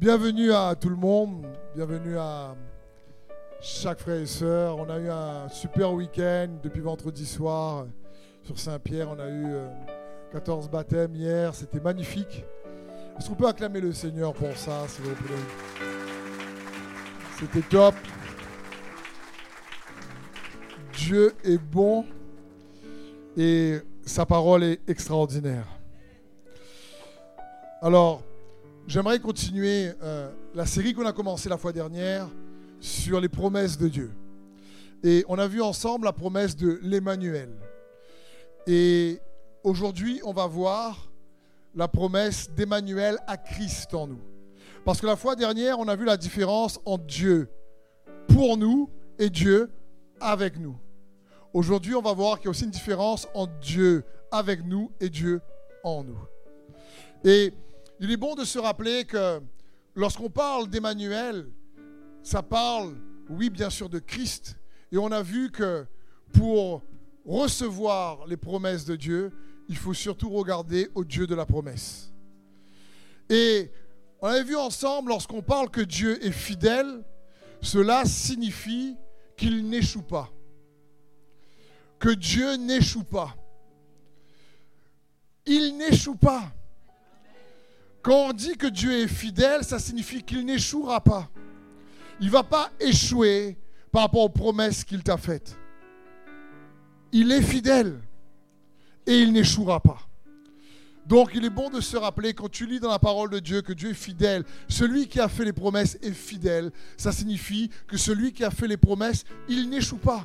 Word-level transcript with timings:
Bienvenue 0.00 0.52
à 0.52 0.76
tout 0.76 0.90
le 0.90 0.96
monde, 0.96 1.44
bienvenue 1.74 2.16
à 2.18 2.54
chaque 3.60 3.98
frère 3.98 4.20
et 4.20 4.26
sœur. 4.26 4.78
On 4.78 4.88
a 4.88 4.96
eu 4.96 5.10
un 5.10 5.48
super 5.48 5.92
week-end 5.92 6.50
depuis 6.62 6.80
vendredi 6.80 7.26
soir 7.26 7.84
sur 8.44 8.60
Saint-Pierre. 8.60 9.10
On 9.10 9.18
a 9.18 9.28
eu 9.28 9.56
14 10.30 10.70
baptêmes 10.70 11.16
hier, 11.16 11.52
c'était 11.52 11.80
magnifique. 11.80 12.44
Est-ce 13.18 13.28
qu'on 13.28 13.34
peut 13.34 13.48
acclamer 13.48 13.80
le 13.80 13.92
Seigneur 13.92 14.34
pour 14.34 14.56
ça, 14.56 14.86
s'il 14.86 15.02
vous 15.02 15.16
plaît? 15.16 15.34
C'était 17.40 17.68
top. 17.68 17.96
Dieu 20.92 21.34
est 21.42 21.58
bon 21.58 22.06
et 23.36 23.80
sa 24.06 24.24
parole 24.24 24.62
est 24.62 24.88
extraordinaire. 24.88 25.66
Alors, 27.82 28.22
j'aimerais 28.88 29.20
continuer 29.20 29.92
euh, 30.02 30.32
la 30.54 30.64
série 30.64 30.94
qu'on 30.94 31.04
a 31.04 31.12
commencé 31.12 31.48
la 31.50 31.58
fois 31.58 31.72
dernière 31.72 32.26
sur 32.80 33.20
les 33.20 33.28
promesses 33.28 33.76
de 33.76 33.86
Dieu. 33.86 34.10
Et 35.04 35.24
on 35.28 35.38
a 35.38 35.46
vu 35.46 35.60
ensemble 35.60 36.06
la 36.06 36.12
promesse 36.12 36.56
de 36.56 36.80
l'Emmanuel. 36.82 37.50
Et 38.66 39.20
aujourd'hui, 39.62 40.20
on 40.24 40.32
va 40.32 40.46
voir 40.46 41.10
la 41.74 41.86
promesse 41.86 42.50
d'Emmanuel 42.50 43.18
à 43.26 43.36
Christ 43.36 43.92
en 43.92 44.06
nous. 44.06 44.20
Parce 44.86 45.00
que 45.00 45.06
la 45.06 45.16
fois 45.16 45.36
dernière, 45.36 45.78
on 45.78 45.86
a 45.86 45.94
vu 45.94 46.06
la 46.06 46.16
différence 46.16 46.80
entre 46.86 47.04
Dieu 47.04 47.50
pour 48.28 48.56
nous 48.56 48.90
et 49.18 49.28
Dieu 49.28 49.70
avec 50.18 50.58
nous. 50.58 50.76
Aujourd'hui, 51.52 51.94
on 51.94 52.02
va 52.02 52.14
voir 52.14 52.38
qu'il 52.38 52.46
y 52.46 52.48
a 52.48 52.50
aussi 52.50 52.64
une 52.64 52.70
différence 52.70 53.28
entre 53.34 53.52
Dieu 53.60 54.02
avec 54.30 54.64
nous 54.64 54.90
et 54.98 55.10
Dieu 55.10 55.42
en 55.84 56.04
nous. 56.04 56.18
Et 57.22 57.52
il 58.00 58.10
est 58.10 58.16
bon 58.16 58.34
de 58.34 58.44
se 58.44 58.58
rappeler 58.58 59.04
que 59.04 59.40
lorsqu'on 59.94 60.30
parle 60.30 60.68
d'Emmanuel, 60.68 61.50
ça 62.22 62.42
parle, 62.42 62.96
oui, 63.28 63.50
bien 63.50 63.70
sûr, 63.70 63.88
de 63.88 63.98
Christ. 63.98 64.56
Et 64.92 64.98
on 64.98 65.10
a 65.12 65.22
vu 65.22 65.50
que 65.50 65.86
pour 66.32 66.82
recevoir 67.24 68.26
les 68.26 68.36
promesses 68.36 68.84
de 68.84 68.96
Dieu, 68.96 69.32
il 69.68 69.76
faut 69.76 69.94
surtout 69.94 70.30
regarder 70.30 70.88
au 70.94 71.04
Dieu 71.04 71.26
de 71.26 71.34
la 71.34 71.46
promesse. 71.46 72.12
Et 73.28 73.70
on 74.20 74.28
avait 74.28 74.44
vu 74.44 74.56
ensemble, 74.56 75.10
lorsqu'on 75.10 75.42
parle 75.42 75.70
que 75.70 75.80
Dieu 75.80 76.24
est 76.24 76.32
fidèle, 76.32 77.04
cela 77.60 78.04
signifie 78.04 78.96
qu'il 79.36 79.68
n'échoue 79.68 80.02
pas 80.02 80.30
que 81.98 82.10
Dieu 82.10 82.54
n'échoue 82.56 83.04
pas. 83.04 83.34
Il 85.46 85.76
n'échoue 85.76 86.14
pas. 86.14 86.52
Quand 88.08 88.30
on 88.30 88.32
dit 88.32 88.56
que 88.56 88.68
Dieu 88.68 89.02
est 89.02 89.06
fidèle, 89.06 89.64
ça 89.64 89.78
signifie 89.78 90.22
qu'il 90.22 90.42
n'échouera 90.46 90.98
pas. 90.98 91.28
Il 92.20 92.28
ne 92.28 92.32
va 92.32 92.42
pas 92.42 92.70
échouer 92.80 93.58
par 93.92 94.00
rapport 94.00 94.22
aux 94.22 94.30
promesses 94.30 94.82
qu'il 94.82 95.02
t'a 95.02 95.18
faites. 95.18 95.58
Il 97.12 97.30
est 97.30 97.42
fidèle 97.42 98.00
et 99.06 99.18
il 99.18 99.30
n'échouera 99.30 99.80
pas. 99.80 99.98
Donc 101.04 101.32
il 101.34 101.44
est 101.44 101.50
bon 101.50 101.68
de 101.68 101.82
se 101.82 101.98
rappeler 101.98 102.32
quand 102.32 102.50
tu 102.50 102.64
lis 102.64 102.80
dans 102.80 102.88
la 102.88 102.98
parole 102.98 103.28
de 103.28 103.40
Dieu 103.40 103.60
que 103.60 103.74
Dieu 103.74 103.90
est 103.90 103.94
fidèle. 103.94 104.42
Celui 104.70 105.06
qui 105.06 105.20
a 105.20 105.28
fait 105.28 105.44
les 105.44 105.52
promesses 105.52 105.98
est 106.00 106.12
fidèle. 106.12 106.70
Ça 106.96 107.12
signifie 107.12 107.68
que 107.86 107.98
celui 107.98 108.32
qui 108.32 108.42
a 108.42 108.50
fait 108.50 108.68
les 108.68 108.78
promesses, 108.78 109.24
il 109.50 109.68
n'échoue 109.68 109.98
pas. 109.98 110.24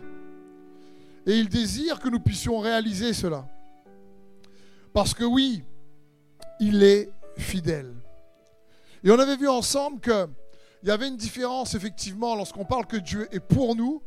Et 1.28 1.38
il 1.38 1.50
désire 1.50 2.00
que 2.00 2.08
nous 2.08 2.22
puissions 2.22 2.60
réaliser 2.60 3.12
cela. 3.12 3.46
Parce 4.94 5.14
que 5.14 5.26
oui, 5.26 5.64
il 6.62 6.82
est 6.82 7.12
fidèle. 7.38 7.94
Et 9.04 9.12
on 9.12 9.20
avait 9.20 9.36
vu 9.36 9.48
ensemble 9.48 10.00
qu'il 10.00 10.28
y 10.84 10.92
avait 10.92 11.08
une 11.08 11.18
différence, 11.18 11.76
effectivement, 11.76 12.36
lorsqu'on 12.36 12.66
parle 12.66 12.86
que 12.86 12.98
Dieu 12.98 13.28
est 13.32 13.40
pour 13.40 13.76
nous. 13.76 14.02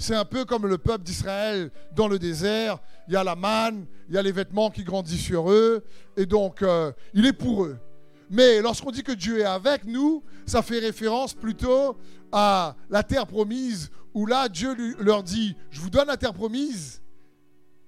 C'est 0.00 0.14
un 0.14 0.24
peu 0.24 0.44
comme 0.44 0.66
le 0.66 0.78
peuple 0.78 1.02
d'Israël 1.02 1.72
dans 1.92 2.06
le 2.06 2.20
désert. 2.20 2.78
Il 3.08 3.14
y 3.14 3.16
a 3.16 3.24
la 3.24 3.34
manne, 3.34 3.86
il 4.08 4.14
y 4.14 4.18
a 4.18 4.22
les 4.22 4.30
vêtements 4.30 4.70
qui 4.70 4.84
grandissent 4.84 5.24
sur 5.24 5.50
eux. 5.50 5.84
Et 6.16 6.24
donc, 6.24 6.62
euh, 6.62 6.92
il 7.14 7.26
est 7.26 7.32
pour 7.32 7.64
eux. 7.64 7.78
Mais 8.30 8.60
lorsqu'on 8.60 8.92
dit 8.92 9.02
que 9.02 9.12
Dieu 9.12 9.40
est 9.40 9.44
avec 9.44 9.84
nous, 9.84 10.22
ça 10.46 10.62
fait 10.62 10.78
référence 10.78 11.34
plutôt 11.34 11.96
à 12.30 12.76
la 12.90 13.02
terre 13.02 13.26
promise 13.26 13.90
où 14.14 14.26
là, 14.26 14.48
Dieu 14.48 14.76
leur 15.00 15.22
dit, 15.22 15.56
je 15.70 15.80
vous 15.80 15.90
donne 15.90 16.06
la 16.06 16.16
terre 16.16 16.34
promise, 16.34 17.02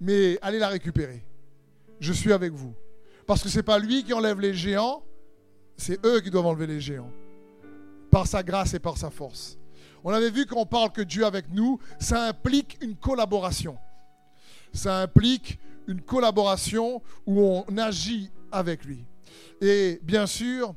mais 0.00 0.38
allez 0.42 0.58
la 0.58 0.68
récupérer. 0.68 1.24
Je 2.00 2.12
suis 2.12 2.32
avec 2.32 2.52
vous. 2.52 2.74
Parce 3.26 3.42
que 3.42 3.48
ce 3.48 3.58
n'est 3.58 3.62
pas 3.62 3.78
lui 3.78 4.04
qui 4.04 4.12
enlève 4.12 4.40
les 4.40 4.54
géants, 4.54 5.02
c'est 5.76 6.04
eux 6.04 6.20
qui 6.20 6.30
doivent 6.30 6.46
enlever 6.46 6.66
les 6.66 6.80
géants. 6.80 7.10
Par 8.10 8.26
sa 8.26 8.42
grâce 8.42 8.74
et 8.74 8.78
par 8.78 8.98
sa 8.98 9.10
force. 9.10 9.56
On 10.02 10.12
avait 10.12 10.30
vu 10.30 10.46
qu'on 10.46 10.66
parle 10.66 10.92
que 10.92 11.02
Dieu 11.02 11.24
avec 11.24 11.50
nous, 11.50 11.78
ça 11.98 12.26
implique 12.26 12.78
une 12.80 12.96
collaboration. 12.96 13.76
Ça 14.72 15.00
implique 15.00 15.58
une 15.86 16.00
collaboration 16.00 17.02
où 17.26 17.40
on 17.40 17.78
agit 17.78 18.30
avec 18.50 18.84
lui. 18.84 19.04
Et 19.60 20.00
bien 20.02 20.26
sûr, 20.26 20.74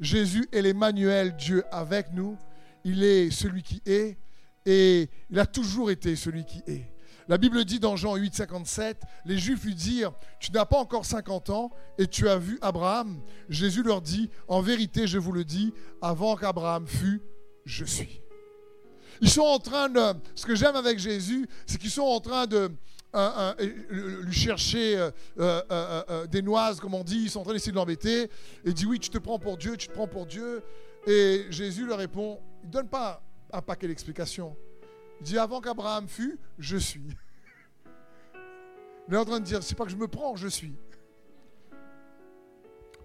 Jésus 0.00 0.46
est 0.52 0.62
l'Emmanuel, 0.62 1.36
Dieu 1.36 1.64
avec 1.70 2.12
nous. 2.12 2.36
Il 2.84 3.02
est 3.02 3.30
celui 3.30 3.62
qui 3.62 3.82
est, 3.86 4.16
et 4.64 5.08
il 5.30 5.38
a 5.38 5.46
toujours 5.46 5.90
été 5.90 6.14
celui 6.16 6.44
qui 6.44 6.62
est. 6.66 6.86
La 7.28 7.38
Bible 7.38 7.64
dit 7.64 7.80
dans 7.80 7.96
Jean 7.96 8.14
8, 8.14 8.34
57, 8.34 9.02
les 9.24 9.38
Juifs 9.38 9.64
lui 9.64 9.74
dirent, 9.74 10.12
tu 10.38 10.52
n'as 10.52 10.64
pas 10.64 10.78
encore 10.78 11.04
50 11.04 11.50
ans 11.50 11.70
et 11.98 12.06
tu 12.06 12.28
as 12.28 12.38
vu 12.38 12.58
Abraham. 12.62 13.20
Jésus 13.48 13.82
leur 13.82 14.00
dit, 14.00 14.30
en 14.46 14.60
vérité, 14.60 15.06
je 15.06 15.18
vous 15.18 15.32
le 15.32 15.44
dis, 15.44 15.72
avant 16.00 16.36
qu'Abraham 16.36 16.86
fût, 16.86 17.20
je 17.64 17.84
suis. 17.84 18.20
Ils 19.20 19.30
sont 19.30 19.42
en 19.42 19.58
train 19.58 19.88
de... 19.88 20.00
Ce 20.34 20.46
que 20.46 20.54
j'aime 20.54 20.76
avec 20.76 20.98
Jésus, 20.98 21.48
c'est 21.66 21.78
qu'ils 21.78 21.90
sont 21.90 22.02
en 22.02 22.20
train 22.20 22.46
de 22.46 22.70
lui 23.90 24.32
chercher 24.32 24.96
euh, 24.98 25.10
euh, 25.40 25.62
euh, 25.70 26.26
des 26.26 26.42
noises, 26.42 26.80
comme 26.80 26.94
on 26.94 27.02
dit. 27.02 27.22
Ils 27.22 27.30
sont 27.30 27.40
en 27.40 27.44
train 27.44 27.54
d'essayer 27.54 27.72
de 27.72 27.76
l'embêter. 27.76 28.30
Et 28.64 28.72
dit, 28.72 28.86
oui, 28.86 29.00
tu 29.00 29.10
te 29.10 29.18
prends 29.18 29.38
pour 29.38 29.56
Dieu, 29.56 29.76
tu 29.76 29.88
te 29.88 29.92
prends 29.92 30.06
pour 30.06 30.26
Dieu. 30.26 30.62
Et 31.06 31.46
Jésus 31.50 31.86
leur 31.86 31.98
répond, 31.98 32.40
il 32.62 32.66
ne 32.68 32.72
donne 32.72 32.88
pas 32.88 33.22
un 33.52 33.62
paquet 33.62 33.88
d'explications. 33.88 34.56
Il 35.20 35.26
dit 35.26 35.38
avant 35.38 35.60
qu'Abraham 35.60 36.08
fût, 36.08 36.38
je 36.58 36.76
suis. 36.76 37.08
Il 39.08 39.14
est 39.14 39.18
en 39.18 39.24
train 39.24 39.40
de 39.40 39.44
dire, 39.44 39.62
c'est 39.62 39.74
pas 39.74 39.84
que 39.84 39.90
je 39.90 39.96
me 39.96 40.08
prends, 40.08 40.36
je 40.36 40.48
suis. 40.48 40.74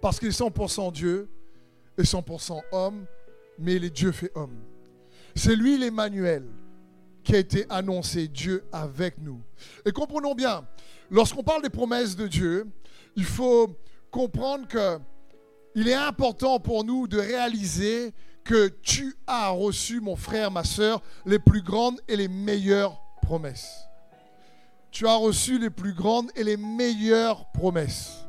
Parce 0.02 0.20
qu'il 0.20 0.30
est 0.30 0.40
100% 0.40 0.92
Dieu 0.92 1.30
et 1.98 2.04
100% 2.04 2.60
homme, 2.72 3.06
mais 3.60 3.76
il 3.76 3.86
est 3.86 3.92
Dieu 3.92 4.12
fait 4.12 4.32
homme. 4.36 4.58
C'est 5.36 5.56
lui 5.56 5.78
l'Emmanuel 5.78 6.46
qui 7.24 7.36
a 7.36 7.38
été 7.38 7.66
annoncé, 7.70 8.28
Dieu 8.28 8.64
avec 8.72 9.20
nous. 9.20 9.40
Et 9.86 9.92
comprenons 9.92 10.34
bien, 10.34 10.66
lorsqu'on 11.12 11.44
parle 11.44 11.62
des 11.62 11.70
promesses 11.70 12.16
de 12.16 12.28
Dieu, 12.28 12.68
il 13.16 13.26
faut 13.26 13.76
comprendre 14.10 14.68
que 14.68 15.00
il 15.76 15.88
est 15.88 15.94
important 15.94 16.60
pour 16.60 16.84
nous 16.84 17.08
de 17.08 17.18
réaliser 17.18 18.14
que 18.44 18.68
tu 18.82 19.16
as 19.28 19.50
reçu, 19.50 20.00
mon 20.00 20.16
frère, 20.16 20.52
ma 20.52 20.64
soeur, 20.64 21.02
les 21.26 21.40
plus 21.40 21.62
grandes 21.62 22.00
et 22.08 22.16
les 22.16 22.28
meilleures 22.28 23.02
promesses. 23.22 23.88
Tu 24.92 25.08
as 25.08 25.16
reçu 25.16 25.58
les 25.58 25.70
plus 25.70 25.94
grandes 25.94 26.32
et 26.36 26.44
les 26.44 26.58
meilleures 26.58 27.46
promesses. 27.54 28.26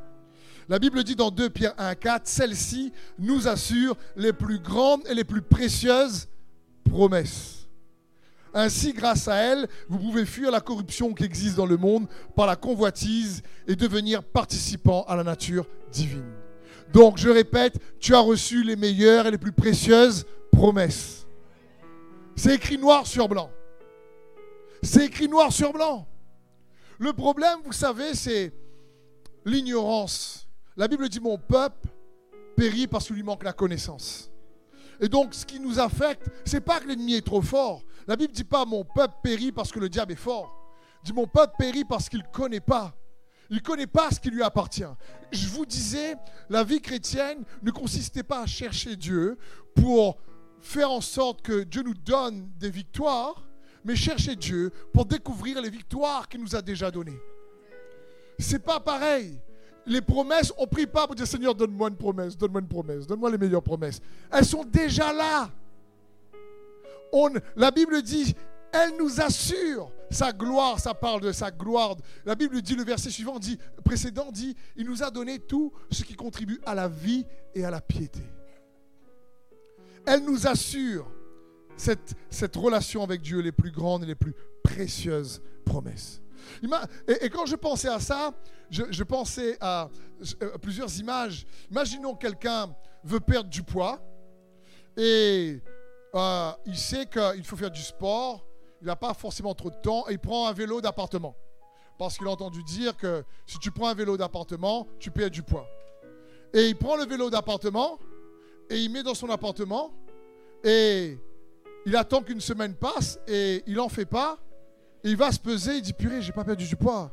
La 0.68 0.78
Bible 0.78 1.02
dit 1.02 1.16
dans 1.16 1.30
2 1.30 1.50
Pierre 1.50 1.74
1, 1.76 1.94
4, 1.96 2.26
celle-ci 2.26 2.92
nous 3.18 3.48
assure 3.48 3.96
les 4.16 4.32
plus 4.32 4.60
grandes 4.60 5.02
et 5.08 5.14
les 5.14 5.24
plus 5.24 5.42
précieuses 5.42 6.28
promesses. 6.84 7.68
Ainsi, 8.54 8.92
grâce 8.92 9.28
à 9.28 9.36
elle, 9.36 9.66
vous 9.88 9.98
pouvez 9.98 10.26
fuir 10.26 10.50
la 10.50 10.60
corruption 10.60 11.14
qui 11.14 11.24
existe 11.24 11.56
dans 11.56 11.66
le 11.66 11.78
monde 11.78 12.06
par 12.36 12.46
la 12.46 12.56
convoitise 12.56 13.42
et 13.66 13.76
devenir 13.76 14.22
participant 14.22 15.04
à 15.04 15.16
la 15.16 15.24
nature 15.24 15.66
divine. 15.90 16.41
Donc, 16.92 17.18
je 17.18 17.30
répète, 17.30 17.78
tu 17.98 18.14
as 18.14 18.20
reçu 18.20 18.62
les 18.62 18.76
meilleures 18.76 19.26
et 19.26 19.30
les 19.30 19.38
plus 19.38 19.52
précieuses 19.52 20.26
promesses. 20.50 21.26
C'est 22.36 22.54
écrit 22.54 22.78
noir 22.78 23.06
sur 23.06 23.28
blanc. 23.28 23.50
C'est 24.82 25.06
écrit 25.06 25.28
noir 25.28 25.52
sur 25.52 25.72
blanc. 25.72 26.06
Le 26.98 27.12
problème, 27.12 27.58
vous 27.64 27.72
savez, 27.72 28.14
c'est 28.14 28.52
l'ignorance. 29.44 30.48
La 30.76 30.88
Bible 30.88 31.08
dit 31.08 31.20
mon 31.20 31.38
peuple 31.38 31.88
périt 32.56 32.86
parce 32.86 33.06
qu'il 33.06 33.16
lui 33.16 33.22
manque 33.22 33.44
la 33.44 33.52
connaissance. 33.52 34.30
Et 35.00 35.08
donc, 35.08 35.34
ce 35.34 35.44
qui 35.44 35.58
nous 35.58 35.78
affecte, 35.80 36.28
c'est 36.44 36.60
pas 36.60 36.80
que 36.80 36.88
l'ennemi 36.88 37.14
est 37.14 37.26
trop 37.26 37.42
fort. 37.42 37.82
La 38.06 38.16
Bible 38.16 38.32
dit 38.32 38.44
pas 38.44 38.64
mon 38.64 38.84
peuple 38.84 39.14
périt 39.22 39.52
parce 39.52 39.72
que 39.72 39.80
le 39.80 39.88
diable 39.88 40.12
est 40.12 40.16
fort. 40.16 40.54
Il 41.02 41.06
dit 41.06 41.12
mon 41.12 41.26
peuple 41.26 41.54
périt 41.58 41.84
parce 41.84 42.08
qu'il 42.08 42.20
ne 42.20 42.32
connaît 42.32 42.60
pas. 42.60 42.94
Il 43.50 43.56
ne 43.56 43.60
connaît 43.60 43.86
pas 43.86 44.10
ce 44.10 44.20
qui 44.20 44.30
lui 44.30 44.42
appartient. 44.42 44.84
Je 45.30 45.48
vous 45.48 45.66
disais, 45.66 46.16
la 46.48 46.64
vie 46.64 46.80
chrétienne 46.80 47.44
ne 47.62 47.70
consistait 47.70 48.22
pas 48.22 48.42
à 48.42 48.46
chercher 48.46 48.96
Dieu 48.96 49.36
pour 49.74 50.18
faire 50.60 50.90
en 50.90 51.00
sorte 51.00 51.42
que 51.42 51.64
Dieu 51.64 51.82
nous 51.82 51.94
donne 51.94 52.48
des 52.58 52.70
victoires, 52.70 53.42
mais 53.84 53.96
chercher 53.96 54.36
Dieu 54.36 54.70
pour 54.92 55.04
découvrir 55.04 55.60
les 55.60 55.70
victoires 55.70 56.28
qu'il 56.28 56.40
nous 56.40 56.54
a 56.54 56.62
déjà 56.62 56.90
données. 56.90 57.18
C'est 58.38 58.60
pas 58.62 58.80
pareil. 58.80 59.38
les 59.86 60.00
promesses, 60.00 60.52
on 60.58 60.66
prie 60.66 60.86
pas 60.86 61.06
pour 61.06 61.16
dire 61.16 61.26
Seigneur, 61.26 61.54
donne-moi 61.54 61.88
une 61.88 61.96
promesse, 61.96 62.36
donne-moi 62.36 62.60
une 62.60 62.68
promesse, 62.68 63.06
donne-moi 63.06 63.30
les 63.30 63.38
meilleures 63.38 63.62
promesses. 63.62 64.00
Elles 64.30 64.44
sont 64.44 64.64
déjà 64.64 65.12
là. 65.12 65.50
On, 67.12 67.30
la 67.56 67.70
Bible 67.70 68.00
dit, 68.02 68.34
elle 68.72 68.96
nous 68.96 69.20
assure 69.20 69.90
sa 70.12 70.32
gloire, 70.32 70.78
ça 70.78 70.94
parle 70.94 71.20
de 71.20 71.32
sa 71.32 71.50
gloire. 71.50 71.96
La 72.24 72.34
Bible 72.34 72.60
dit, 72.62 72.74
le 72.74 72.84
verset 72.84 73.10
suivant 73.10 73.38
dit, 73.38 73.58
précédent 73.84 74.30
dit, 74.30 74.54
il 74.76 74.86
nous 74.86 75.02
a 75.02 75.10
donné 75.10 75.38
tout 75.38 75.72
ce 75.90 76.04
qui 76.04 76.14
contribue 76.14 76.60
à 76.64 76.74
la 76.74 76.88
vie 76.88 77.24
et 77.54 77.64
à 77.64 77.70
la 77.70 77.80
piété. 77.80 78.22
Elle 80.06 80.24
nous 80.24 80.46
assure 80.46 81.10
cette, 81.76 82.14
cette 82.30 82.56
relation 82.56 83.02
avec 83.02 83.22
Dieu, 83.22 83.40
les 83.40 83.52
plus 83.52 83.70
grandes 83.70 84.04
et 84.04 84.06
les 84.06 84.14
plus 84.14 84.34
précieuses 84.62 85.42
promesses. 85.64 86.22
Et, 87.08 87.30
quand 87.30 87.46
je 87.46 87.56
pensais 87.56 87.88
à 87.88 88.00
ça, 88.00 88.32
je, 88.70 89.02
pensais 89.02 89.56
à, 89.60 89.90
plusieurs 90.60 90.94
images. 90.98 91.46
Imaginons 91.70 92.14
quelqu'un 92.14 92.74
veut 93.04 93.20
perdre 93.20 93.50
du 93.50 93.62
poids 93.62 94.00
et 94.96 95.60
euh, 96.14 96.52
il 96.66 96.76
sait 96.76 97.06
qu'il 97.06 97.44
faut 97.44 97.56
faire 97.56 97.70
du 97.70 97.82
sport, 97.82 98.46
il 98.82 98.86
n'a 98.86 98.96
pas 98.96 99.14
forcément 99.14 99.54
trop 99.54 99.70
de 99.70 99.76
temps 99.76 100.08
et 100.08 100.14
il 100.14 100.18
prend 100.18 100.48
un 100.48 100.52
vélo 100.52 100.80
d'appartement. 100.80 101.36
Parce 101.98 102.18
qu'il 102.18 102.26
a 102.26 102.30
entendu 102.30 102.64
dire 102.64 102.96
que 102.96 103.24
si 103.46 103.58
tu 103.60 103.70
prends 103.70 103.86
un 103.86 103.94
vélo 103.94 104.16
d'appartement, 104.16 104.88
tu 104.98 105.12
perds 105.12 105.30
du 105.30 105.44
poids. 105.44 105.68
Et 106.52 106.66
il 106.66 106.76
prend 106.76 106.96
le 106.96 107.04
vélo 107.04 107.30
d'appartement 107.30 108.00
et 108.68 108.78
il 108.78 108.90
met 108.90 109.04
dans 109.04 109.14
son 109.14 109.30
appartement 109.30 109.92
et 110.64 111.16
il 111.86 111.94
attend 111.94 112.22
qu'une 112.22 112.40
semaine 112.40 112.74
passe 112.74 113.20
et 113.28 113.62
il 113.68 113.74
n'en 113.74 113.88
fait 113.88 114.04
pas. 114.04 114.38
il 115.04 115.16
va 115.16 115.30
se 115.30 115.38
peser, 115.38 115.76
il 115.76 115.82
dit 115.82 115.92
purée, 115.92 116.20
j'ai 116.20 116.32
pas 116.32 116.44
perdu 116.44 116.66
du 116.66 116.76
poids. 116.76 117.12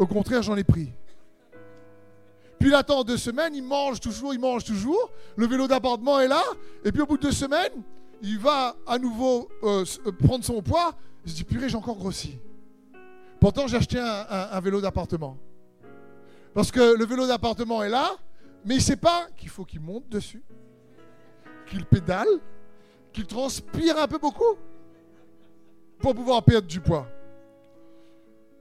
Au 0.00 0.06
contraire, 0.08 0.42
j'en 0.42 0.56
ai 0.56 0.64
pris. 0.64 0.92
Puis 2.58 2.68
il 2.70 2.74
attend 2.74 3.04
deux 3.04 3.16
semaines, 3.16 3.54
il 3.54 3.62
mange 3.62 4.00
toujours, 4.00 4.34
il 4.34 4.40
mange 4.40 4.64
toujours. 4.64 5.10
Le 5.36 5.46
vélo 5.46 5.68
d'appartement 5.68 6.18
est 6.18 6.28
là. 6.28 6.42
Et 6.84 6.90
puis 6.90 7.00
au 7.00 7.06
bout 7.06 7.16
de 7.16 7.22
deux 7.22 7.32
semaines, 7.32 7.82
il 8.22 8.38
va 8.38 8.76
à 8.86 8.98
nouveau 8.98 9.48
euh, 9.64 9.84
euh, 10.06 10.12
prendre 10.12 10.44
son 10.44 10.62
poids. 10.62 10.94
Se 11.26 11.34
dit 11.34 11.44
purée, 11.44 11.68
j'ai 11.68 11.76
encore 11.76 11.96
grossi. 11.96 12.38
Pourtant, 13.40 13.66
j'ai 13.66 13.76
acheté 13.76 13.98
un, 13.98 14.60
vélo 14.60 14.80
d'appartement. 14.80 15.36
Parce 16.54 16.70
que 16.70 16.96
le 16.96 17.04
vélo 17.04 17.26
d'appartement 17.26 17.82
est 17.82 17.88
là, 17.88 18.12
mais 18.64 18.74
il 18.74 18.78
ne 18.78 18.82
sait 18.82 18.96
pas 18.96 19.26
qu'il 19.36 19.48
faut 19.48 19.64
qu'il 19.64 19.80
monte 19.80 20.08
dessus, 20.08 20.44
qu'il 21.66 21.84
pédale, 21.84 22.28
qu'il 23.12 23.26
transpire 23.26 23.98
un 23.98 24.06
peu 24.06 24.18
beaucoup 24.18 24.56
pour 25.98 26.14
pouvoir 26.14 26.44
perdre 26.44 26.68
du 26.68 26.80
poids. 26.80 27.08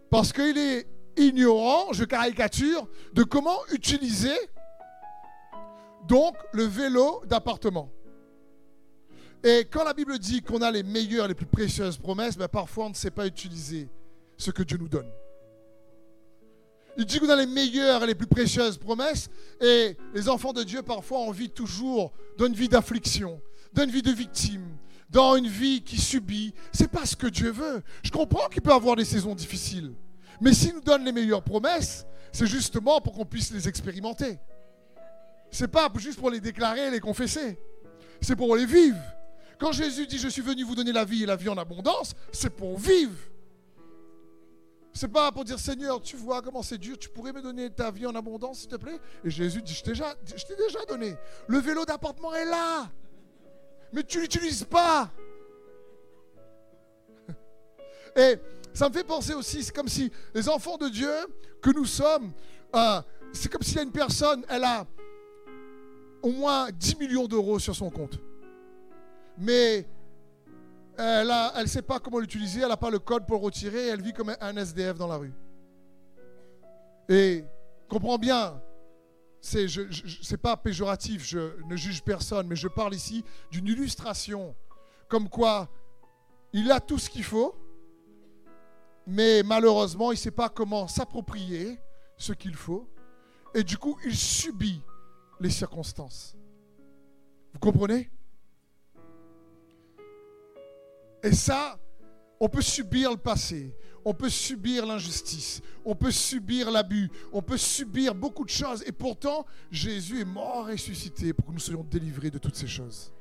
Parce 0.09 0.33
qu'il 0.33 0.57
est 0.57 0.87
ignorant, 1.15 1.93
je 1.93 2.03
caricature, 2.03 2.87
de 3.13 3.21
comment 3.23 3.59
utiliser 3.71 4.35
donc 6.07 6.35
le 6.53 6.63
vélo 6.63 7.21
d'appartement. 7.27 7.91
Et 9.43 9.65
quand 9.71 9.83
la 9.83 9.93
Bible 9.93 10.19
dit 10.19 10.41
qu'on 10.41 10.61
a 10.61 10.69
les 10.69 10.83
meilleures, 10.83 11.27
les 11.27 11.33
plus 11.33 11.47
précieuses 11.47 11.97
promesses, 11.97 12.37
ben 12.37 12.47
parfois 12.47 12.85
on 12.85 12.89
ne 12.89 12.95
sait 12.95 13.11
pas 13.11 13.25
utiliser 13.25 13.89
ce 14.37 14.51
que 14.51 14.61
Dieu 14.61 14.77
nous 14.77 14.87
donne. 14.87 15.09
Il 16.97 17.05
dit 17.05 17.19
qu'on 17.19 17.29
a 17.29 17.35
les 17.35 17.47
meilleures 17.47 18.03
et 18.03 18.07
les 18.07 18.15
plus 18.15 18.27
précieuses 18.27 18.77
promesses, 18.77 19.29
et 19.59 19.97
les 20.13 20.29
enfants 20.29 20.53
de 20.53 20.61
Dieu 20.61 20.83
parfois 20.83 21.19
ont 21.19 21.29
envie 21.29 21.49
toujours 21.49 22.11
d'une 22.37 22.53
vie 22.53 22.67
d'affliction, 22.67 23.41
d'une 23.73 23.89
vie 23.89 24.01
de 24.01 24.11
victime, 24.11 24.77
dans 25.09 25.35
une 25.35 25.47
vie 25.47 25.81
qui 25.81 25.99
subit. 25.99 26.53
C'est 26.71 26.89
pas 26.89 27.05
ce 27.05 27.15
que 27.15 27.27
Dieu 27.27 27.51
veut. 27.51 27.81
Je 28.03 28.11
comprends 28.11 28.47
qu'il 28.49 28.61
peut 28.61 28.73
avoir 28.73 28.95
des 28.95 29.05
saisons 29.05 29.33
difficiles. 29.33 29.93
Mais 30.39 30.53
s'il 30.53 30.75
nous 30.75 30.81
donne 30.81 31.05
les 31.05 31.11
meilleures 31.11 31.43
promesses, 31.43 32.05
c'est 32.31 32.47
justement 32.47 33.01
pour 33.01 33.13
qu'on 33.13 33.25
puisse 33.25 33.51
les 33.51 33.67
expérimenter. 33.67 34.37
C'est 35.49 35.67
pas 35.67 35.91
juste 35.97 36.19
pour 36.19 36.29
les 36.29 36.39
déclarer 36.39 36.87
et 36.87 36.91
les 36.91 36.99
confesser. 36.99 37.57
C'est 38.21 38.35
pour 38.35 38.55
les 38.55 38.65
vivre. 38.65 38.99
Quand 39.61 39.71
Jésus 39.71 40.07
dit 40.07 40.17
je 40.17 40.27
suis 40.27 40.41
venu 40.41 40.63
vous 40.63 40.73
donner 40.73 40.91
la 40.91 41.05
vie 41.05 41.21
et 41.21 41.27
la 41.27 41.35
vie 41.35 41.47
en 41.47 41.55
abondance, 41.55 42.15
c'est 42.31 42.49
pour 42.49 42.79
vivre. 42.79 43.15
C'est 44.91 45.07
pas 45.07 45.31
pour 45.31 45.45
dire 45.45 45.59
Seigneur, 45.59 46.01
tu 46.01 46.15
vois 46.15 46.41
comment 46.41 46.63
c'est 46.63 46.79
dur, 46.79 46.97
tu 46.97 47.09
pourrais 47.09 47.31
me 47.31 47.43
donner 47.43 47.69
ta 47.69 47.91
vie 47.91 48.07
en 48.07 48.15
abondance, 48.15 48.61
s'il 48.61 48.69
te 48.69 48.75
plaît? 48.75 48.99
Et 49.23 49.29
Jésus 49.29 49.61
dit 49.61 49.75
Je 49.75 49.83
t'ai 49.83 49.91
déjà, 49.91 50.83
donné. 50.89 51.15
Le 51.47 51.59
vélo 51.59 51.85
d'appartement 51.85 52.33
est 52.33 52.45
là 52.45 52.89
mais 53.93 54.03
tu 54.03 54.21
l'utilises 54.21 54.63
pas. 54.63 55.11
Et 58.15 58.37
ça 58.73 58.87
me 58.89 58.93
fait 58.93 59.03
penser 59.03 59.33
aussi, 59.33 59.63
c'est 59.63 59.75
comme 59.75 59.89
si 59.89 60.09
les 60.33 60.47
enfants 60.47 60.77
de 60.77 60.87
Dieu 60.87 61.11
que 61.61 61.71
nous 61.71 61.85
sommes, 61.85 62.31
euh, 62.73 63.01
c'est 63.33 63.51
comme 63.51 63.61
s'il 63.61 63.75
y 63.75 63.79
a 63.79 63.83
une 63.83 63.91
personne, 63.91 64.45
elle 64.47 64.63
a 64.63 64.87
au 66.21 66.31
moins 66.31 66.69
10 66.71 66.95
millions 66.97 67.27
d'euros 67.27 67.59
sur 67.59 67.75
son 67.75 67.89
compte. 67.89 68.17
Mais 69.37 69.87
elle 70.97 71.27
ne 71.27 71.65
sait 71.65 71.81
pas 71.81 71.99
comment 71.99 72.19
l'utiliser, 72.19 72.61
elle 72.61 72.69
n'a 72.69 72.77
pas 72.77 72.89
le 72.89 72.99
code 72.99 73.25
pour 73.25 73.41
retirer, 73.41 73.87
elle 73.87 74.01
vit 74.01 74.13
comme 74.13 74.35
un 74.39 74.55
SDF 74.55 74.97
dans 74.97 75.07
la 75.07 75.17
rue. 75.17 75.33
Et 77.09 77.43
comprends 77.89 78.17
bien, 78.17 78.61
c'est 79.41 79.67
je, 79.67 80.35
pas 80.35 80.55
péjoratif, 80.55 81.25
je 81.25 81.61
ne 81.65 81.75
juge 81.75 82.03
personne, 82.03 82.47
mais 82.47 82.55
je 82.55 82.67
parle 82.67 82.93
ici 82.93 83.23
d'une 83.49 83.67
illustration 83.67 84.55
comme 85.07 85.27
quoi 85.27 85.69
il 86.53 86.71
a 86.71 86.79
tout 86.79 86.97
ce 86.97 87.09
qu'il 87.09 87.23
faut, 87.23 87.55
mais 89.07 89.43
malheureusement, 89.43 90.11
il 90.11 90.15
ne 90.15 90.19
sait 90.19 90.31
pas 90.31 90.47
comment 90.47 90.87
s'approprier 90.87 91.79
ce 92.17 92.33
qu'il 92.33 92.55
faut, 92.55 92.87
et 93.53 93.63
du 93.63 93.77
coup, 93.77 93.97
il 94.05 94.15
subit 94.15 94.81
les 95.39 95.49
circonstances. 95.49 96.35
Vous 97.53 97.59
comprenez? 97.59 98.09
Et 101.23 101.33
ça, 101.33 101.79
on 102.39 102.49
peut 102.49 102.61
subir 102.61 103.11
le 103.11 103.17
passé, 103.17 103.73
on 104.03 104.13
peut 104.13 104.29
subir 104.29 104.85
l'injustice, 104.85 105.61
on 105.85 105.95
peut 105.95 106.11
subir 106.11 106.71
l'abus, 106.71 107.09
on 107.31 107.41
peut 107.41 107.57
subir 107.57 108.15
beaucoup 108.15 108.43
de 108.43 108.49
choses. 108.49 108.83
Et 108.87 108.91
pourtant, 108.91 109.45
Jésus 109.69 110.21
est 110.21 110.25
mort 110.25 110.67
ressuscité 110.67 111.33
pour 111.33 111.45
que 111.45 111.51
nous 111.51 111.59
soyons 111.59 111.83
délivrés 111.83 112.31
de 112.31 112.39
toutes 112.39 112.55
ces 112.55 112.67
choses. 112.67 113.11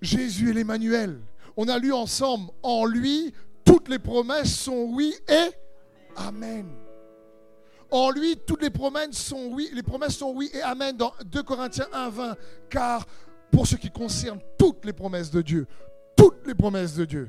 Jésus 0.00 0.50
est 0.50 0.52
l'Emmanuel. 0.52 1.20
On 1.56 1.68
a 1.68 1.78
lu 1.78 1.92
ensemble, 1.92 2.50
en 2.62 2.84
lui, 2.84 3.32
toutes 3.64 3.88
les 3.88 3.98
promesses 3.98 4.54
sont 4.54 4.90
oui 4.92 5.14
et 5.28 5.50
Amen. 6.16 6.85
En 7.90 8.10
lui, 8.10 8.36
toutes 8.46 8.62
les 8.62 8.70
promesses 8.70 9.16
sont 9.16 9.50
oui, 9.52 9.70
les 9.72 9.82
promesses 9.82 10.16
sont 10.16 10.32
oui 10.32 10.50
et 10.52 10.62
amen 10.62 10.96
dans 10.96 11.12
2 11.24 11.42
Corinthiens 11.42 11.86
1, 11.92 12.08
20. 12.08 12.36
Car 12.68 13.06
pour 13.50 13.66
ce 13.66 13.76
qui 13.76 13.90
concerne 13.90 14.40
toutes 14.58 14.84
les 14.84 14.92
promesses 14.92 15.30
de 15.30 15.42
Dieu, 15.42 15.66
toutes 16.16 16.46
les 16.46 16.54
promesses 16.54 16.94
de 16.94 17.04
Dieu, 17.04 17.28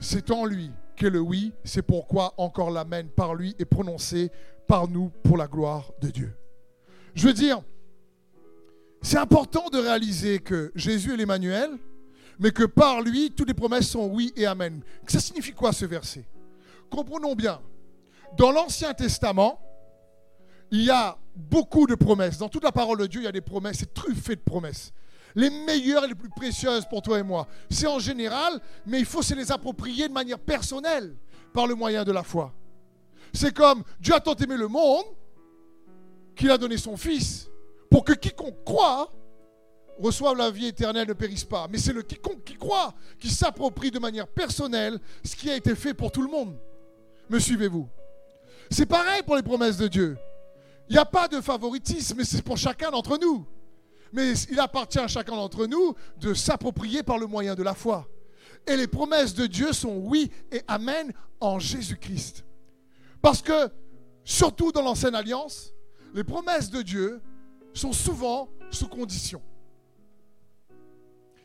c'est 0.00 0.30
en 0.30 0.44
lui 0.44 0.70
que 0.96 1.06
le 1.06 1.20
oui, 1.20 1.52
c'est 1.64 1.82
pourquoi 1.82 2.34
encore 2.36 2.70
l'amen 2.70 3.08
par 3.08 3.34
lui 3.34 3.54
est 3.58 3.64
prononcé 3.64 4.30
par 4.66 4.88
nous 4.88 5.10
pour 5.22 5.36
la 5.36 5.46
gloire 5.46 5.90
de 6.00 6.08
Dieu. 6.08 6.34
Je 7.14 7.26
veux 7.26 7.34
dire, 7.34 7.62
c'est 9.02 9.18
important 9.18 9.68
de 9.68 9.78
réaliser 9.78 10.38
que 10.38 10.72
Jésus 10.74 11.12
est 11.12 11.16
l'Emmanuel, 11.16 11.70
mais 12.38 12.50
que 12.50 12.64
par 12.64 13.02
lui, 13.02 13.30
toutes 13.30 13.48
les 13.48 13.54
promesses 13.54 13.88
sont 13.88 14.06
oui 14.06 14.32
et 14.36 14.46
amen. 14.46 14.82
Ça 15.06 15.20
signifie 15.20 15.52
quoi 15.52 15.72
ce 15.72 15.84
verset? 15.84 16.24
Comprenons 16.88 17.34
bien. 17.34 17.60
Dans 18.36 18.50
l'Ancien 18.50 18.94
Testament, 18.94 19.60
il 20.70 20.84
y 20.84 20.90
a 20.90 21.18
beaucoup 21.36 21.86
de 21.86 21.94
promesses. 21.94 22.38
Dans 22.38 22.48
toute 22.48 22.64
la 22.64 22.72
parole 22.72 22.98
de 22.98 23.06
Dieu, 23.06 23.20
il 23.20 23.24
y 23.24 23.28
a 23.28 23.32
des 23.32 23.40
promesses, 23.40 23.78
c'est 23.78 23.94
truffé 23.94 24.36
de 24.36 24.40
promesses. 24.40 24.92
Les 25.34 25.50
meilleures 25.50 26.04
et 26.04 26.08
les 26.08 26.14
plus 26.14 26.28
précieuses 26.28 26.86
pour 26.88 27.02
toi 27.02 27.18
et 27.18 27.22
moi. 27.22 27.46
C'est 27.70 27.86
en 27.86 27.98
général, 27.98 28.60
mais 28.86 28.98
il 28.98 29.06
faut 29.06 29.22
se 29.22 29.34
les 29.34 29.50
approprier 29.50 30.08
de 30.08 30.12
manière 30.12 30.38
personnelle 30.38 31.14
par 31.52 31.66
le 31.66 31.74
moyen 31.74 32.04
de 32.04 32.12
la 32.12 32.22
foi. 32.22 32.52
C'est 33.32 33.54
comme 33.54 33.82
Dieu 34.00 34.14
a 34.14 34.20
tant 34.20 34.34
aimé 34.34 34.56
le 34.56 34.68
monde 34.68 35.04
qu'il 36.36 36.50
a 36.50 36.58
donné 36.58 36.76
son 36.76 36.96
Fils 36.96 37.50
pour 37.90 38.04
que 38.04 38.12
quiconque 38.12 38.64
croit 38.64 39.10
reçoive 39.98 40.36
la 40.36 40.50
vie 40.50 40.66
éternelle, 40.66 41.08
ne 41.08 41.12
périsse 41.12 41.44
pas. 41.44 41.66
Mais 41.70 41.78
c'est 41.78 41.92
le 41.92 42.02
quiconque 42.02 42.44
qui 42.44 42.56
croit 42.56 42.94
qui 43.18 43.30
s'approprie 43.30 43.90
de 43.90 43.98
manière 43.98 44.26
personnelle 44.26 44.98
ce 45.24 45.36
qui 45.36 45.50
a 45.50 45.56
été 45.56 45.74
fait 45.74 45.94
pour 45.94 46.10
tout 46.10 46.22
le 46.22 46.28
monde. 46.28 46.58
Me 47.28 47.38
suivez-vous? 47.38 47.88
C'est 48.72 48.86
pareil 48.86 49.22
pour 49.22 49.36
les 49.36 49.42
promesses 49.42 49.76
de 49.76 49.86
Dieu. 49.86 50.16
Il 50.88 50.94
n'y 50.94 50.98
a 50.98 51.04
pas 51.04 51.28
de 51.28 51.40
favoritisme, 51.40 52.24
c'est 52.24 52.42
pour 52.42 52.56
chacun 52.56 52.90
d'entre 52.90 53.18
nous. 53.18 53.46
Mais 54.12 54.32
il 54.50 54.58
appartient 54.60 54.98
à 54.98 55.08
chacun 55.08 55.36
d'entre 55.36 55.66
nous 55.66 55.94
de 56.18 56.34
s'approprier 56.34 57.02
par 57.02 57.18
le 57.18 57.26
moyen 57.26 57.54
de 57.54 57.62
la 57.62 57.74
foi. 57.74 58.08
Et 58.66 58.76
les 58.76 58.86
promesses 58.86 59.34
de 59.34 59.46
Dieu 59.46 59.72
sont 59.72 59.96
oui 59.96 60.30
et 60.50 60.62
amen 60.68 61.12
en 61.40 61.58
Jésus-Christ. 61.58 62.44
Parce 63.20 63.42
que, 63.42 63.70
surtout 64.24 64.72
dans 64.72 64.82
l'ancienne 64.82 65.14
alliance, 65.14 65.72
les 66.14 66.24
promesses 66.24 66.70
de 66.70 66.82
Dieu 66.82 67.20
sont 67.74 67.92
souvent 67.92 68.48
sous 68.70 68.88
condition. 68.88 69.42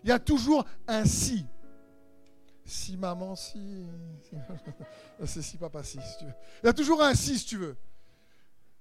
Il 0.03 0.09
y 0.09 0.13
a 0.13 0.19
toujours 0.19 0.65
un 0.87 1.05
si. 1.05 1.45
Si 2.69 2.97
maman, 2.97 3.33
si. 3.37 3.87
C'est 5.25 5.41
si 5.41 5.57
papa, 5.57 5.83
si. 5.83 5.97
si 6.01 6.17
tu. 6.17 6.25
Il 6.61 6.65
y 6.65 6.69
a 6.69 6.73
toujours 6.73 7.01
un 7.01 7.15
si, 7.15 7.39
si 7.39 7.45
tu 7.45 7.57
veux. 7.57 7.77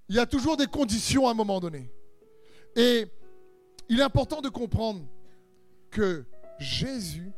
Il 0.08 0.16
y 0.16 0.18
a 0.18 0.26
toujours 0.26 0.56
des 0.56 0.66
conditions 0.66 1.28
à 1.28 1.30
un 1.30 1.34
moment 1.34 1.60
donné. 1.60 1.88
Et 2.74 3.06
il 3.88 4.00
est 4.00 4.02
important 4.02 4.40
de 4.40 4.48
comprendre 4.48 5.06
que 5.90 6.24
Jésus 6.58 7.30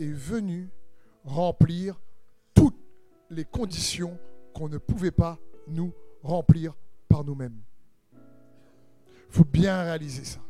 est 0.00 0.12
venu 0.12 0.68
remplir 1.24 2.00
toutes 2.54 2.78
les 3.30 3.44
conditions 3.44 4.18
qu'on 4.52 4.68
ne 4.68 4.78
pouvait 4.78 5.12
pas 5.12 5.38
nous 5.68 5.94
remplir 6.24 6.74
par 7.08 7.22
nous-mêmes. 7.22 7.62
Il 8.12 9.36
faut 9.36 9.44
bien 9.44 9.80
réaliser 9.84 10.24
ça. 10.24 10.40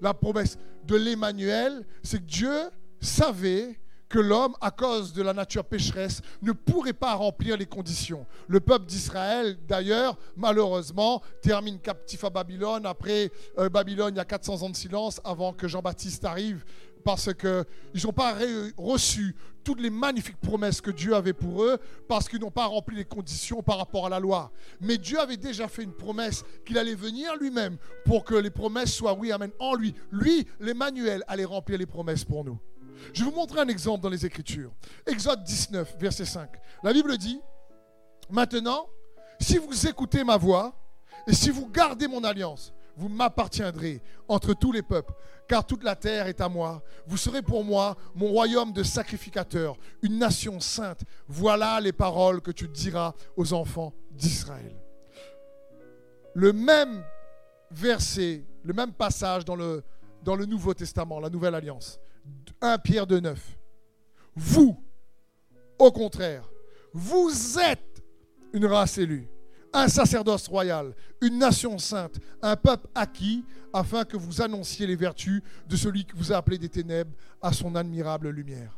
La 0.00 0.14
promesse 0.14 0.56
de 0.84 0.94
l'Emmanuel, 0.94 1.84
c'est 2.04 2.20
que 2.20 2.24
Dieu 2.24 2.70
savait 3.00 3.80
que 4.08 4.18
l'homme, 4.18 4.54
à 4.60 4.70
cause 4.70 5.12
de 5.12 5.22
la 5.22 5.32
nature 5.32 5.64
pécheresse, 5.64 6.22
ne 6.42 6.52
pourrait 6.52 6.92
pas 6.92 7.14
remplir 7.14 7.56
les 7.56 7.66
conditions. 7.66 8.26
Le 8.46 8.60
peuple 8.60 8.86
d'Israël, 8.86 9.58
d'ailleurs, 9.66 10.16
malheureusement, 10.36 11.22
termine 11.42 11.78
captif 11.78 12.24
à 12.24 12.30
Babylone. 12.30 12.86
Après 12.86 13.30
euh, 13.58 13.68
Babylone, 13.68 14.14
il 14.14 14.18
y 14.18 14.20
a 14.20 14.24
400 14.24 14.62
ans 14.62 14.70
de 14.70 14.76
silence 14.76 15.20
avant 15.24 15.52
que 15.52 15.68
Jean-Baptiste 15.68 16.24
arrive, 16.24 16.64
parce 17.04 17.32
qu'ils 17.34 18.04
n'ont 18.04 18.12
pas 18.12 18.36
reçu 18.76 19.34
toutes 19.62 19.80
les 19.80 19.90
magnifiques 19.90 20.40
promesses 20.40 20.80
que 20.80 20.90
Dieu 20.90 21.14
avait 21.14 21.32
pour 21.32 21.62
eux, 21.62 21.78
parce 22.08 22.28
qu'ils 22.28 22.40
n'ont 22.40 22.50
pas 22.50 22.66
rempli 22.66 22.96
les 22.96 23.04
conditions 23.04 23.62
par 23.62 23.78
rapport 23.78 24.06
à 24.06 24.08
la 24.08 24.18
loi. 24.18 24.50
Mais 24.80 24.96
Dieu 24.96 25.18
avait 25.18 25.36
déjà 25.36 25.68
fait 25.68 25.82
une 25.82 25.92
promesse 25.92 26.44
qu'il 26.64 26.78
allait 26.78 26.94
venir 26.94 27.36
lui-même 27.36 27.76
pour 28.04 28.24
que 28.24 28.34
les 28.34 28.50
promesses 28.50 28.94
soient 28.94 29.14
oui, 29.14 29.30
amen, 29.30 29.50
en 29.58 29.74
lui. 29.74 29.94
Lui, 30.10 30.46
l'Emmanuel, 30.60 31.22
allait 31.28 31.44
remplir 31.44 31.78
les 31.78 31.86
promesses 31.86 32.24
pour 32.24 32.44
nous. 32.44 32.58
Je 33.12 33.24
vais 33.24 33.30
vous 33.30 33.36
montrer 33.36 33.60
un 33.60 33.68
exemple 33.68 34.02
dans 34.02 34.08
les 34.08 34.24
Écritures. 34.24 34.72
Exode 35.06 35.42
19, 35.42 35.96
verset 35.98 36.24
5. 36.24 36.50
La 36.82 36.92
Bible 36.92 37.16
dit, 37.16 37.40
maintenant, 38.30 38.88
si 39.40 39.58
vous 39.58 39.86
écoutez 39.86 40.24
ma 40.24 40.36
voix 40.36 40.74
et 41.26 41.34
si 41.34 41.50
vous 41.50 41.68
gardez 41.68 42.08
mon 42.08 42.24
alliance, 42.24 42.72
vous 42.96 43.08
m'appartiendrez 43.08 44.02
entre 44.26 44.54
tous 44.54 44.72
les 44.72 44.82
peuples, 44.82 45.14
car 45.46 45.64
toute 45.64 45.84
la 45.84 45.94
terre 45.94 46.26
est 46.26 46.40
à 46.40 46.48
moi. 46.48 46.82
Vous 47.06 47.16
serez 47.16 47.42
pour 47.42 47.64
moi 47.64 47.96
mon 48.14 48.26
royaume 48.26 48.72
de 48.72 48.82
sacrificateurs, 48.82 49.76
une 50.02 50.18
nation 50.18 50.58
sainte. 50.58 51.02
Voilà 51.28 51.80
les 51.80 51.92
paroles 51.92 52.40
que 52.40 52.50
tu 52.50 52.66
diras 52.66 53.14
aux 53.36 53.52
enfants 53.52 53.94
d'Israël. 54.10 54.74
Le 56.34 56.52
même 56.52 57.04
verset, 57.70 58.44
le 58.64 58.72
même 58.72 58.92
passage 58.92 59.44
dans 59.44 59.56
le, 59.56 59.84
dans 60.22 60.34
le 60.34 60.44
Nouveau 60.44 60.74
Testament, 60.74 61.20
la 61.20 61.30
Nouvelle 61.30 61.54
Alliance. 61.54 62.00
1 62.60 62.78
Pierre 62.78 63.06
2, 63.06 63.20
9. 63.20 63.58
Vous, 64.34 64.82
au 65.78 65.92
contraire, 65.92 66.48
vous 66.92 67.58
êtes 67.58 68.02
une 68.52 68.66
race 68.66 68.98
élue, 68.98 69.28
un 69.72 69.88
sacerdoce 69.88 70.48
royal, 70.48 70.94
une 71.20 71.38
nation 71.38 71.78
sainte, 71.78 72.18
un 72.42 72.56
peuple 72.56 72.88
acquis, 72.94 73.44
afin 73.72 74.04
que 74.04 74.16
vous 74.16 74.40
annonciez 74.40 74.86
les 74.86 74.96
vertus 74.96 75.42
de 75.68 75.76
celui 75.76 76.04
qui 76.04 76.12
vous 76.14 76.32
a 76.32 76.36
appelé 76.36 76.58
des 76.58 76.68
ténèbres 76.68 77.12
à 77.42 77.52
son 77.52 77.74
admirable 77.74 78.30
lumière. 78.30 78.76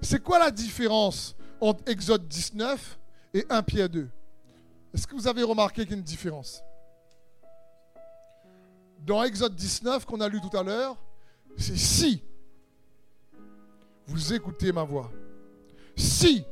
C'est 0.00 0.22
quoi 0.22 0.38
la 0.38 0.50
différence 0.50 1.34
entre 1.60 1.82
Exode 1.90 2.28
19 2.28 2.98
et 3.34 3.46
1 3.48 3.62
Pierre 3.62 3.88
2 3.88 4.08
Est-ce 4.92 5.06
que 5.06 5.14
vous 5.14 5.28
avez 5.28 5.42
remarqué 5.42 5.82
qu'il 5.82 5.92
y 5.92 5.94
a 5.94 5.96
une 5.96 6.02
différence? 6.02 6.62
Dans 8.98 9.22
Exode 9.24 9.54
19 9.56 10.04
qu'on 10.04 10.20
a 10.20 10.28
lu 10.28 10.40
tout 10.40 10.56
à 10.56 10.62
l'heure, 10.62 10.96
c'est 11.56 11.76
si 11.76 12.22
vous 14.06 14.32
écoutez 14.32 14.72
ma 14.72 14.84
voix. 14.84 15.10
Si 15.96 16.44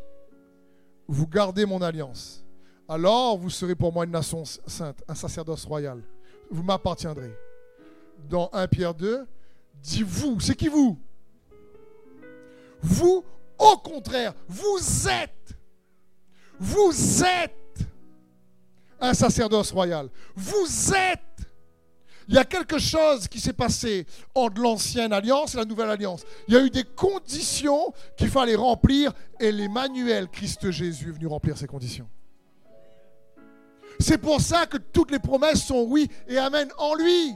vous 1.06 1.26
gardez 1.26 1.66
mon 1.66 1.82
alliance, 1.82 2.44
alors 2.88 3.38
vous 3.38 3.50
serez 3.50 3.74
pour 3.74 3.92
moi 3.92 4.04
une 4.04 4.10
nation 4.10 4.44
sainte, 4.44 5.02
un 5.06 5.14
sacerdoce 5.14 5.64
royal. 5.64 6.02
Vous 6.50 6.62
m'appartiendrez. 6.62 7.32
Dans 8.28 8.50
1 8.52 8.66
Pierre 8.68 8.94
2, 8.94 9.26
dit 9.82 10.02
vous, 10.02 10.38
c'est 10.40 10.54
qui 10.54 10.68
vous? 10.68 10.98
Vous, 12.82 13.24
au 13.58 13.76
contraire, 13.76 14.34
vous 14.48 15.08
êtes, 15.08 15.56
vous 16.58 17.22
êtes 17.22 17.86
un 19.00 19.14
sacerdoce 19.14 19.72
royal. 19.72 20.08
Vous 20.36 20.92
êtes 20.94 21.20
il 22.30 22.36
y 22.36 22.38
a 22.38 22.44
quelque 22.44 22.78
chose 22.78 23.26
qui 23.26 23.40
s'est 23.40 23.52
passé 23.52 24.06
entre 24.36 24.60
l'ancienne 24.60 25.12
alliance 25.12 25.54
et 25.54 25.56
la 25.56 25.64
nouvelle 25.64 25.90
alliance. 25.90 26.22
Il 26.46 26.54
y 26.54 26.56
a 26.56 26.62
eu 26.62 26.70
des 26.70 26.84
conditions 26.84 27.92
qu'il 28.16 28.28
fallait 28.28 28.54
remplir 28.54 29.12
et 29.40 29.50
l'Emmanuel, 29.50 30.28
Christ 30.28 30.70
Jésus, 30.70 31.08
est 31.08 31.12
venu 31.12 31.26
remplir 31.26 31.58
ces 31.58 31.66
conditions. 31.66 32.08
C'est 33.98 34.18
pour 34.18 34.40
ça 34.40 34.66
que 34.66 34.78
toutes 34.78 35.10
les 35.10 35.18
promesses 35.18 35.64
sont 35.64 35.82
oui 35.88 36.08
et 36.28 36.38
amen 36.38 36.68
en 36.78 36.94
lui. 36.94 37.34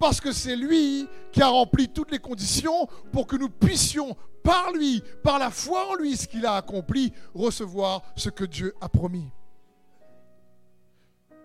Parce 0.00 0.20
que 0.20 0.32
c'est 0.32 0.56
lui 0.56 1.06
qui 1.30 1.40
a 1.40 1.48
rempli 1.48 1.88
toutes 1.88 2.10
les 2.10 2.18
conditions 2.18 2.88
pour 3.12 3.28
que 3.28 3.36
nous 3.36 3.48
puissions, 3.48 4.16
par 4.42 4.72
lui, 4.72 5.00
par 5.22 5.38
la 5.38 5.50
foi 5.50 5.92
en 5.92 5.94
lui, 5.94 6.16
ce 6.16 6.26
qu'il 6.26 6.44
a 6.44 6.56
accompli, 6.56 7.12
recevoir 7.36 8.02
ce 8.16 8.30
que 8.30 8.44
Dieu 8.44 8.74
a 8.80 8.88
promis. 8.88 9.30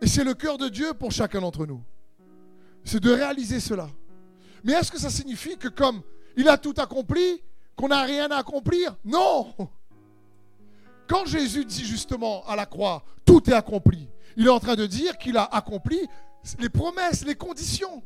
Et 0.01 0.07
c'est 0.07 0.23
le 0.23 0.33
cœur 0.33 0.57
de 0.57 0.69
Dieu 0.69 0.95
pour 0.95 1.11
chacun 1.11 1.41
d'entre 1.41 1.67
nous 1.67 1.83
c'est 2.83 2.99
de 2.99 3.11
réaliser 3.11 3.59
cela. 3.59 3.89
Mais 4.63 4.73
est-ce 4.73 4.91
que 4.91 4.99
ça 4.99 5.09
signifie 5.09 5.57
que 5.57 5.67
comme 5.67 6.01
il 6.35 6.47
a 6.47 6.57
tout 6.57 6.73
accompli, 6.77 7.41
qu'on 7.75 7.87
n'a 7.87 8.03
rien 8.03 8.29
à 8.31 8.37
accomplir? 8.37 8.95
Non 9.03 9.53
Quand 11.07 11.25
Jésus 11.25 11.65
dit 11.65 11.85
justement 11.85 12.45
à 12.45 12.55
la 12.55 12.65
croix, 12.65 13.03
tout 13.25 13.49
est 13.49 13.53
accompli, 13.53 14.07
il 14.37 14.47
est 14.47 14.51
en 14.51 14.59
train 14.59 14.75
de 14.75 14.85
dire 14.85 15.17
qu'il 15.17 15.37
a 15.37 15.43
accompli 15.43 15.99
les 16.59 16.69
promesses, 16.69 17.25
les 17.25 17.35
conditions. 17.35 18.03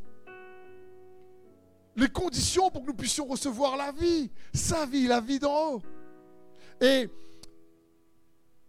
Les 1.95 2.09
conditions 2.09 2.69
pour 2.69 2.81
que 2.81 2.87
nous 2.87 2.93
puissions 2.93 3.25
recevoir 3.25 3.77
la 3.77 3.91
vie, 3.91 4.29
sa 4.53 4.85
vie, 4.85 5.07
la 5.07 5.21
vie 5.21 5.39
d'en 5.39 5.75
haut. 5.75 5.81
Et 6.81 7.09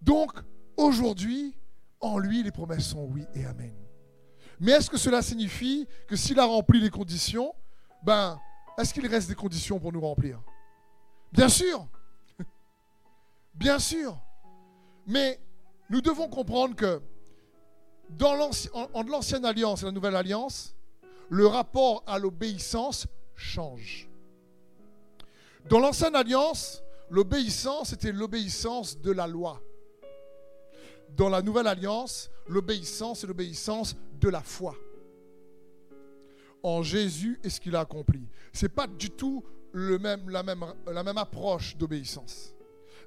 donc, 0.00 0.32
aujourd'hui, 0.76 1.52
en 2.00 2.18
lui, 2.18 2.44
les 2.44 2.52
promesses 2.52 2.90
sont 2.90 3.08
oui 3.10 3.24
et 3.34 3.44
amen. 3.44 3.74
Mais 4.60 4.72
est-ce 4.72 4.90
que 4.90 4.96
cela 4.96 5.22
signifie 5.22 5.86
que 6.08 6.16
s'il 6.16 6.38
a 6.40 6.44
rempli 6.44 6.80
les 6.80 6.90
conditions, 6.90 7.54
ben, 8.02 8.40
est-ce 8.78 8.92
qu'il 8.94 9.06
reste 9.06 9.28
des 9.28 9.34
conditions 9.34 9.78
pour 9.78 9.92
nous 9.92 10.00
remplir? 10.00 10.40
Bien 11.32 11.48
sûr. 11.48 11.86
Bien 13.54 13.78
sûr. 13.78 14.18
Mais 15.06 15.40
nous 15.90 16.00
devons 16.00 16.28
comprendre 16.28 16.74
que 16.74 17.00
dans 18.10 18.34
l'ancienne 18.34 19.44
alliance 19.44 19.82
et 19.82 19.86
la 19.86 19.92
nouvelle 19.92 20.16
alliance, 20.16 20.74
le 21.28 21.46
rapport 21.46 22.02
à 22.06 22.18
l'obéissance 22.18 23.06
change. 23.34 24.08
Dans 25.68 25.80
l'ancienne 25.80 26.14
alliance, 26.14 26.82
l'obéissance 27.10 27.92
était 27.92 28.12
l'obéissance 28.12 29.00
de 29.00 29.10
la 29.10 29.26
loi. 29.26 29.60
Dans 31.16 31.28
la 31.28 31.42
nouvelle 31.42 31.66
alliance, 31.66 32.30
l'obéissance 32.46 33.24
est 33.24 33.26
l'obéissance 33.26 33.96
de 34.18 34.28
la 34.28 34.40
foi 34.40 34.74
en 36.62 36.82
Jésus 36.82 37.38
et 37.44 37.50
ce 37.50 37.60
qu'il 37.60 37.76
a 37.76 37.80
accompli. 37.80 38.28
Ce 38.52 38.64
n'est 38.64 38.70
pas 38.70 38.86
du 38.86 39.10
tout 39.10 39.44
la, 39.72 40.42
même, 40.42 40.64
la 40.86 41.02
même 41.02 41.18
approche 41.18 41.76
d'obéissance. 41.76 42.54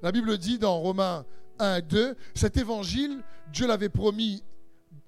La 0.02 0.12
Bible 0.12 0.38
dit 0.38 0.58
dans 0.58 0.78
Romains 0.78 1.26
1 1.58 1.76
et 1.76 1.82
2, 1.82 2.16
cet 2.34 2.56
évangile, 2.56 3.22
Dieu 3.52 3.66
l'avait 3.66 3.88
promis 3.90 4.42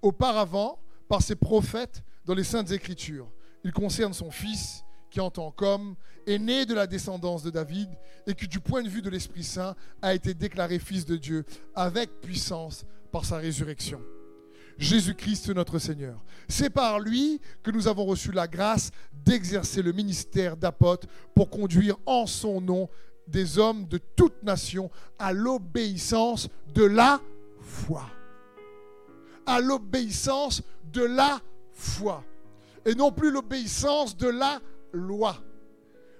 auparavant 0.03 0.79
par 1.09 1.23
ses 1.23 1.37
prophètes 1.37 2.03
dans 2.27 2.35
les 2.35 2.45
saintes 2.45 2.71
écritures. 2.73 3.31
Il 3.65 3.73
concerne 3.73 4.13
son 4.13 4.31
Fils 4.31 4.85
qui 5.11 5.21
en 5.21 5.31
tant 5.31 5.51
qu'homme 5.51 5.95
est 6.27 6.39
né 6.39 6.67
de 6.67 6.75
la 6.75 6.87
descendance 6.87 7.43
de 7.43 7.51
David 7.51 7.89
et 8.27 8.35
qui 8.35 8.49
du 8.49 8.61
point 8.61 8.83
de 8.83 8.89
vue 8.89 9.03
de 9.03 9.11
l'Esprit 9.11 9.45
Saint 9.45 9.75
a 10.01 10.15
été 10.15 10.35
déclaré 10.35 10.79
Fils 10.79 11.05
de 11.05 11.17
Dieu 11.17 11.45
avec 11.75 12.21
puissance 12.21 12.85
par 13.11 13.25
sa 13.25 13.37
résurrection. 13.37 14.01
Jésus-Christ 14.79 15.51
notre 15.51 15.79
Seigneur. 15.79 16.23
C'est 16.49 16.71
par 16.71 17.01
lui 17.01 17.41
que 17.63 17.71
nous 17.71 17.89
avons 17.89 18.05
reçu 18.05 18.33
la 18.33 18.47
grâce 18.47 18.91
d'exercer 19.25 19.83
le 19.83 19.93
ministère 19.93 20.57
d'apôtre 20.57 21.07
pour 21.35 21.51
conduire 21.51 21.97
en 22.07 22.27
son 22.27 22.61
nom 22.61 22.89
des 23.27 23.59
hommes 23.59 23.87
de 23.87 23.99
toute 24.17 24.43
nation 24.43 24.91
à 25.19 25.33
l'obéissance 25.33 26.49
de 26.75 26.85
la 26.85 27.21
foi. 27.61 28.05
À 29.47 29.61
l'obéissance 29.61 30.63
de 30.93 31.03
la 31.03 31.41
foi. 31.73 32.25
Et 32.85 32.95
non 32.95 33.13
plus 33.13 33.31
l'obéissance 33.31 34.17
de 34.17 34.29
la 34.29 34.61
loi. 34.93 35.37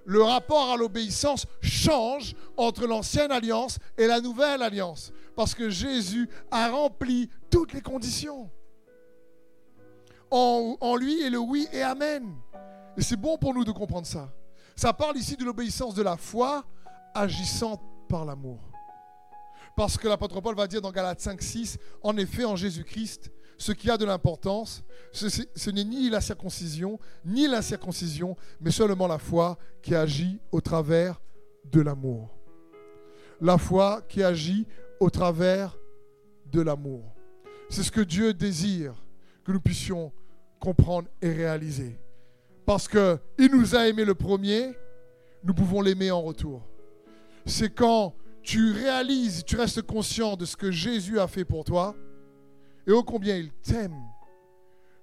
Le 0.05 0.21
rapport 0.21 0.71
à 0.71 0.77
l'obéissance 0.77 1.45
change 1.61 2.35
entre 2.57 2.87
l'ancienne 2.87 3.31
alliance 3.31 3.79
et 3.97 4.07
la 4.07 4.19
nouvelle 4.19 4.61
alliance. 4.61 5.13
Parce 5.35 5.55
que 5.55 5.69
Jésus 5.69 6.29
a 6.51 6.69
rempli 6.69 7.29
toutes 7.49 7.73
les 7.73 7.81
conditions. 7.81 8.49
En, 10.29 10.95
lui 10.95 11.21
est 11.21 11.29
le 11.29 11.37
oui 11.37 11.67
et 11.71 11.83
amen. 11.83 12.35
Et 12.97 13.03
c'est 13.03 13.15
bon 13.15 13.37
pour 13.37 13.53
nous 13.53 13.63
de 13.63 13.71
comprendre 13.71 14.07
ça. 14.07 14.33
Ça 14.75 14.91
parle 14.91 15.17
ici 15.17 15.37
de 15.37 15.45
l'obéissance 15.45 15.93
de 15.93 16.01
la 16.01 16.17
foi 16.17 16.65
agissante 17.13 17.81
par 18.09 18.25
l'amour. 18.25 18.59
Parce 19.75 19.97
que 19.97 20.07
l'apôtre 20.07 20.41
Paul 20.41 20.55
va 20.55 20.67
dire 20.67 20.81
dans 20.81 20.91
Galates 20.91 21.21
5, 21.21 21.41
6, 21.41 21.77
en 22.01 22.17
effet, 22.17 22.45
en 22.45 22.55
Jésus-Christ, 22.55 23.31
ce 23.57 23.71
qui 23.71 23.89
a 23.91 23.97
de 23.97 24.05
l'importance, 24.05 24.83
ce, 25.11 25.27
ce 25.29 25.69
n'est 25.69 25.83
ni 25.83 26.09
la 26.09 26.21
circoncision, 26.21 26.99
ni 27.25 27.47
la 27.47 27.61
circoncision, 27.61 28.35
mais 28.59 28.71
seulement 28.71 29.07
la 29.07 29.19
foi 29.19 29.57
qui 29.81 29.93
agit 29.93 30.39
au 30.51 30.61
travers 30.61 31.21
de 31.65 31.81
l'amour. 31.81 32.35
La 33.39 33.57
foi 33.57 34.01
qui 34.07 34.23
agit 34.23 34.67
au 35.03 35.09
travers 35.09 35.77
de 36.45 36.61
l'amour. 36.61 37.13
C'est 37.69 37.83
ce 37.83 37.91
que 37.91 37.99
Dieu 37.99 38.33
désire 38.33 38.93
que 39.43 39.51
nous 39.51 39.59
puissions 39.59 40.13
comprendre 40.61 41.09
et 41.21 41.29
réaliser. 41.29 41.99
Parce 42.65 42.87
qu'il 42.87 43.51
nous 43.51 43.75
a 43.75 43.89
aimé 43.89 44.05
le 44.05 44.15
premier, 44.15 44.71
nous 45.43 45.53
pouvons 45.53 45.81
l'aimer 45.81 46.09
en 46.09 46.21
retour. 46.21 46.65
C'est 47.45 47.69
quand 47.69 48.15
tu 48.41 48.71
réalises, 48.71 49.43
tu 49.43 49.57
restes 49.57 49.81
conscient 49.81 50.37
de 50.37 50.45
ce 50.45 50.55
que 50.55 50.71
Jésus 50.71 51.19
a 51.19 51.27
fait 51.27 51.43
pour 51.43 51.65
toi 51.65 51.95
et 52.87 52.93
ô 52.93 53.03
combien 53.03 53.35
il 53.35 53.51
t'aime. 53.51 53.99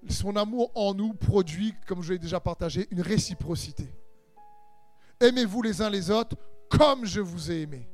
Son 0.08 0.34
amour 0.36 0.70
en 0.74 0.94
nous 0.94 1.12
produit, 1.12 1.74
comme 1.86 2.02
je 2.02 2.14
l'ai 2.14 2.18
déjà 2.18 2.40
partagé, 2.40 2.88
une 2.90 3.02
réciprocité. 3.02 3.92
Aimez-vous 5.20 5.60
les 5.60 5.82
uns 5.82 5.90
les 5.90 6.10
autres 6.10 6.38
comme 6.70 7.04
je 7.04 7.20
vous 7.20 7.50
ai 7.50 7.62
aimé. 7.62 7.86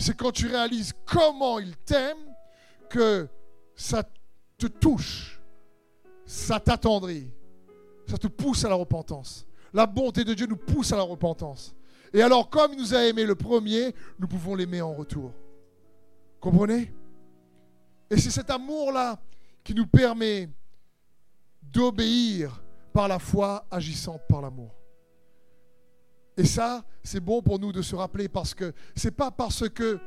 C'est 0.00 0.16
quand 0.16 0.32
tu 0.32 0.46
réalises 0.46 0.94
comment 1.04 1.58
il 1.58 1.76
t'aime 1.76 2.16
que 2.88 3.28
ça 3.76 4.02
te 4.56 4.66
touche, 4.66 5.40
ça 6.24 6.58
t'attendrit, 6.58 7.30
ça 8.06 8.16
te 8.16 8.26
pousse 8.26 8.64
à 8.64 8.70
la 8.70 8.76
repentance. 8.76 9.46
La 9.74 9.86
bonté 9.86 10.24
de 10.24 10.32
Dieu 10.32 10.46
nous 10.46 10.56
pousse 10.56 10.92
à 10.92 10.96
la 10.96 11.02
repentance. 11.02 11.74
Et 12.14 12.22
alors, 12.22 12.48
comme 12.48 12.72
il 12.72 12.78
nous 12.78 12.94
a 12.94 13.04
aimé 13.04 13.24
le 13.24 13.34
premier, 13.34 13.94
nous 14.18 14.26
pouvons 14.26 14.54
l'aimer 14.54 14.80
en 14.80 14.94
retour. 14.94 15.32
Comprenez? 16.40 16.92
Et 18.08 18.16
c'est 18.16 18.30
cet 18.30 18.50
amour-là 18.50 19.20
qui 19.62 19.74
nous 19.74 19.86
permet 19.86 20.48
d'obéir 21.62 22.62
par 22.92 23.06
la 23.06 23.18
foi 23.18 23.66
agissante 23.70 24.22
par 24.28 24.40
l'amour. 24.40 24.79
Et 26.40 26.46
ça, 26.46 26.82
c'est 27.02 27.20
bon 27.20 27.42
pour 27.42 27.58
nous 27.58 27.70
de 27.70 27.82
se 27.82 27.94
rappeler 27.94 28.26
parce 28.26 28.54
que 28.54 28.72
ce 28.96 29.08
n'est 29.08 29.10
pas 29.10 29.30
parce 29.30 29.68
que 29.68 30.00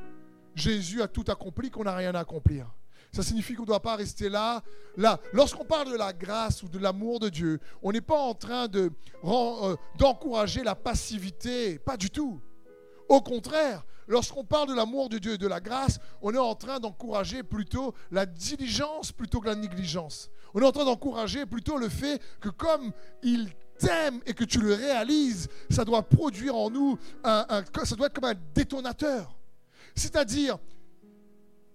Jésus 0.56 1.00
a 1.04 1.08
tout 1.08 1.26
accompli 1.28 1.70
qu'on 1.70 1.84
n'a 1.84 1.96
rien 1.96 2.16
à 2.16 2.22
accomplir. 2.22 2.66
Ça 3.12 3.22
signifie 3.22 3.54
qu'on 3.54 3.62
ne 3.62 3.68
doit 3.68 3.84
pas 3.84 3.98
rester 3.98 4.30
là. 4.30 4.64
Là, 4.98 5.20
lorsqu'on 5.32 5.64
parle 5.64 5.92
de 5.92 5.96
la 5.96 6.12
grâce 6.12 6.64
ou 6.64 6.70
de 6.70 6.80
l'amour 6.80 7.20
de 7.20 7.30
Dieu, 7.30 7.60
on 7.84 7.92
n'est 7.92 8.02
pas 8.02 8.18
en 8.18 8.34
train 8.34 8.68
euh, 8.74 9.76
d'encourager 10.00 10.64
la 10.64 10.74
passivité, 10.74 11.78
pas 11.78 11.98
du 11.98 12.10
tout. 12.10 12.42
Au 13.10 13.22
contraire, 13.22 13.86
lorsqu'on 14.08 14.44
parle 14.44 14.70
de 14.70 14.74
l'amour 14.74 15.10
de 15.10 15.20
Dieu 15.20 15.34
et 15.34 15.38
de 15.38 15.46
la 15.46 15.60
grâce, 15.60 16.00
on 16.24 16.34
est 16.34 16.40
en 16.40 16.56
train 16.56 16.80
d'encourager 16.80 17.44
plutôt 17.44 17.94
la 18.10 18.26
diligence 18.26 19.12
plutôt 19.12 19.40
que 19.40 19.50
la 19.50 19.56
négligence. 19.56 20.32
On 20.56 20.62
est 20.62 20.66
en 20.66 20.72
train 20.72 20.86
d'encourager 20.86 21.46
plutôt 21.46 21.78
le 21.78 21.90
fait 21.90 22.20
que 22.42 22.50
comme 22.50 22.92
il 23.22 23.52
et 24.26 24.34
que 24.34 24.44
tu 24.44 24.60
le 24.60 24.74
réalises, 24.74 25.50
ça 25.70 25.86
doit 25.86 26.04
produire 26.04 26.56
en 26.56 26.70
nous, 26.70 26.98
un, 27.24 27.64
ça 27.84 27.96
doit 27.96 28.08
être 28.08 28.14
comme 28.14 28.30
un 28.30 28.40
détonateur. 28.54 29.36
C'est-à-dire, 29.96 30.58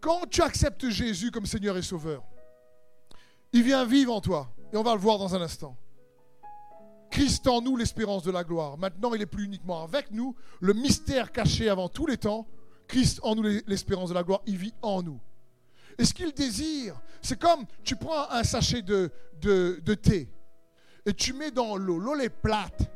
quand 0.01 0.29
tu 0.29 0.43
acceptes 0.43 0.89
Jésus 0.89 1.31
comme 1.31 1.47
Seigneur 1.47 1.77
et 1.77 1.83
Sauveur, 1.83 2.25
il 3.53 3.63
vient 3.63 3.85
vivre 3.85 4.15
en 4.15 4.21
toi. 4.21 4.51
Et 4.73 4.77
on 4.77 4.83
va 4.83 4.95
le 4.95 5.01
voir 5.01 5.19
dans 5.19 5.35
un 5.35 5.41
instant. 5.41 5.77
Christ 7.11 7.47
en 7.47 7.63
nous, 7.63 7.77
l'espérance 7.77 8.23
de 8.23 8.31
la 8.31 8.45
gloire. 8.45 8.77
Maintenant, 8.77 9.15
il 9.15 9.21
n'est 9.21 9.27
plus 9.27 9.45
uniquement 9.45 9.83
avec 9.83 10.11
nous. 10.11 10.37
Le 10.61 10.75
mystère 10.75 11.33
caché 11.33 11.69
avant 11.69 11.89
tous 11.89 12.07
les 12.07 12.19
temps, 12.19 12.47
Christ 12.87 13.21
en 13.23 13.35
nous, 13.35 13.43
l'espérance 13.67 14.11
de 14.11 14.15
la 14.15 14.23
gloire, 14.23 14.43
il 14.47 14.57
vit 14.57 14.75
en 14.83 15.03
nous. 15.03 15.21
Et 15.97 16.05
ce 16.05 16.13
qu'il 16.13 16.33
désire, 16.33 17.01
c'est 17.23 17.39
comme 17.39 17.65
tu 17.83 17.97
prends 17.97 18.31
un 18.31 18.45
sachet 18.45 18.83
de 18.83 19.11
thé 19.95 20.29
et 21.07 21.15
tu 21.15 21.33
mets 21.33 21.51
dans 21.51 21.77
l'eau. 21.77 21.99
L'eau 21.99 22.17
est 22.17 22.29
plate. 22.29 22.91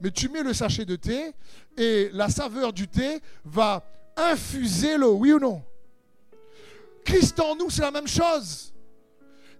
Mais 0.00 0.10
tu 0.10 0.28
mets 0.28 0.42
le 0.42 0.52
sachet 0.52 0.84
de 0.84 0.96
thé 0.96 1.32
et 1.76 2.10
la 2.12 2.28
saveur 2.28 2.72
du 2.72 2.86
thé 2.86 3.20
va 3.44 3.82
infuser 4.16 4.98
l'eau, 4.98 5.14
oui 5.14 5.32
ou 5.32 5.38
non? 5.38 5.62
Christ 7.04 7.40
en 7.40 7.56
nous, 7.56 7.70
c'est 7.70 7.82
la 7.82 7.90
même 7.90 8.08
chose. 8.08 8.74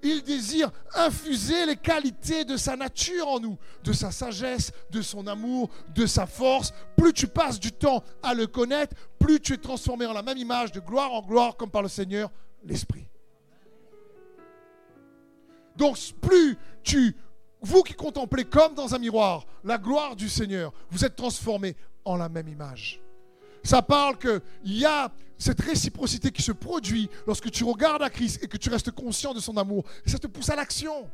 Il 0.03 0.23
désire 0.23 0.71
infuser 0.95 1.65
les 1.65 1.77
qualités 1.77 2.45
de 2.45 2.57
sa 2.57 2.77
nature 2.77 3.29
en 3.29 3.41
nous, 3.41 3.57
de 3.83 3.93
sa 3.93 4.11
sagesse, 4.11 4.71
de 4.91 5.01
son 5.01 5.27
amour, 5.27 5.71
de 5.95 6.07
sa 6.07 6.27
force. 6.27 6.73
Plus 6.97 7.13
tu 7.13 7.27
passes 7.27 7.59
du 7.59 7.73
temps 7.73 8.05
à 8.23 8.35
le 8.35 8.47
connaître, 8.47 8.95
plus 9.19 9.41
tu 9.41 9.55
es 9.55 9.57
transformé 9.57 10.05
en 10.05 10.13
la 10.13 10.23
même 10.23 10.39
image 10.39 10.71
de 10.73 10.81
gloire 10.81 11.13
en 11.15 11.23
gloire, 11.23 11.57
comme 11.57 11.71
par 11.71 11.83
le 11.83 11.89
Seigneur, 11.89 12.31
l'Esprit. 12.63 13.09
Donc 15.77 15.97
plus 16.21 16.57
tu, 16.83 17.15
vous 17.67 17.83
qui 17.83 17.95
contemplez 17.95 18.45
comme 18.45 18.75
dans 18.75 18.95
un 18.95 18.99
miroir 18.99 19.45
la 19.65 19.77
gloire 19.77 20.15
du 20.15 20.29
Seigneur, 20.29 20.73
vous 20.91 21.05
êtes 21.05 21.17
transformés 21.17 21.77
en 22.05 22.17
la 22.17 22.29
même 22.29 22.49
image. 22.49 23.01
Ça 23.65 23.83
parle 23.83 24.17
qu'il 24.17 24.41
y 24.65 24.85
a 24.85 25.11
cette 25.37 25.61
réciprocité 25.61 26.31
qui 26.31 26.43
se 26.43 26.53
produit 26.53 27.11
lorsque 27.27 27.51
tu 27.51 27.65
regardes 27.65 28.03
à 28.03 28.11
Christ 28.11 28.43
et 28.43 28.47
que 28.47 28.57
tu 28.57 28.71
restes 28.71 28.93
conscient 28.93 29.35
de 29.35 29.41
son 29.41 29.57
amour. 29.57 29.85
Ça 30.07 30.19
te 30.19 30.29
pousse 30.29 30.49
à 30.49 30.55
l'action. 30.55 31.11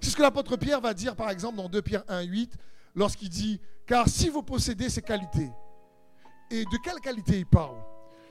C'est 0.00 0.10
ce 0.10 0.16
que 0.16 0.22
l'apôtre 0.22 0.56
Pierre 0.56 0.80
va 0.80 0.94
dire, 0.94 1.16
par 1.16 1.30
exemple, 1.30 1.56
dans 1.56 1.68
2 1.68 1.82
Pierre 1.82 2.04
1, 2.06 2.22
8, 2.22 2.52
lorsqu'il 2.94 3.28
dit 3.28 3.60
Car 3.84 4.08
si 4.08 4.28
vous 4.28 4.42
possédez 4.42 4.88
ces 4.88 5.02
qualités, 5.02 5.50
et 6.50 6.64
de 6.64 6.78
quelle 6.84 7.00
qualité 7.00 7.40
il 7.40 7.46
parle? 7.46 7.76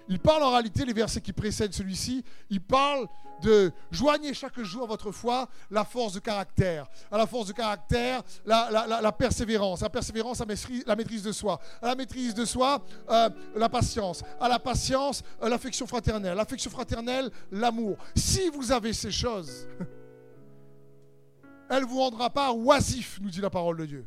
Il 0.10 0.20
parle 0.20 0.44
en 0.44 0.52
réalité, 0.52 0.86
les 0.86 0.94
versets 0.94 1.22
qui 1.22 1.34
précèdent 1.34 1.74
celui-ci, 1.74 2.24
il 2.50 2.62
parle 2.62 3.08
de 3.42 3.72
joignez 3.92 4.34
chaque 4.34 4.60
jour 4.62 4.84
à 4.84 4.88
votre 4.88 5.12
foi 5.12 5.48
la 5.70 5.84
force 5.86 6.14
de 6.14 6.20
caractère. 6.20 6.88
À 7.12 7.18
la 7.18 7.28
force 7.28 7.48
de 7.48 7.54
caractère, 7.54 8.24
la, 8.46 9.12
persévérance. 9.12 9.82
À 9.82 9.86
la 9.86 9.90
persévérance, 9.90 10.40
la 10.86 10.96
maîtrise, 10.96 11.24
de 11.24 11.32
soi. 11.32 11.60
À 11.82 11.88
la 11.88 11.96
maîtrise 11.96 12.34
de 12.34 12.46
soi, 12.46 12.82
euh, 13.10 13.30
la 13.56 13.70
patience. 13.70 14.24
À 14.40 14.48
la 14.48 14.60
patience, 14.60 15.24
euh, 15.42 15.50
l'affection 15.50 15.86
fraternelle. 15.88 16.36
L'affection 16.36 16.72
fraternelle, 16.72 17.30
l'amour. 17.52 17.98
Si 18.16 18.50
vous 18.50 18.72
avez 18.72 18.94
ces 18.94 19.12
choses, 19.12 19.68
elle 21.70 21.84
ne 21.84 21.88
vous 21.88 22.00
rendra 22.00 22.30
pas 22.30 22.52
oisif, 22.54 23.20
nous 23.22 23.30
dit 23.30 23.42
la 23.42 23.50
parole 23.50 23.78
de 23.78 23.86
Dieu. 23.86 24.06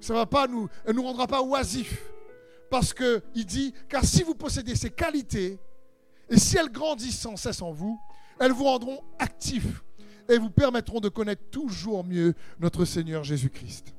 Ça 0.00 0.14
va 0.14 0.26
pas 0.26 0.46
nous, 0.46 0.68
elle 0.84 0.94
ne 0.94 1.00
nous 1.00 1.06
rendra 1.06 1.26
pas 1.26 1.42
oisif. 1.42 2.13
Parce 2.74 2.92
qu'il 2.92 3.46
dit, 3.46 3.72
car 3.88 4.04
si 4.04 4.24
vous 4.24 4.34
possédez 4.34 4.74
ces 4.74 4.90
qualités, 4.90 5.60
et 6.28 6.36
si 6.36 6.56
elles 6.56 6.72
grandissent 6.72 7.20
sans 7.20 7.36
cesse 7.36 7.62
en 7.62 7.70
vous, 7.70 8.00
elles 8.40 8.50
vous 8.50 8.64
rendront 8.64 9.00
actifs 9.20 9.84
et 10.28 10.38
vous 10.38 10.50
permettront 10.50 10.98
de 10.98 11.08
connaître 11.08 11.44
toujours 11.52 12.02
mieux 12.02 12.34
notre 12.58 12.84
Seigneur 12.84 13.22
Jésus-Christ. 13.22 13.94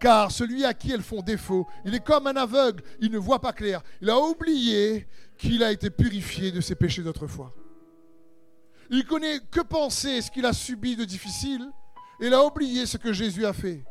Car 0.00 0.32
celui 0.32 0.64
à 0.64 0.74
qui 0.74 0.90
elles 0.90 1.04
font 1.04 1.22
défaut, 1.22 1.68
il 1.84 1.94
est 1.94 2.04
comme 2.04 2.26
un 2.26 2.34
aveugle, 2.34 2.82
il 3.00 3.12
ne 3.12 3.18
voit 3.18 3.40
pas 3.40 3.52
clair. 3.52 3.84
Il 4.02 4.10
a 4.10 4.18
oublié 4.18 5.06
qu'il 5.38 5.62
a 5.62 5.70
été 5.70 5.90
purifié 5.90 6.50
de 6.50 6.60
ses 6.60 6.74
péchés 6.74 7.04
d'autrefois. 7.04 7.54
Il 8.90 9.04
connaît 9.04 9.38
que 9.48 9.60
penser 9.60 10.20
ce 10.22 10.28
qu'il 10.28 10.44
a 10.44 10.52
subi 10.52 10.96
de 10.96 11.04
difficile, 11.04 11.70
et 12.20 12.26
il 12.26 12.34
a 12.34 12.44
oublié 12.44 12.84
ce 12.84 12.96
que 12.96 13.12
Jésus 13.12 13.46
a 13.46 13.52
fait. 13.52 13.84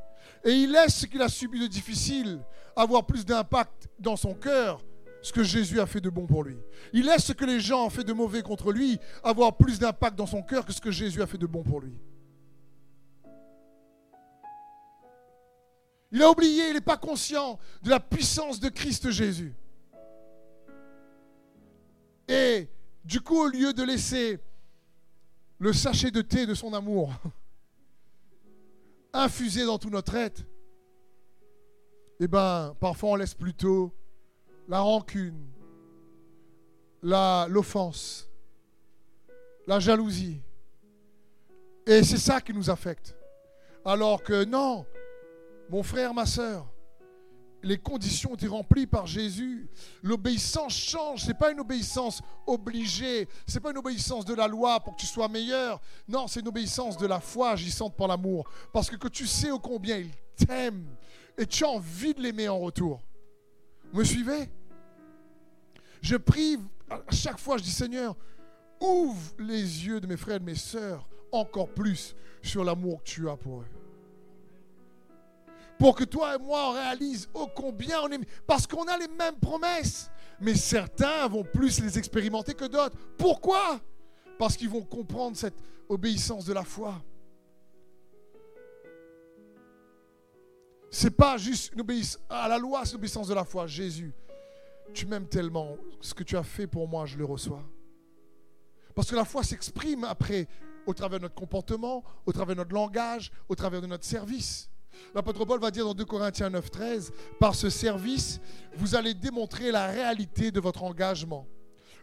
Et 0.46 0.52
il 0.52 0.72
laisse 0.72 0.96
ce 0.96 1.06
qu'il 1.06 1.22
a 1.22 1.30
subi 1.30 1.60
de 1.60 1.68
difficile 1.68 2.40
avoir 2.76 3.06
plus 3.06 3.26
d'impact 3.26 3.88
dans 4.00 4.16
son 4.16 4.34
cœur, 4.34 4.82
ce 5.22 5.32
que 5.32 5.44
Jésus 5.44 5.80
a 5.80 5.86
fait 5.86 6.02
de 6.02 6.10
bon 6.10 6.26
pour 6.26 6.44
lui. 6.44 6.58
Il 6.92 7.06
laisse 7.06 7.24
ce 7.26 7.34
que 7.34 7.46
les 7.46 7.60
gens 7.60 7.86
ont 7.86 7.90
fait 7.90 8.04
de 8.04 8.14
mauvais 8.14 8.42
contre 8.42 8.72
lui 8.72 9.00
avoir 9.24 9.56
plus 9.56 9.80
d'impact 9.80 10.18
dans 10.18 10.26
son 10.26 10.42
cœur 10.42 10.66
que 10.66 10.74
ce 10.74 10.82
que 10.82 10.92
Jésus 10.92 11.22
a 11.22 11.28
fait 11.28 11.38
de 11.38 11.46
bon 11.46 11.64
pour 11.64 11.80
lui. 11.80 11.98
Il 16.12 16.22
a 16.22 16.30
oublié, 16.30 16.68
il 16.68 16.74
n'est 16.74 16.82
pas 16.82 16.98
conscient 16.98 17.58
de 17.82 17.90
la 17.90 18.00
puissance 18.00 18.60
de 18.60 18.70
Christ 18.70 19.10
Jésus. 19.10 19.56
Et 22.28 22.70
du 23.04 23.20
coup, 23.22 23.38
au 23.38 23.48
lieu 23.48 23.74
de 23.74 23.84
laisser 23.84 24.40
le 25.58 25.74
sachet 25.74 26.12
de 26.12 26.22
thé 26.22 26.46
de 26.46 26.54
son 26.54 26.74
amour 26.74 27.12
infusé 29.14 29.66
dans 29.66 29.78
tout 29.78 29.90
notre 29.90 30.16
être, 30.16 30.44
eh 32.20 32.28
bien, 32.28 32.76
parfois 32.80 33.12
on 33.12 33.16
laisse 33.16 33.34
plutôt 33.34 33.94
la 34.68 34.80
rancune, 34.80 35.46
l'offense, 37.02 38.30
la, 39.68 39.80
jalousie. 39.80 40.42
Et 41.86 42.04
c'est 42.04 42.18
ça 42.18 42.40
qui 42.42 42.54
nous 42.54 42.70
affecte. 42.70 43.16
Alors 43.86 44.24
que 44.24 44.46
non, 44.46 44.86
mon 45.70 45.84
frère, 45.84 46.14
ma 46.14 46.26
soeur, 46.26 46.73
les 47.64 47.78
conditions 47.78 48.32
ont 48.32 48.36
été 48.36 48.48
remplies 48.48 48.86
par 48.86 49.08
Jésus. 49.08 49.70
L'obéissance 50.04 50.74
change. 50.74 51.22
Ce 51.22 51.28
n'est 51.28 51.34
pas 51.34 51.52
une 51.52 51.62
obéissance 51.62 52.22
obligée. 52.46 53.28
Ce 53.48 53.56
n'est 53.56 53.60
pas 53.62 53.72
une 53.72 53.78
obéissance 53.78 54.26
de 54.26 54.34
la 54.34 54.48
loi 54.48 54.80
pour 54.82 54.96
que 54.96 55.02
tu 55.02 55.08
sois 55.08 55.30
meilleur. 55.30 55.82
Non, 56.08 56.28
c'est 56.28 56.42
une 56.42 56.50
obéissance 56.50 56.98
de 56.98 57.08
la 57.08 57.20
foi 57.20 57.52
agissante 57.52 57.96
par 57.96 58.08
l'amour. 58.08 58.48
Parce 58.74 58.90
que, 58.90 58.98
que 58.98 59.08
tu 59.08 59.26
sais 59.26 59.50
au 59.50 59.60
combien 59.60 59.98
il 59.98 60.12
t'aime, 60.46 60.86
et 61.38 61.46
tu 61.46 61.64
as 61.64 61.70
envie 61.70 62.14
de 62.14 62.22
l'aimer 62.22 62.50
en 62.50 62.60
retour. 62.60 63.02
Vous 63.92 64.00
me 64.00 64.04
suivez? 64.04 64.50
Je 66.02 66.18
prie, 66.18 66.60
à 66.90 67.00
chaque 67.12 67.40
fois, 67.40 67.58
je 67.58 67.64
dis 67.64 67.72
Seigneur, 67.72 68.16
ouvre 68.82 69.34
les 69.40 69.86
yeux 69.86 70.02
de 70.02 70.08
mes 70.08 70.18
frères 70.18 70.36
et 70.36 70.40
de 70.40 70.46
mes 70.46 70.56
sœurs 70.56 71.08
encore 71.32 71.70
plus 71.70 72.16
sur 72.42 72.64
l'amour 72.64 73.04
que 73.04 73.10
tu 73.10 73.30
as 73.30 73.38
pour 73.38 73.62
eux. 73.62 73.68
Pour 75.84 75.96
que 75.98 76.06
toi 76.06 76.36
et 76.36 76.38
moi, 76.38 76.70
on 76.70 76.72
réalise 76.72 77.28
ô 77.34 77.46
combien 77.46 78.04
on 78.04 78.08
est... 78.10 78.26
Parce 78.48 78.66
qu'on 78.66 78.86
a 78.86 78.98
les 78.98 79.10
mêmes 79.10 79.38
promesses. 79.38 80.10
Mais 80.40 80.56
certains 80.56 81.28
vont 81.28 81.44
plus 81.44 81.82
les 81.82 81.98
expérimenter 81.98 82.54
que 82.54 82.64
d'autres. 82.64 82.96
Pourquoi? 83.18 83.82
Parce 84.40 84.56
qu'ils 84.56 84.70
vont 84.70 84.84
comprendre 84.84 85.36
cette 85.36 85.62
obéissance 85.90 86.46
de 86.46 86.54
la 86.54 86.64
foi. 86.64 87.04
C'est 90.90 91.12
pas 91.12 91.36
juste 91.36 91.74
une 91.74 91.82
obéissance 91.82 92.22
à 92.30 92.48
la 92.48 92.58
loi, 92.58 92.86
c'est 92.86 92.94
l'obéissance 92.94 93.28
de 93.28 93.34
la 93.34 93.44
foi. 93.44 93.68
Jésus, 93.68 94.14
tu 94.94 95.06
m'aimes 95.06 95.28
tellement. 95.28 95.76
Ce 96.00 96.14
que 96.14 96.24
tu 96.24 96.38
as 96.38 96.44
fait 96.44 96.66
pour 96.66 96.88
moi, 96.88 97.06
je 97.06 97.18
le 97.18 97.26
reçois. 97.26 97.62
Parce 98.96 99.10
que 99.10 99.18
la 99.18 99.26
foi 99.26 99.44
s'exprime 99.44 100.06
après 100.06 100.48
au 100.86 100.94
travers 100.94 101.20
de 101.20 101.24
notre 101.24 101.36
comportement, 101.36 102.06
au 102.26 102.32
travers 102.32 102.56
de 102.56 102.62
notre 102.62 102.74
langage, 102.74 103.34
au 103.50 103.56
travers 103.56 103.82
de 103.82 103.88
notre 103.88 104.06
service. 104.06 104.70
L'apôtre 105.14 105.46
Paul 105.46 105.60
va 105.60 105.72
dire 105.72 105.86
dans 105.86 105.94
2 105.94 106.06
Corinthiens 106.06 106.50
9, 106.50 106.72
13, 106.72 107.12
par 107.40 107.56
ce 107.56 107.70
service, 107.70 108.40
vous 108.76 108.96
allez 108.96 109.14
démontrer 109.14 109.72
la 109.72 109.88
réalité 109.88 110.52
de 110.52 110.60
votre 110.60 110.84
engagement. 110.84 111.48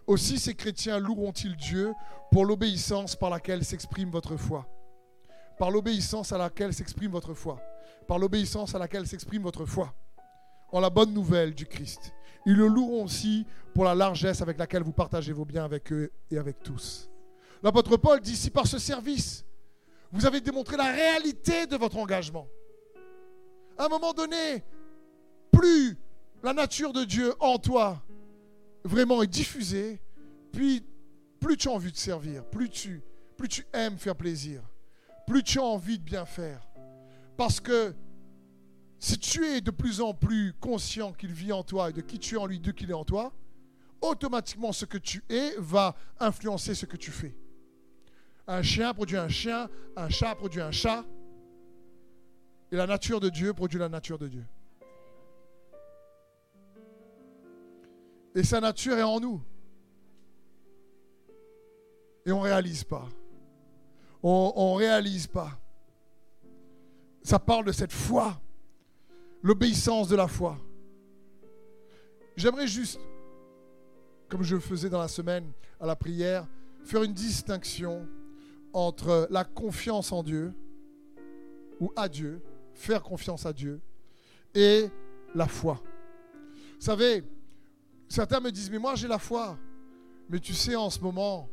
Aussi 0.07 0.39
ces 0.39 0.55
chrétiens 0.55 0.99
loueront-ils 0.99 1.57
Dieu 1.57 1.93
pour 2.33 2.45
l'obéissance 2.45 3.17
par 3.17 3.31
laquelle 3.31 3.65
s'exprime 3.65 4.11
votre 4.11 4.37
foi. 4.37 4.67
Par 5.59 5.71
l'obéissance 5.71 6.33
à 6.33 6.39
laquelle 6.39 6.73
s'exprime 6.73 7.11
votre 7.11 7.35
foi. 7.35 7.61
Par 8.09 8.19
l'obéissance 8.19 8.75
à 8.75 8.79
laquelle 8.79 9.07
s'exprime 9.07 9.43
votre 9.43 9.67
foi. 9.67 9.95
En 10.73 10.81
la 10.81 10.91
bonne 10.91 11.13
nouvelle 11.13 11.55
du 11.55 11.67
Christ. 11.67 12.13
Ils 12.47 12.57
le 12.57 12.67
loueront 12.67 13.05
aussi 13.05 13.47
pour 13.75 13.85
la 13.85 13.95
largesse 13.95 14.41
avec 14.41 14.59
laquelle 14.59 14.83
vous 14.83 14.93
partagez 14.93 15.33
vos 15.33 15.45
biens 15.45 15.65
avec 15.65 15.93
eux 15.93 16.11
et 16.31 16.39
avec 16.39 16.63
tous. 16.63 17.11
L'apôtre 17.63 17.97
Paul 17.97 18.21
dit, 18.21 18.37
si 18.37 18.51
par 18.51 18.67
ce 18.67 18.79
service, 18.79 19.45
vous 20.11 20.27
avez 20.27 20.41
démontré 20.41 20.77
la 20.77 20.91
réalité 20.91 21.67
de 21.67 21.77
votre 21.77 21.99
engagement, 21.99 22.49
à 23.81 23.87
un 23.87 23.89
moment 23.89 24.13
donné, 24.13 24.63
plus 25.51 25.97
la 26.43 26.53
nature 26.53 26.93
de 26.93 27.05
Dieu 27.05 27.33
en 27.41 27.59
toi 27.59 28.03
vraiment 28.85 29.23
est 29.23 29.27
diffusée, 29.27 30.03
puis 30.53 30.85
plus 31.41 31.57
tu 31.57 31.69
as 31.69 31.73
envie 31.73 31.91
de 31.91 31.97
servir, 31.97 32.45
plus 32.45 32.69
tu, 32.69 33.03
aimes 33.73 33.97
faire 33.97 34.17
plaisir, 34.17 34.61
plus 35.27 35.43
tu 35.43 35.59
as 35.59 35.63
envie 35.63 35.99
de 35.99 36.05
bien 36.05 36.27
faire. 36.27 36.61
Parce 37.39 37.59
que 37.59 37.95
si 38.99 39.19
tu 39.19 39.47
es 39.47 39.63
de 39.63 39.71
plus 39.71 40.03
en 40.03 40.13
plus 40.13 40.53
conscient 40.61 41.15
qu'il 41.15 41.33
vit 41.33 41.53
en 41.53 41.63
toi 41.63 41.89
et 41.89 41.95
de 41.95 42.03
qui 42.03 42.19
tu 42.19 42.35
es 42.35 42.39
en 42.39 42.45
lui, 42.45 42.61
de 42.61 42.73
qui 42.73 42.85
il 42.85 42.91
est 42.91 42.95
en 42.95 43.07
toi, 43.07 43.33
automatiquement 44.03 44.73
ce 44.73 44.85
que 44.85 44.99
tu 44.99 45.25
es 45.31 45.55
va 45.57 45.97
influencer 46.19 46.75
ce 46.75 46.85
que 46.85 46.99
tu 46.99 47.11
fais. 47.11 47.35
Un 48.47 48.61
chien 48.61 48.93
produit 48.93 49.17
un 49.17 49.29
chien, 49.29 49.71
un 49.97 50.11
chat 50.11 50.35
produit 50.35 50.61
un 50.61 50.71
chat, 50.71 51.03
et 52.73 52.77
la 52.77 52.87
nature 52.87 53.21
de 53.21 53.29
Dieu 53.29 53.53
produit 53.53 53.79
la 53.79 53.89
nature 53.89 54.19
de 54.19 54.29
Dieu. 54.29 54.45
Et 58.35 58.45
sa 58.45 58.61
nature 58.61 58.97
est 58.97 59.03
en 59.03 59.19
nous. 59.19 59.43
Et 62.25 62.33
on 62.33 62.39
ne 62.39 62.45
réalise 62.45 62.85
pas. 62.85 63.09
On 64.23 64.75
ne 64.75 64.79
réalise 64.79 65.27
pas. 65.27 65.59
Ça 67.23 67.39
parle 67.39 67.65
de 67.65 67.73
cette 67.73 67.93
foi, 67.93 68.41
l'obéissance 69.43 70.09
de 70.09 70.17
la 70.17 70.29
foi. 70.29 70.57
J'aimerais 72.37 72.69
juste, 72.69 73.01
comme 74.29 74.43
je 74.43 74.59
faisais 74.59 74.89
dans 74.89 75.01
la 75.01 75.09
semaine 75.09 75.53
à 75.81 75.87
la 75.87 75.97
prière, 75.97 76.47
faire 76.85 77.03
une 77.03 77.13
distinction 77.13 78.07
entre 78.73 79.27
la 79.31 79.45
confiance 79.45 80.13
en 80.13 80.23
Dieu 80.23 80.55
ou 81.81 81.93
à 81.97 82.09
Dieu 82.09 82.41
faire 82.81 83.03
confiance 83.03 83.45
à 83.45 83.53
Dieu 83.53 83.81
et 84.55 84.89
la 85.35 85.47
foi. 85.47 85.81
Vous 86.79 86.87
savez, 86.87 87.23
certains 88.09 88.41
me 88.41 88.51
disent, 88.51 88.71
mais 88.71 88.79
moi 88.79 88.95
j'ai 88.95 89.07
la 89.07 89.19
foi. 89.19 89.59
Mais 90.31 90.39
tu 90.39 90.55
sais, 90.55 90.75
en 90.77 90.89
ce 90.89 90.99
moment, 91.01 91.51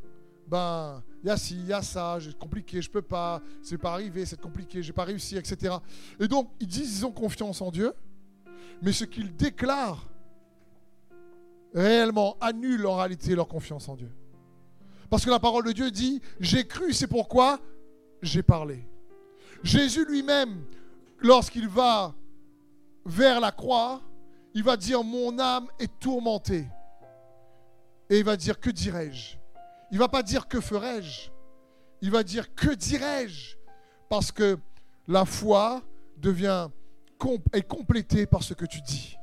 ben, 0.47 1.03
il 1.21 1.27
y 1.27 1.29
a 1.29 1.35
ci, 1.37 1.55
il 1.55 1.67
y 1.67 1.73
a 1.73 1.81
ça, 1.81 2.17
c'est 2.21 2.37
compliqué, 2.37 2.81
je 2.81 2.89
peux 2.89 3.01
pas, 3.01 3.41
c'est 3.61 3.77
pas 3.77 3.91
arrivé, 3.91 4.25
c'est 4.25 4.39
compliqué, 4.39 4.81
j'ai 4.81 4.93
pas 4.93 5.03
réussi, 5.03 5.35
etc. 5.35 5.75
Et 6.19 6.27
donc, 6.27 6.49
ils 6.61 6.67
disent, 6.67 6.99
ils 6.99 7.05
ont 7.05 7.11
confiance 7.11 7.61
en 7.61 7.71
Dieu, 7.71 7.91
mais 8.81 8.93
ce 8.93 9.03
qu'ils 9.03 9.35
déclarent 9.35 10.07
réellement 11.73 12.37
annule 12.39 12.87
en 12.87 12.95
réalité 12.95 13.35
leur 13.35 13.47
confiance 13.47 13.89
en 13.89 13.95
Dieu. 13.95 14.11
Parce 15.09 15.25
que 15.25 15.29
la 15.29 15.39
parole 15.39 15.65
de 15.65 15.73
Dieu 15.73 15.91
dit, 15.91 16.21
j'ai 16.39 16.65
cru, 16.65 16.93
c'est 16.93 17.07
pourquoi 17.07 17.59
j'ai 18.21 18.43
parlé. 18.43 18.87
Jésus 19.63 20.05
lui-même 20.05 20.63
lorsqu'il 21.19 21.67
va 21.67 22.13
vers 23.05 23.39
la 23.39 23.51
croix, 23.51 24.01
il 24.53 24.63
va 24.63 24.77
dire 24.77 25.03
Mon 25.03 25.37
âme 25.39 25.67
est 25.79 25.99
tourmentée. 25.99 26.67
Et 28.09 28.19
il 28.19 28.23
va 28.23 28.37
dire 28.37 28.59
Que 28.59 28.69
dirais-je? 28.69 29.37
Il 29.91 29.99
va 29.99 30.07
pas 30.07 30.23
dire 30.23 30.47
Que 30.47 30.59
ferais-je? 30.59 31.29
Il 32.01 32.11
va 32.11 32.23
dire 32.23 32.53
Que 32.55 32.73
dirais-je? 32.73 33.55
Parce 34.09 34.31
que 34.31 34.57
la 35.07 35.25
foi 35.25 35.81
devient 36.17 36.69
est 37.53 37.67
complétée 37.67 38.25
par 38.25 38.43
ce 38.43 38.53
que 38.53 38.65
tu 38.65 38.81
dis. 38.81 39.17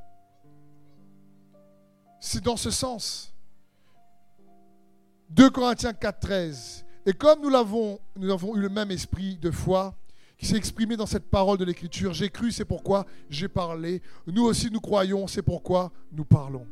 C'est 2.21 2.43
dans 2.43 2.57
ce 2.57 2.71
sens. 2.71 3.33
2 5.31 5.51
Corinthiens 5.51 5.93
4, 5.93 6.21
13. 6.21 6.87
Et 7.07 7.13
comme 7.13 7.43
nous 7.43 7.51
l'avons, 7.51 7.99
nous 8.17 8.33
avons 8.33 8.57
eu 8.57 8.61
le 8.61 8.69
même 8.69 8.91
esprit 8.91 9.37
de 9.37 9.51
foi, 9.51 9.95
qui 10.37 10.47
s'est 10.47 10.57
exprimé 10.57 10.97
dans 10.97 11.07
cette 11.07 11.31
parole 11.31 11.59
de 11.59 11.65
l'Écriture. 11.65 12.13
J'ai 12.13 12.29
cru, 12.29 12.51
c'est 12.51 12.65
pourquoi 12.65 13.07
j'ai 13.31 13.49
parlé. 13.49 14.03
Nous 14.27 14.45
aussi, 14.45 14.71
nous 14.71 14.81
croyons, 14.81 15.27
c'est 15.27 15.43
pourquoi 15.43 15.93
nous 16.13 16.25
parlons. 16.25 16.67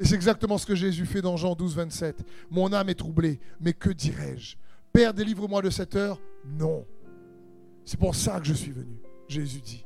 Et 0.00 0.04
c'est 0.04 0.14
exactement 0.14 0.58
ce 0.58 0.66
que 0.66 0.74
Jésus 0.74 1.06
fait 1.06 1.22
dans 1.22 1.36
Jean 1.36 1.54
12, 1.54 1.76
27. 1.76 2.24
Mon 2.50 2.72
âme 2.72 2.88
est 2.88 2.94
troublée, 2.94 3.38
mais 3.60 3.72
que 3.72 3.90
dirais-je? 3.90 4.56
Père, 4.92 5.14
délivre-moi 5.14 5.62
de 5.62 5.70
cette 5.70 5.94
heure? 5.94 6.20
Non. 6.44 6.84
C'est 7.84 7.98
pour 7.98 8.14
ça 8.14 8.40
que 8.40 8.46
je 8.46 8.54
suis 8.54 8.72
venu, 8.72 9.00
Jésus 9.28 9.60
dit. 9.60 9.84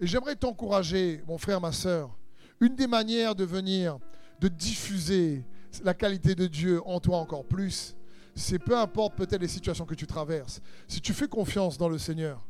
Et 0.00 0.06
j'aimerais 0.06 0.36
t'encourager, 0.36 1.22
mon 1.26 1.38
frère, 1.38 1.60
ma 1.60 1.72
soeur. 1.72 2.16
Une 2.60 2.74
des 2.74 2.86
manières 2.86 3.34
de 3.34 3.44
venir, 3.44 3.98
de 4.40 4.48
diffuser 4.48 5.44
la 5.84 5.94
qualité 5.94 6.34
de 6.34 6.46
Dieu 6.46 6.80
en 6.86 7.00
toi 7.00 7.18
encore 7.18 7.44
plus, 7.44 7.96
c'est 8.38 8.58
peu 8.58 8.76
importe 8.76 9.16
peut-être 9.16 9.40
les 9.40 9.48
situations 9.48 9.84
que 9.84 9.94
tu 9.94 10.06
traverses. 10.06 10.60
Si 10.86 11.00
tu 11.00 11.12
fais 11.12 11.28
confiance 11.28 11.78
dans 11.78 11.88
le 11.88 11.98
Seigneur, 11.98 12.46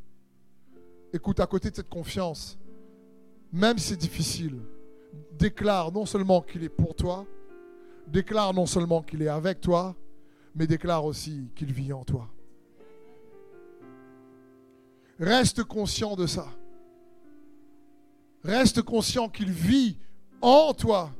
écoute, 1.12 1.40
à 1.40 1.46
côté 1.46 1.70
de 1.70 1.76
cette 1.76 1.88
confiance, 1.88 2.58
même 3.52 3.78
si 3.78 3.88
c'est 3.88 3.96
difficile, 3.96 4.60
déclare 5.38 5.92
non 5.92 6.06
seulement 6.06 6.42
qu'il 6.42 6.64
est 6.64 6.68
pour 6.68 6.94
toi, 6.94 7.26
déclare 8.06 8.52
non 8.54 8.66
seulement 8.66 9.02
qu'il 9.02 9.22
est 9.22 9.28
avec 9.28 9.60
toi, 9.60 9.96
mais 10.54 10.66
déclare 10.66 11.04
aussi 11.04 11.50
qu'il 11.54 11.72
vit 11.72 11.92
en 11.92 12.04
toi. 12.04 12.28
Reste 15.18 15.64
conscient 15.64 16.14
de 16.14 16.26
ça. 16.26 16.46
Reste 18.44 18.82
conscient 18.82 19.28
qu'il 19.28 19.50
vit 19.50 19.98
en 20.40 20.72
toi. 20.74 21.10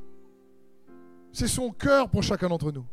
C'est 1.31 1.47
son 1.47 1.71
cœur 1.71 2.09
pour 2.09 2.23
chacun 2.23 2.47
d'entre 2.47 2.71
nous. 2.71 2.85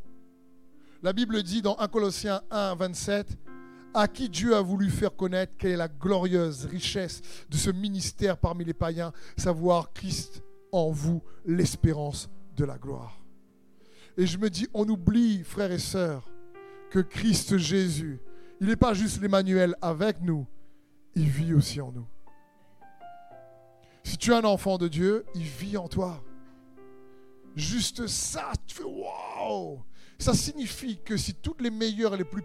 La 1.02 1.12
Bible 1.12 1.42
dit 1.42 1.60
dans 1.60 1.78
1 1.78 1.88
Colossiens 1.88 2.40
1, 2.50 2.74
27, 2.74 3.36
à 3.92 4.08
qui 4.08 4.28
Dieu 4.28 4.56
a 4.56 4.62
voulu 4.62 4.90
faire 4.90 5.14
connaître 5.14 5.52
quelle 5.58 5.72
est 5.72 5.76
la 5.76 5.88
glorieuse 5.88 6.64
richesse 6.64 7.20
de 7.50 7.56
ce 7.56 7.70
ministère 7.70 8.38
parmi 8.38 8.64
les 8.64 8.74
païens, 8.74 9.12
savoir 9.36 9.92
Christ 9.92 10.42
en 10.72 10.90
vous, 10.90 11.22
l'espérance 11.44 12.30
de 12.56 12.64
la 12.64 12.78
gloire. 12.78 13.18
Et 14.16 14.26
je 14.26 14.38
me 14.38 14.48
dis, 14.48 14.68
on 14.72 14.88
oublie, 14.88 15.44
frères 15.44 15.72
et 15.72 15.78
sœurs, 15.78 16.30
que 16.90 17.00
Christ 17.00 17.58
Jésus, 17.58 18.18
il 18.60 18.68
n'est 18.68 18.76
pas 18.76 18.94
juste 18.94 19.20
l'Emmanuel 19.20 19.74
avec 19.82 20.22
nous, 20.22 20.46
il 21.14 21.28
vit 21.28 21.52
aussi 21.52 21.80
en 21.80 21.92
nous. 21.92 22.06
Si 24.02 24.16
tu 24.16 24.30
es 24.30 24.34
un 24.34 24.44
enfant 24.44 24.78
de 24.78 24.88
Dieu, 24.88 25.26
il 25.34 25.42
vit 25.42 25.76
en 25.76 25.88
toi. 25.88 26.22
Juste 27.54 28.06
ça, 28.06 28.52
tu 28.66 28.76
fais 28.76 28.84
waouh 28.84 29.82
ça 30.18 30.34
signifie 30.34 30.98
que 30.98 31.16
si 31.16 31.34
toutes 31.34 31.60
les 31.60 31.70
meilleures 31.70 32.14
et 32.14 32.18
les 32.18 32.24
plus 32.24 32.42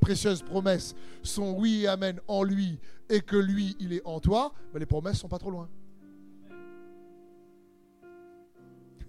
précieuses 0.00 0.42
promesses 0.42 0.94
sont 1.22 1.52
oui 1.52 1.82
et 1.82 1.88
amen 1.88 2.20
en 2.26 2.42
lui 2.42 2.78
et 3.08 3.20
que 3.20 3.36
lui, 3.36 3.76
il 3.78 3.92
est 3.92 4.02
en 4.04 4.18
toi, 4.20 4.52
ben 4.72 4.80
les 4.80 4.86
promesses 4.86 5.18
sont 5.18 5.28
pas 5.28 5.38
trop 5.38 5.50
loin. 5.50 5.68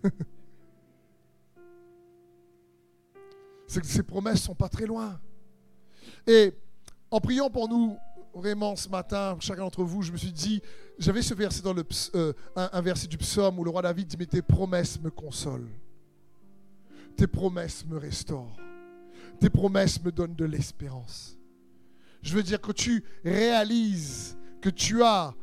ces 3.68 4.04
promesses 4.04 4.42
sont 4.42 4.56
pas 4.56 4.70
très 4.70 4.86
loin. 4.86 5.20
Et 6.28 6.54
en 7.10 7.20
priant 7.20 7.50
pour 7.50 7.68
nous, 7.68 7.98
vraiment 8.34 8.76
ce 8.76 8.90
matin, 8.90 9.38
chacun 9.40 9.62
d'entre 9.62 9.84
vous, 9.84 10.02
je 10.02 10.12
me 10.12 10.18
suis 10.18 10.32
dit, 10.32 10.62
j'avais 10.98 11.22
ce 11.22 11.34
verset 11.34 11.62
dans 11.62 11.74
le, 11.74 11.84
euh, 12.16 12.34
un, 12.56 12.82
verset 12.82 13.08
du 13.08 13.18
psaume 13.18 13.60
où 13.60 13.64
le 13.64 13.70
roi 13.70 13.82
David 13.82 14.08
dit, 14.08 14.18
mais 14.18 14.26
tes 14.26 14.42
promesses 14.42 15.00
me 15.00 15.10
consolent. 15.10 15.70
Tes 17.16 17.28
promesses 17.28 17.86
me 17.86 17.98
restaurent. 17.98 18.58
Tes 19.40 19.50
promesses 19.50 20.02
me 20.04 20.12
donnent 20.12 20.36
de 20.36 20.46
l'espérance. 20.46 21.38
Je 22.22 22.34
veux 22.34 22.44
dire 22.44 22.62
que 22.62 22.72
tu 22.72 23.04
réalises 23.24 24.38
que 24.62 24.70
tu 24.70 25.04
as 25.04 25.34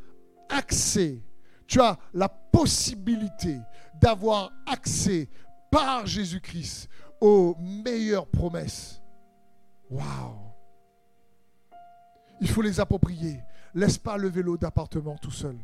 accès, 0.49 1.23
tu 1.67 1.81
as 1.81 1.99
la 2.15 2.29
possibilité 2.29 3.59
d'avoir 4.01 4.51
accès 4.67 5.29
par 5.71 6.07
Jésus-Christ 6.07 6.89
aux 7.21 7.55
meilleures 7.59 8.27
promesses. 8.27 9.03
Waouh! 9.91 10.39
Il 12.41 12.49
faut 12.49 12.63
les 12.63 12.81
approprier. 12.81 13.41
Laisse 13.75 13.99
pas 13.99 14.17
le 14.17 14.29
vélo 14.29 14.57
d'appartement 14.57 15.17
tout 15.19 15.31
seul. 15.31 15.57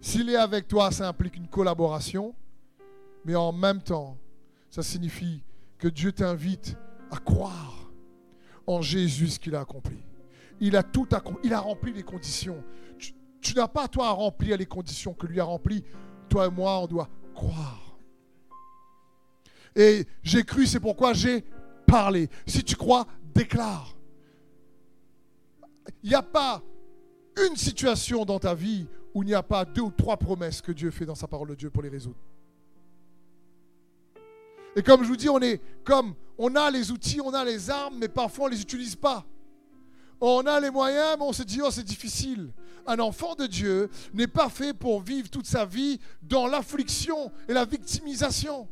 S'il 0.00 0.30
est 0.30 0.36
avec 0.36 0.68
toi, 0.68 0.90
ça 0.90 1.08
implique 1.08 1.36
une 1.36 1.48
collaboration, 1.48 2.34
mais 3.24 3.34
en 3.34 3.52
même 3.52 3.82
temps, 3.82 4.16
ça 4.70 4.82
signifie 4.82 5.42
que 5.78 5.88
Dieu 5.88 6.12
t'invite 6.12 6.76
à 7.10 7.16
croire 7.16 7.90
en 8.66 8.80
Jésus 8.82 9.28
ce 9.28 9.38
qu'il 9.38 9.54
a 9.54 9.60
accompli. 9.60 9.98
Il 10.60 10.76
a 10.76 10.82
tout 10.82 11.06
accompli, 11.12 11.40
il 11.44 11.54
a 11.54 11.60
rempli 11.60 11.92
les 11.92 12.02
conditions. 12.02 12.62
Tu, 12.98 13.12
tu 13.40 13.54
n'as 13.54 13.68
pas 13.68 13.88
toi 13.88 14.08
à 14.08 14.10
remplir 14.10 14.56
les 14.56 14.66
conditions 14.66 15.14
que 15.14 15.26
lui 15.26 15.40
a 15.40 15.44
remplies. 15.44 15.84
Toi 16.28 16.46
et 16.46 16.50
moi, 16.50 16.78
on 16.80 16.86
doit 16.86 17.08
croire. 17.34 17.98
Et 19.74 20.06
j'ai 20.22 20.42
cru, 20.42 20.66
c'est 20.66 20.80
pourquoi 20.80 21.12
j'ai 21.12 21.44
parler. 21.86 22.28
Si 22.46 22.62
tu 22.62 22.76
crois, 22.76 23.06
déclare. 23.34 23.96
Il 26.02 26.10
n'y 26.10 26.14
a 26.14 26.22
pas 26.22 26.62
une 27.48 27.56
situation 27.56 28.24
dans 28.24 28.38
ta 28.38 28.54
vie 28.54 28.86
où 29.18 29.24
il 29.24 29.26
n'y 29.26 29.34
a 29.34 29.42
pas 29.42 29.64
deux 29.64 29.82
ou 29.82 29.90
trois 29.90 30.16
promesses 30.16 30.62
que 30.62 30.70
Dieu 30.70 30.92
fait 30.92 31.04
dans 31.04 31.16
sa 31.16 31.26
parole 31.26 31.48
de 31.48 31.56
Dieu 31.56 31.70
pour 31.70 31.82
les 31.82 31.88
résoudre. 31.88 32.20
Et 34.76 34.82
comme 34.82 35.02
je 35.02 35.08
vous 35.08 35.16
dis, 35.16 35.28
on 35.28 35.40
est 35.40 35.60
comme 35.82 36.14
on 36.38 36.54
a 36.54 36.70
les 36.70 36.92
outils, 36.92 37.20
on 37.20 37.34
a 37.34 37.44
les 37.44 37.68
armes, 37.68 37.96
mais 37.98 38.06
parfois 38.06 38.44
on 38.44 38.48
ne 38.48 38.54
les 38.54 38.62
utilise 38.62 38.94
pas. 38.94 39.26
On 40.20 40.46
a 40.46 40.60
les 40.60 40.70
moyens, 40.70 41.16
mais 41.18 41.24
on 41.24 41.32
se 41.32 41.42
dit, 41.42 41.60
oh, 41.60 41.70
c'est 41.72 41.82
difficile. 41.82 42.52
Un 42.86 43.00
enfant 43.00 43.34
de 43.34 43.46
Dieu 43.46 43.90
n'est 44.14 44.28
pas 44.28 44.48
fait 44.48 44.72
pour 44.72 45.00
vivre 45.02 45.28
toute 45.28 45.46
sa 45.46 45.64
vie 45.64 45.98
dans 46.22 46.46
l'affliction 46.46 47.32
et 47.48 47.54
la 47.54 47.64
victimisation 47.64 48.68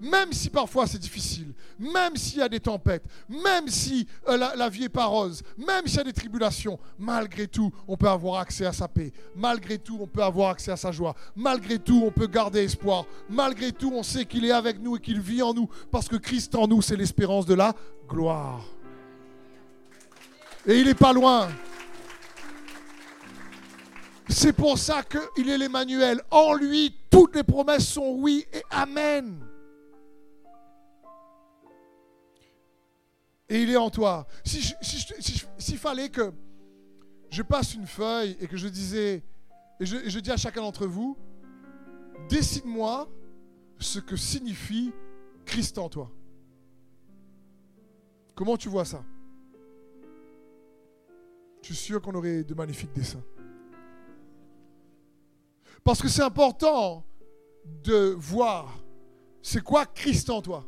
même 0.00 0.32
si 0.32 0.48
parfois 0.48 0.86
c'est 0.86 0.98
difficile, 0.98 1.52
même 1.78 2.16
s'il 2.16 2.38
y 2.38 2.42
a 2.42 2.48
des 2.48 2.60
tempêtes, 2.60 3.04
même 3.28 3.68
si 3.68 4.06
euh, 4.28 4.36
la, 4.36 4.68
vie 4.68 4.84
est 4.84 4.88
pas 4.88 5.04
rose, 5.04 5.42
même 5.58 5.86
s'il 5.86 5.98
y 5.98 6.00
a 6.00 6.04
des 6.04 6.12
tribulations, 6.12 6.78
malgré 6.98 7.46
tout, 7.46 7.70
on 7.86 7.96
peut 7.96 8.08
avoir 8.08 8.40
accès 8.40 8.64
à 8.64 8.72
sa 8.72 8.88
paix. 8.88 9.12
Malgré 9.36 9.78
tout, 9.78 9.98
on 10.00 10.06
peut 10.06 10.22
avoir 10.22 10.50
accès 10.50 10.72
à 10.72 10.76
sa 10.76 10.90
joie. 10.90 11.14
Malgré 11.36 11.78
tout, 11.78 12.02
on 12.04 12.10
peut 12.10 12.26
garder 12.26 12.64
espoir. 12.64 13.04
Malgré 13.28 13.72
tout, 13.72 13.92
on 13.94 14.02
sait 14.02 14.24
qu'il 14.24 14.44
est 14.44 14.52
avec 14.52 14.80
nous 14.80 14.96
et 14.96 15.00
qu'il 15.00 15.20
vit 15.20 15.42
en 15.42 15.52
nous, 15.52 15.68
parce 15.90 16.08
que 16.08 16.16
Christ 16.16 16.54
en 16.54 16.66
nous, 16.66 16.80
c'est 16.80 16.96
l'espérance 16.96 17.46
de 17.46 17.54
la 17.54 17.74
gloire. 18.08 18.64
Et 20.66 20.78
il 20.78 20.86
n'est 20.86 20.94
pas 20.94 21.12
loin. 21.12 21.48
C'est 24.28 24.52
pour 24.52 24.78
ça 24.78 25.02
qu'il 25.02 25.50
est 25.50 25.58
l'Emmanuel. 25.58 26.22
En 26.30 26.54
lui, 26.54 26.94
toutes 27.10 27.34
les 27.34 27.42
promesses 27.42 27.88
sont 27.88 28.14
oui 28.18 28.46
et 28.52 28.62
amen. 28.70 29.49
Et 33.50 33.62
il 33.62 33.70
est 33.70 33.76
en 33.76 33.90
toi. 33.90 34.26
S'il 34.44 34.62
si, 35.58 35.76
fallait 35.76 36.08
que 36.08 36.32
je 37.30 37.42
passe 37.42 37.74
une 37.74 37.86
feuille 37.86 38.36
et 38.40 38.46
que 38.46 38.56
je 38.56 38.68
disais, 38.68 39.24
et 39.80 39.86
je, 39.86 40.08
je 40.08 40.18
dis 40.20 40.30
à 40.30 40.36
chacun 40.36 40.62
d'entre 40.62 40.86
vous, 40.86 41.18
décide-moi 42.28 43.10
ce 43.78 43.98
que 43.98 44.16
signifie 44.16 44.92
Christ 45.44 45.78
en 45.78 45.88
toi. 45.88 46.10
Comment 48.36 48.56
tu 48.56 48.68
vois 48.68 48.84
ça? 48.84 49.04
Je 51.62 51.66
suis 51.66 51.74
sûr 51.74 52.00
qu'on 52.00 52.14
aurait 52.14 52.44
de 52.44 52.54
magnifiques 52.54 52.92
dessins. 52.92 53.22
Parce 55.82 56.00
que 56.00 56.08
c'est 56.08 56.22
important 56.22 57.04
de 57.82 58.14
voir 58.16 58.78
c'est 59.42 59.62
quoi 59.62 59.86
Christ 59.86 60.30
en 60.30 60.40
toi 60.40 60.66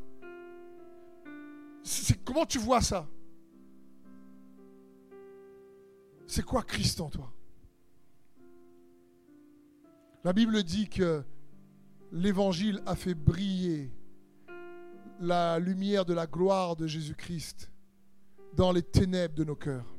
comment 2.24 2.46
tu 2.46 2.58
vois 2.58 2.80
ça? 2.80 3.08
C'est 6.26 6.44
quoi 6.44 6.62
Christ 6.62 7.00
en 7.00 7.10
toi? 7.10 7.32
La 10.24 10.32
Bible 10.32 10.62
dit 10.62 10.88
que 10.88 11.22
l'évangile 12.12 12.80
a 12.86 12.94
fait 12.94 13.14
briller 13.14 13.90
la 15.20 15.58
lumière 15.58 16.04
de 16.04 16.14
la 16.14 16.26
gloire 16.26 16.76
de 16.76 16.86
Jésus-Christ 16.86 17.70
dans 18.54 18.72
les 18.72 18.82
ténèbres 18.82 19.34
de 19.34 19.44
nos 19.44 19.56
cœurs. 19.56 19.94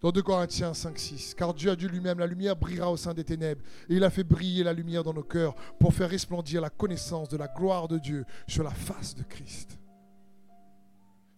Dans 0.00 0.10
2 0.10 0.22
Corinthiens 0.22 0.74
5, 0.74 0.98
6. 0.98 1.34
Car 1.34 1.54
Dieu 1.54 1.70
a 1.70 1.76
dit 1.76 1.86
lui-même, 1.86 2.18
la 2.18 2.26
lumière 2.26 2.56
brillera 2.56 2.90
au 2.90 2.96
sein 2.96 3.14
des 3.14 3.22
ténèbres. 3.22 3.62
Et 3.88 3.94
il 3.94 4.04
a 4.04 4.10
fait 4.10 4.24
briller 4.24 4.64
la 4.64 4.72
lumière 4.72 5.04
dans 5.04 5.14
nos 5.14 5.22
cœurs 5.22 5.54
pour 5.78 5.94
faire 5.94 6.10
resplendir 6.10 6.60
la 6.60 6.70
connaissance 6.70 7.28
de 7.28 7.36
la 7.36 7.46
gloire 7.46 7.86
de 7.86 7.98
Dieu 7.98 8.24
sur 8.48 8.64
la 8.64 8.72
face 8.72 9.14
de 9.14 9.22
Christ. 9.22 9.78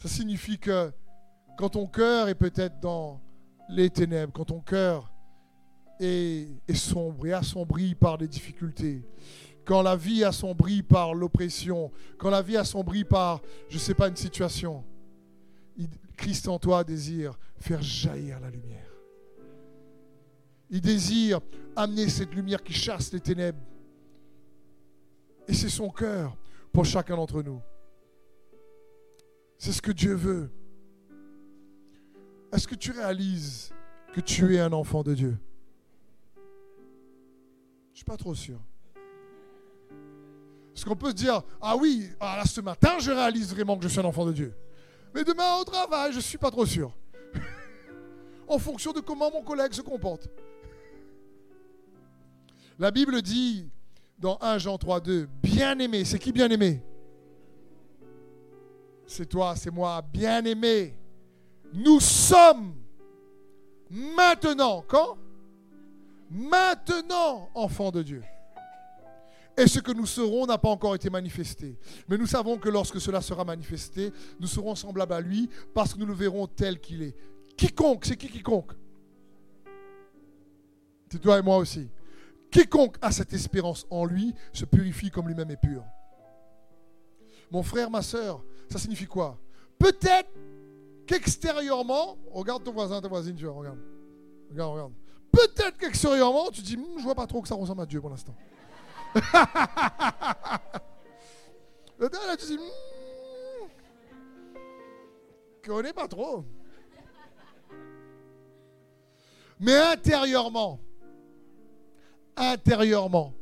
Ça 0.04 0.10
signifie 0.10 0.58
que 0.58 0.92
quand 1.56 1.70
ton 1.70 1.86
cœur 1.86 2.28
est 2.28 2.34
peut-être 2.34 2.78
dans 2.78 3.22
les 3.70 3.88
ténèbres, 3.88 4.34
quand 4.34 4.44
ton 4.44 4.60
cœur 4.60 5.10
est, 5.98 6.74
sombre 6.74 7.26
et 7.26 7.32
assombri 7.32 7.94
par 7.94 8.18
des 8.18 8.28
difficultés, 8.28 9.02
quand 9.64 9.80
la 9.80 9.96
vie 9.96 10.22
assombrie 10.22 10.82
par 10.82 11.14
l'oppression, 11.14 11.90
quand 12.18 12.28
la 12.28 12.42
vie 12.42 12.58
assombrie 12.58 13.04
par, 13.04 13.40
je 13.70 13.76
ne 13.76 13.80
sais 13.80 13.94
pas, 13.94 14.08
une 14.08 14.16
situation, 14.16 14.84
Christ 16.18 16.48
en 16.48 16.58
toi 16.58 16.84
désire 16.84 17.38
faire 17.56 17.80
jaillir 17.80 18.40
la 18.40 18.50
lumière. 18.50 18.92
Il 20.68 20.82
désire 20.82 21.40
amener 21.76 22.10
cette 22.10 22.34
lumière 22.34 22.62
qui 22.62 22.74
chasse 22.74 23.10
les 23.10 23.20
ténèbres. 23.20 23.64
Et 25.48 25.54
c'est 25.54 25.70
son 25.70 25.88
cœur 25.88 26.36
pour 26.74 26.84
chacun 26.84 27.16
d'entre 27.16 27.42
nous. 27.42 27.62
C'est 29.64 29.72
ce 29.72 29.80
que 29.80 29.92
Dieu 29.92 30.12
veut. 30.12 30.50
Est-ce 32.52 32.68
que 32.68 32.74
tu 32.74 32.90
réalises 32.90 33.72
que 34.12 34.20
tu 34.20 34.54
es 34.54 34.60
un 34.60 34.74
enfant 34.74 35.02
de 35.02 35.14
Dieu? 35.14 35.38
Je 36.36 36.40
ne 37.92 37.96
suis 37.96 38.04
pas 38.04 38.18
trop 38.18 38.34
sûr. 38.34 38.60
Est-ce 40.76 40.84
qu'on 40.84 40.96
peut 40.96 41.08
se 41.08 41.14
dire, 41.14 41.42
ah 41.62 41.78
oui, 41.78 42.10
ah 42.20 42.42
ce 42.44 42.60
matin, 42.60 42.98
je 42.98 43.10
réalise 43.10 43.54
vraiment 43.54 43.78
que 43.78 43.84
je 43.84 43.88
suis 43.88 44.00
un 44.00 44.04
enfant 44.04 44.26
de 44.26 44.32
Dieu. 44.32 44.54
Mais 45.14 45.24
demain 45.24 45.56
au 45.58 45.64
travail, 45.64 46.12
je 46.12 46.18
ne 46.18 46.22
suis 46.22 46.36
pas 46.36 46.50
trop 46.50 46.66
sûr. 46.66 46.94
en 48.46 48.58
fonction 48.58 48.92
de 48.92 49.00
comment 49.00 49.30
mon 49.30 49.42
collègue 49.42 49.72
se 49.72 49.80
comporte. 49.80 50.28
La 52.78 52.90
Bible 52.90 53.22
dit 53.22 53.66
dans 54.18 54.36
1 54.42 54.58
Jean 54.58 54.76
3, 54.76 55.00
2, 55.00 55.26
bien 55.42 55.78
aimé, 55.78 56.04
c'est 56.04 56.18
qui 56.18 56.32
bien 56.32 56.50
aimé 56.50 56.82
c'est 59.06 59.26
toi, 59.26 59.54
c'est 59.56 59.70
moi, 59.70 60.02
bien-aimé. 60.02 60.96
Nous 61.72 62.00
sommes 62.00 62.74
maintenant, 63.90 64.84
quand? 64.86 65.18
Maintenant 66.30 67.50
enfants 67.54 67.90
de 67.90 68.02
Dieu. 68.02 68.22
Et 69.56 69.68
ce 69.68 69.78
que 69.78 69.92
nous 69.92 70.06
serons 70.06 70.46
n'a 70.46 70.58
pas 70.58 70.68
encore 70.68 70.94
été 70.94 71.08
manifesté. 71.10 71.78
Mais 72.08 72.18
nous 72.18 72.26
savons 72.26 72.58
que 72.58 72.68
lorsque 72.68 73.00
cela 73.00 73.20
sera 73.20 73.44
manifesté, 73.44 74.12
nous 74.40 74.48
serons 74.48 74.74
semblables 74.74 75.12
à 75.12 75.20
lui 75.20 75.48
parce 75.74 75.94
que 75.94 75.98
nous 76.00 76.06
le 76.06 76.14
verrons 76.14 76.46
tel 76.46 76.80
qu'il 76.80 77.02
est. 77.02 77.14
Quiconque, 77.56 78.04
c'est 78.04 78.16
qui 78.16 78.28
quiconque? 78.28 78.72
C'est 81.08 81.20
toi 81.20 81.38
et 81.38 81.42
moi 81.42 81.58
aussi. 81.58 81.88
Quiconque 82.50 82.96
a 83.00 83.12
cette 83.12 83.32
espérance 83.32 83.86
en 83.90 84.04
lui 84.04 84.34
se 84.52 84.64
purifie 84.64 85.10
comme 85.10 85.28
lui-même 85.28 85.50
est 85.50 85.60
pur. 85.60 85.84
Mon 87.50 87.62
frère, 87.62 87.90
ma 87.90 88.02
soeur, 88.02 88.42
ça 88.68 88.78
signifie 88.78 89.06
quoi? 89.06 89.38
Peut-être 89.78 90.30
qu'extérieurement, 91.06 92.16
regarde 92.30 92.64
ton 92.64 92.72
voisin, 92.72 93.00
ta 93.00 93.08
voisine, 93.08 93.36
tu 93.36 93.44
vois, 93.44 93.54
regarde. 93.54 93.78
Regarde, 94.50 94.72
regarde. 94.72 94.92
Peut-être 95.32 95.76
qu'extérieurement, 95.78 96.50
tu 96.50 96.62
dis, 96.62 96.76
hm, 96.76 96.98
je 96.98 97.02
vois 97.02 97.14
pas 97.14 97.26
trop 97.26 97.42
que 97.42 97.48
ça 97.48 97.54
ressemble 97.54 97.82
à 97.82 97.86
Dieu 97.86 98.00
pour 98.00 98.10
l'instant. 98.10 98.34
Là, 101.98 102.36
tu 102.38 102.46
dis, 102.46 102.56
hmm, 102.56 103.68
connais 105.64 105.92
pas 105.92 106.08
trop. 106.08 106.44
Mais 109.60 109.76
intérieurement, 109.76 110.80
intérieurement, 112.36 113.32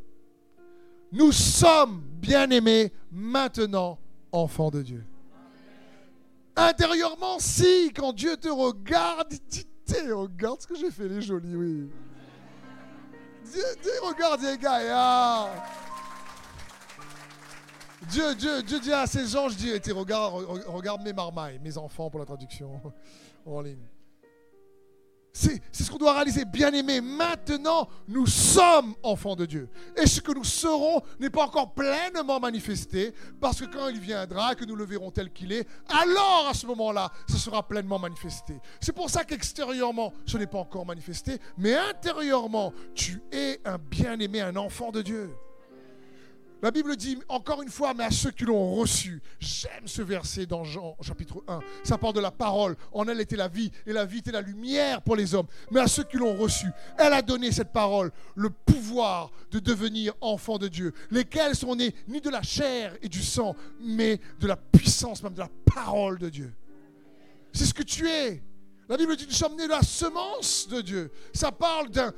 nous 1.10 1.32
sommes 1.32 2.00
bien 2.00 2.48
aimés 2.50 2.92
maintenant 3.10 3.98
enfants 4.30 4.70
de 4.70 4.82
Dieu. 4.82 5.04
Intérieurement, 6.56 7.38
si, 7.38 7.92
quand 7.94 8.12
Dieu 8.12 8.36
te 8.36 8.48
regarde, 8.48 9.32
il 9.32 9.40
dit, 9.40 9.66
regarde 10.10 10.60
ce 10.60 10.66
que 10.66 10.74
j'ai 10.74 10.90
fait, 10.90 11.08
les 11.08 11.22
jolis, 11.22 11.56
oui. 11.56 11.90
Dieu, 13.44 13.62
Dieu 13.82 13.92
regarde 14.02 14.42
les 14.42 14.58
gars, 14.58 14.80
ah. 14.92 15.48
Dieu, 18.10 18.34
Dieu, 18.34 18.62
Dieu 18.62 18.80
dit 18.80 18.92
à 18.92 19.06
ses 19.06 19.36
anges, 19.36 19.56
dis, 19.56 19.72
regarde, 19.92 20.34
regarde 20.66 21.02
mes 21.02 21.12
marmailles, 21.12 21.58
mes 21.60 21.78
enfants 21.78 22.10
pour 22.10 22.20
la 22.20 22.26
traduction 22.26 22.80
en 23.46 23.60
ligne. 23.60 23.86
C'est 25.32 25.62
ce 25.72 25.90
qu'on 25.90 25.96
doit 25.96 26.12
réaliser. 26.12 26.44
Bien 26.44 26.72
aimé, 26.72 27.00
maintenant, 27.00 27.88
nous 28.06 28.26
sommes 28.26 28.94
enfants 29.02 29.34
de 29.34 29.46
Dieu. 29.46 29.68
Et 29.96 30.06
ce 30.06 30.20
que 30.20 30.32
nous 30.32 30.44
serons 30.44 31.00
n'est 31.18 31.30
pas 31.30 31.44
encore 31.44 31.72
pleinement 31.72 32.38
manifesté, 32.38 33.14
parce 33.40 33.60
que 33.60 33.64
quand 33.64 33.88
il 33.88 33.98
viendra, 33.98 34.54
que 34.54 34.66
nous 34.66 34.76
le 34.76 34.84
verrons 34.84 35.10
tel 35.10 35.32
qu'il 35.32 35.52
est, 35.52 35.66
alors 35.88 36.48
à 36.50 36.54
ce 36.54 36.66
moment-là, 36.66 37.10
ce 37.28 37.38
sera 37.38 37.66
pleinement 37.66 37.98
manifesté. 37.98 38.54
C'est 38.80 38.92
pour 38.92 39.08
ça 39.08 39.24
qu'extérieurement, 39.24 40.12
ce 40.26 40.36
n'est 40.36 40.46
pas 40.46 40.58
encore 40.58 40.84
manifesté, 40.84 41.38
mais 41.56 41.74
intérieurement, 41.74 42.74
tu 42.94 43.22
es 43.32 43.60
un 43.64 43.78
bien-aimé, 43.78 44.42
un 44.42 44.56
enfant 44.56 44.92
de 44.92 45.00
Dieu. 45.00 45.34
La 46.62 46.70
Bible 46.70 46.96
dit 46.96 47.18
encore 47.28 47.60
une 47.60 47.68
fois, 47.68 47.92
mais 47.92 48.04
à 48.04 48.10
ceux 48.12 48.30
qui 48.30 48.44
l'ont 48.44 48.76
reçu. 48.76 49.20
J'aime 49.40 49.86
ce 49.86 50.00
verset 50.00 50.46
dans 50.46 50.62
Jean 50.62 50.96
chapitre 51.02 51.42
1. 51.48 51.58
Ça 51.82 51.98
parle 51.98 52.14
de 52.14 52.20
la 52.20 52.30
parole. 52.30 52.76
En 52.92 53.08
elle 53.08 53.20
était 53.20 53.36
la 53.36 53.48
vie, 53.48 53.72
et 53.84 53.92
la 53.92 54.04
vie 54.04 54.18
était 54.18 54.30
la 54.30 54.42
lumière 54.42 55.02
pour 55.02 55.16
les 55.16 55.34
hommes. 55.34 55.48
Mais 55.72 55.80
à 55.80 55.88
ceux 55.88 56.04
qui 56.04 56.18
l'ont 56.18 56.36
reçu, 56.36 56.68
elle 56.98 57.12
a 57.12 57.20
donné 57.20 57.50
cette 57.50 57.72
parole, 57.72 58.12
le 58.36 58.48
pouvoir 58.48 59.32
de 59.50 59.58
devenir 59.58 60.14
enfants 60.20 60.58
de 60.58 60.68
Dieu, 60.68 60.92
lesquels 61.10 61.56
sont 61.56 61.74
nés 61.74 61.96
ni 62.06 62.20
de 62.20 62.30
la 62.30 62.42
chair 62.42 62.96
et 63.02 63.08
du 63.08 63.24
sang, 63.24 63.56
mais 63.80 64.20
de 64.38 64.46
la 64.46 64.56
puissance 64.56 65.20
même 65.24 65.34
de 65.34 65.40
la 65.40 65.50
parole 65.74 66.20
de 66.20 66.28
Dieu. 66.28 66.54
C'est 67.52 67.64
ce 67.64 67.74
que 67.74 67.82
tu 67.82 68.08
es. 68.08 68.40
La 68.92 68.98
Bible 68.98 69.16
dit 69.16 69.24
nous 69.26 69.32
sommes 69.34 69.56
nés 69.56 69.64
de 69.64 69.70
la 69.70 69.80
semence 69.80 70.68
de 70.68 70.82
Dieu. 70.82 71.10
Ça 71.32 71.50
parle 71.50 71.88
d'un, 71.88 72.12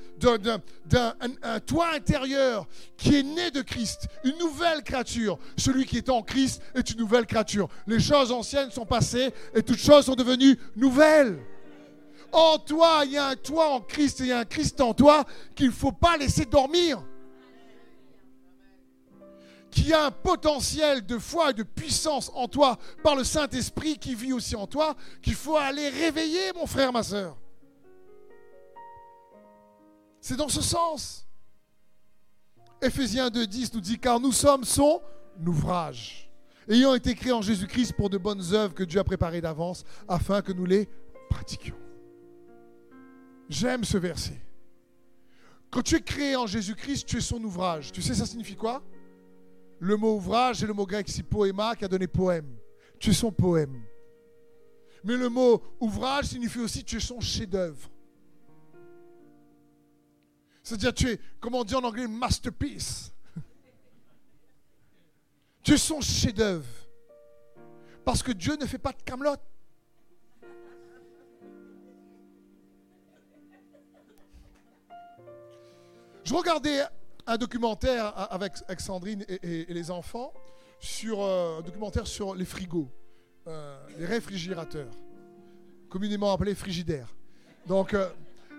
toit 1.60 1.90
intérieur 1.94 2.66
qui 2.96 3.14
est 3.14 3.22
né 3.22 3.52
de 3.52 3.62
Christ, 3.62 4.08
une 4.24 4.36
nouvelle 4.38 4.82
créature. 4.82 5.38
Celui 5.56 5.86
qui 5.86 5.98
est 5.98 6.08
en 6.08 6.22
Christ 6.22 6.60
est 6.74 6.90
une 6.90 6.98
nouvelle 6.98 7.26
créature. 7.26 7.68
Les 7.86 8.00
choses 8.00 8.32
anciennes 8.32 8.72
sont 8.72 8.86
passées 8.86 9.32
et 9.54 9.62
toutes 9.62 9.78
choses 9.78 10.06
sont 10.06 10.16
devenues 10.16 10.58
nouvelles. 10.74 11.38
En 12.32 12.58
toi, 12.58 13.02
il 13.04 13.12
y 13.12 13.18
a 13.18 13.28
un 13.28 13.36
toit 13.36 13.68
en 13.68 13.80
Christ 13.80 14.22
et 14.22 14.24
il 14.24 14.28
y 14.30 14.32
a 14.32 14.40
un 14.40 14.44
Christ 14.44 14.80
en 14.80 14.94
toi 14.94 15.22
qu'il 15.54 15.66
ne 15.66 15.72
faut 15.72 15.92
pas 15.92 16.16
laisser 16.16 16.44
dormir 16.44 17.00
qui 19.74 19.92
a 19.92 20.06
un 20.06 20.10
potentiel 20.12 21.04
de 21.04 21.18
foi 21.18 21.50
et 21.50 21.54
de 21.54 21.64
puissance 21.64 22.30
en 22.34 22.46
toi 22.46 22.78
par 23.02 23.16
le 23.16 23.24
Saint-Esprit 23.24 23.98
qui 23.98 24.14
vit 24.14 24.32
aussi 24.32 24.54
en 24.54 24.68
toi, 24.68 24.94
qu'il 25.20 25.34
faut 25.34 25.56
aller 25.56 25.88
réveiller, 25.88 26.52
mon 26.54 26.66
frère, 26.66 26.92
ma 26.92 27.02
soeur. 27.02 27.36
C'est 30.20 30.36
dans 30.36 30.48
ce 30.48 30.62
sens. 30.62 31.26
Éphésiens 32.80 33.28
2.10 33.28 33.74
nous 33.74 33.80
dit, 33.80 33.98
car 33.98 34.20
nous 34.20 34.30
sommes 34.30 34.64
son 34.64 35.02
ouvrage, 35.44 36.30
ayant 36.68 36.94
été 36.94 37.16
créés 37.16 37.32
en 37.32 37.42
Jésus-Christ 37.42 37.94
pour 37.94 38.10
de 38.10 38.16
bonnes 38.16 38.54
œuvres 38.54 38.74
que 38.74 38.84
Dieu 38.84 39.00
a 39.00 39.04
préparées 39.04 39.40
d'avance, 39.40 39.82
afin 40.06 40.40
que 40.40 40.52
nous 40.52 40.66
les 40.66 40.88
pratiquions. 41.28 41.76
J'aime 43.48 43.82
ce 43.84 43.98
verset. 43.98 44.40
Quand 45.70 45.82
tu 45.82 45.96
es 45.96 46.00
créé 46.00 46.36
en 46.36 46.46
Jésus-Christ, 46.46 47.06
tu 47.06 47.16
es 47.16 47.20
son 47.20 47.42
ouvrage. 47.42 47.90
Tu 47.90 48.02
sais, 48.02 48.14
ça 48.14 48.24
signifie 48.24 48.54
quoi? 48.54 48.84
Le 49.78 49.96
mot 49.96 50.16
ouvrage, 50.16 50.56
c'est 50.56 50.66
le 50.66 50.72
mot 50.72 50.86
grec 50.86 51.08
ici 51.08 51.22
poéma 51.22 51.74
qui 51.76 51.84
a 51.84 51.88
donné 51.88 52.06
poème. 52.06 52.56
Tu 52.98 53.10
es 53.10 53.12
son 53.12 53.32
poème. 53.32 53.82
Mais 55.02 55.16
le 55.16 55.28
mot 55.28 55.62
ouvrage 55.80 56.26
signifie 56.26 56.60
aussi 56.60 56.82
tu 56.82 56.96
es 56.96 57.00
son 57.00 57.20
chef-d'œuvre. 57.20 57.90
C'est-à-dire, 60.62 60.94
tu 60.94 61.10
es, 61.10 61.20
comme 61.40 61.54
on 61.54 61.62
dit 61.62 61.74
en 61.74 61.84
anglais, 61.84 62.08
masterpiece. 62.08 63.12
tu 65.62 65.74
es 65.74 65.76
son 65.76 66.00
chef-d'œuvre. 66.00 66.66
Parce 68.02 68.22
que 68.22 68.32
Dieu 68.32 68.56
ne 68.56 68.64
fait 68.64 68.78
pas 68.78 68.92
de 68.92 69.02
camelote. 69.02 69.42
Je 76.24 76.32
regardais 76.32 76.82
un 77.26 77.36
documentaire 77.36 78.32
avec, 78.32 78.52
Sandrine 78.78 79.24
et, 79.28 79.66
les 79.68 79.90
enfants, 79.90 80.32
sur, 80.78 81.22
euh, 81.22 81.58
un 81.58 81.62
documentaire 81.62 82.06
sur 82.06 82.34
les 82.34 82.44
frigos, 82.44 82.90
euh, 83.46 83.78
les 83.98 84.06
réfrigérateurs, 84.06 84.92
communément 85.88 86.32
appelés 86.32 86.54
frigidaires. 86.54 87.14
Donc, 87.66 87.94
euh, 87.94 88.10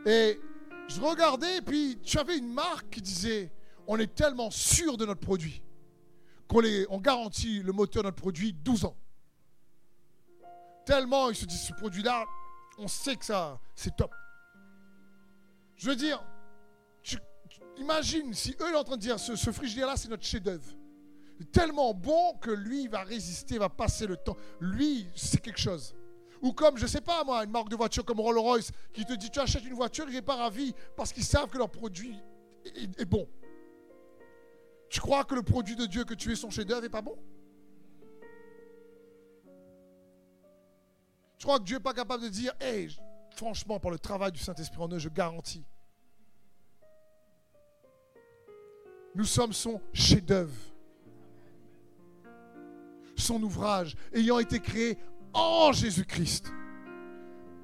et 0.06 0.40
je 0.88 1.00
regardais, 1.02 1.58
et 1.58 1.62
puis 1.62 2.00
tu 2.04 2.18
avais 2.18 2.38
une 2.38 2.52
marque 2.52 2.90
qui 2.90 3.02
disait 3.02 3.52
on 3.88 4.00
est 4.00 4.14
tellement 4.16 4.50
sûr 4.50 4.98
de 4.98 5.06
notre 5.06 5.20
produit 5.22 5.62
qu'on 6.48 6.62
on 6.90 7.00
garantit 7.00 7.62
le 7.62 7.72
moteur 7.72 8.04
de 8.04 8.08
notre 8.08 8.22
produit 8.22 8.54
12 8.54 8.86
ans. 8.86 8.96
Tellement 10.86 11.30
ils 11.30 11.36
se 11.36 11.46
disent 11.46 11.64
ce 11.68 11.74
produit-là, 11.74 12.26
on 12.78 12.88
sait 12.88 13.16
que 13.16 13.26
ça, 13.26 13.60
c'est 13.76 13.96
top. 13.96 14.14
Je 15.76 15.90
veux 15.90 15.96
dire, 15.96 16.24
Imagine 17.78 18.34
si 18.34 18.56
eux 18.62 18.72
sont 18.72 18.78
en 18.78 18.84
train 18.84 18.98
de 18.98 19.02
dire 19.02 19.20
ce, 19.20 19.52
frigidaire-là, 19.52 19.98
c'est 19.98 20.08
notre 20.08 20.24
chef-d'œuvre. 20.24 20.66
Tellement 21.52 21.94
bon 21.94 22.34
que 22.40 22.52
lui, 22.52 22.84
il 22.84 22.90
va 22.90 23.04
résister, 23.04 23.56
il 23.56 23.60
va 23.60 23.70
passer 23.70 24.08
le 24.08 24.16
temps. 24.16 24.38
Lui, 24.62 25.08
c'est 25.16 25.42
quelque 25.42 25.60
chose. 25.60 25.94
Ou 26.42 26.54
comme, 26.54 26.78
je 26.78 26.86
sais 26.86 27.02
pas 27.02 27.24
moi, 27.24 27.44
une 27.44 27.52
marque 27.52 27.70
de 27.70 27.76
voiture 27.76 28.06
comme 28.06 28.20
Rolls-Royce 28.20 28.72
qui 28.94 29.06
te 29.06 29.14
dit 29.14 29.30
tu 29.30 29.40
achètes 29.40 29.66
une 29.66 29.74
voiture, 29.74 30.06
il 30.08 30.14
n'est 30.14 30.22
pas 30.22 30.36
ravi 30.36 30.74
parce 30.96 31.12
qu'ils 31.12 31.26
savent 31.26 31.50
que 31.50 31.58
leur 31.58 31.70
produit 31.70 32.18
est, 32.64 33.06
bon. 33.06 33.28
Tu 34.90 35.02
crois 35.02 35.26
que 35.26 35.36
le 35.36 35.44
produit 35.44 35.76
de 35.76 35.86
Dieu 35.86 36.06
que 36.06 36.14
tu 36.14 36.32
es 36.32 36.36
son 36.36 36.50
chef-d'œuvre 36.50 36.82
n'est 36.82 36.90
pas 36.90 37.02
bon? 37.02 37.18
Tu 41.38 41.46
crois 41.46 41.60
que 41.60 41.66
Dieu 41.66 41.78
n'est 41.78 41.84
pas 41.84 41.94
capable 41.94 42.24
de 42.24 42.30
dire, 42.30 42.54
hé, 42.62 42.88
franchement, 43.36 43.80
par 43.80 43.92
le 43.92 44.00
travail 44.00 44.32
du 44.32 44.40
Saint-Esprit 44.40 44.82
en 44.82 44.88
eux, 44.90 45.00
je 45.00 45.10
garantis 45.10 45.66
Nous 49.16 49.26
sommes 49.26 49.54
son 49.54 49.82
chef-d'œuvre, 49.94 50.54
son 53.16 53.42
ouvrage, 53.42 53.96
ayant 54.14 54.40
été 54.40 54.60
créé 54.60 54.98
en 55.34 55.72
Jésus-Christ. 55.72 56.52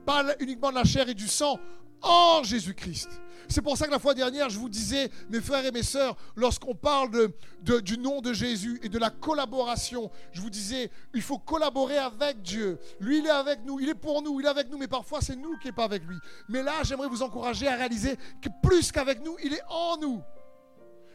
Pas 0.06 0.24
uniquement 0.40 0.70
de 0.70 0.76
la 0.76 0.86
chair 0.86 1.10
et 1.10 1.14
du 1.14 1.28
sang, 1.28 1.60
en 2.02 2.42
Jésus-Christ. 2.44 3.10
C'est 3.48 3.62
pour 3.62 3.78
ça 3.78 3.86
que 3.86 3.92
la 3.92 4.00
fois 4.00 4.14
dernière, 4.14 4.50
je 4.50 4.58
vous 4.58 4.70
disais, 4.70 5.12
mes 5.30 5.42
frères 5.42 5.66
et 5.66 5.72
mes 5.72 5.84
sœurs, 5.84 6.16
lorsqu'on 6.36 6.74
parle 6.74 7.30
du 7.62 7.98
nom 7.98 8.22
de 8.22 8.34
Jésus 8.34 8.80
et 8.82 8.90
de 8.90 8.98
la 8.98 9.10
collaboration, 9.10 10.10
je 10.32 10.42
vous 10.42 10.50
disais, 10.50 10.90
il 11.14 11.22
faut 11.22 11.38
collaborer 11.38 11.98
avec 11.98 12.42
Dieu. 12.42 12.80
Lui, 13.02 13.20
il 13.20 13.28
est 13.28 13.30
avec 13.30 13.66
nous, 13.66 13.80
il 13.80 13.90
est 13.90 13.96
pour 13.96 14.22
nous, 14.22 14.40
il 14.40 14.46
est 14.46 14.50
avec 14.50 14.70
nous, 14.70 14.78
mais 14.78 14.88
parfois 14.88 15.20
c'est 15.22 15.36
nous 15.36 15.58
qui 15.60 15.68
n'est 15.68 15.74
pas 15.74 15.84
avec 15.84 16.04
lui. 16.06 16.18
Mais 16.48 16.64
là, 16.64 16.82
j'aimerais 16.84 17.10
vous 17.10 17.24
encourager 17.24 17.68
à 17.68 17.76
réaliser 17.76 18.16
que 18.42 18.50
plus 18.64 18.92
qu'avec 18.92 19.22
nous, 19.22 19.36
il 19.44 19.54
est 19.54 19.64
en 19.70 19.98
nous. 19.98 20.22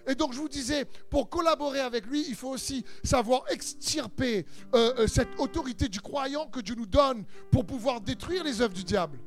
Et 0.06 0.14
donc 0.14 0.32
je 0.32 0.38
vous 0.38 0.48
disais, 0.48 0.84
pour 1.10 1.28
collaborer 1.28 1.80
avec 1.80 2.06
lui, 2.06 2.24
il 2.28 2.34
faut 2.34 2.50
aussi 2.50 2.84
savoir 3.02 3.42
extirper 3.50 4.46
euh, 4.74 4.94
euh, 4.98 5.06
cette 5.06 5.28
autorité 5.38 5.88
du 5.88 6.00
croyant 6.00 6.46
que 6.46 6.60
Dieu 6.60 6.74
nous 6.76 6.86
donne 6.86 7.24
pour 7.50 7.66
pouvoir 7.66 8.00
détruire 8.00 8.44
les 8.44 8.60
œuvres 8.60 8.74
du 8.74 8.84
diable. 8.84 9.18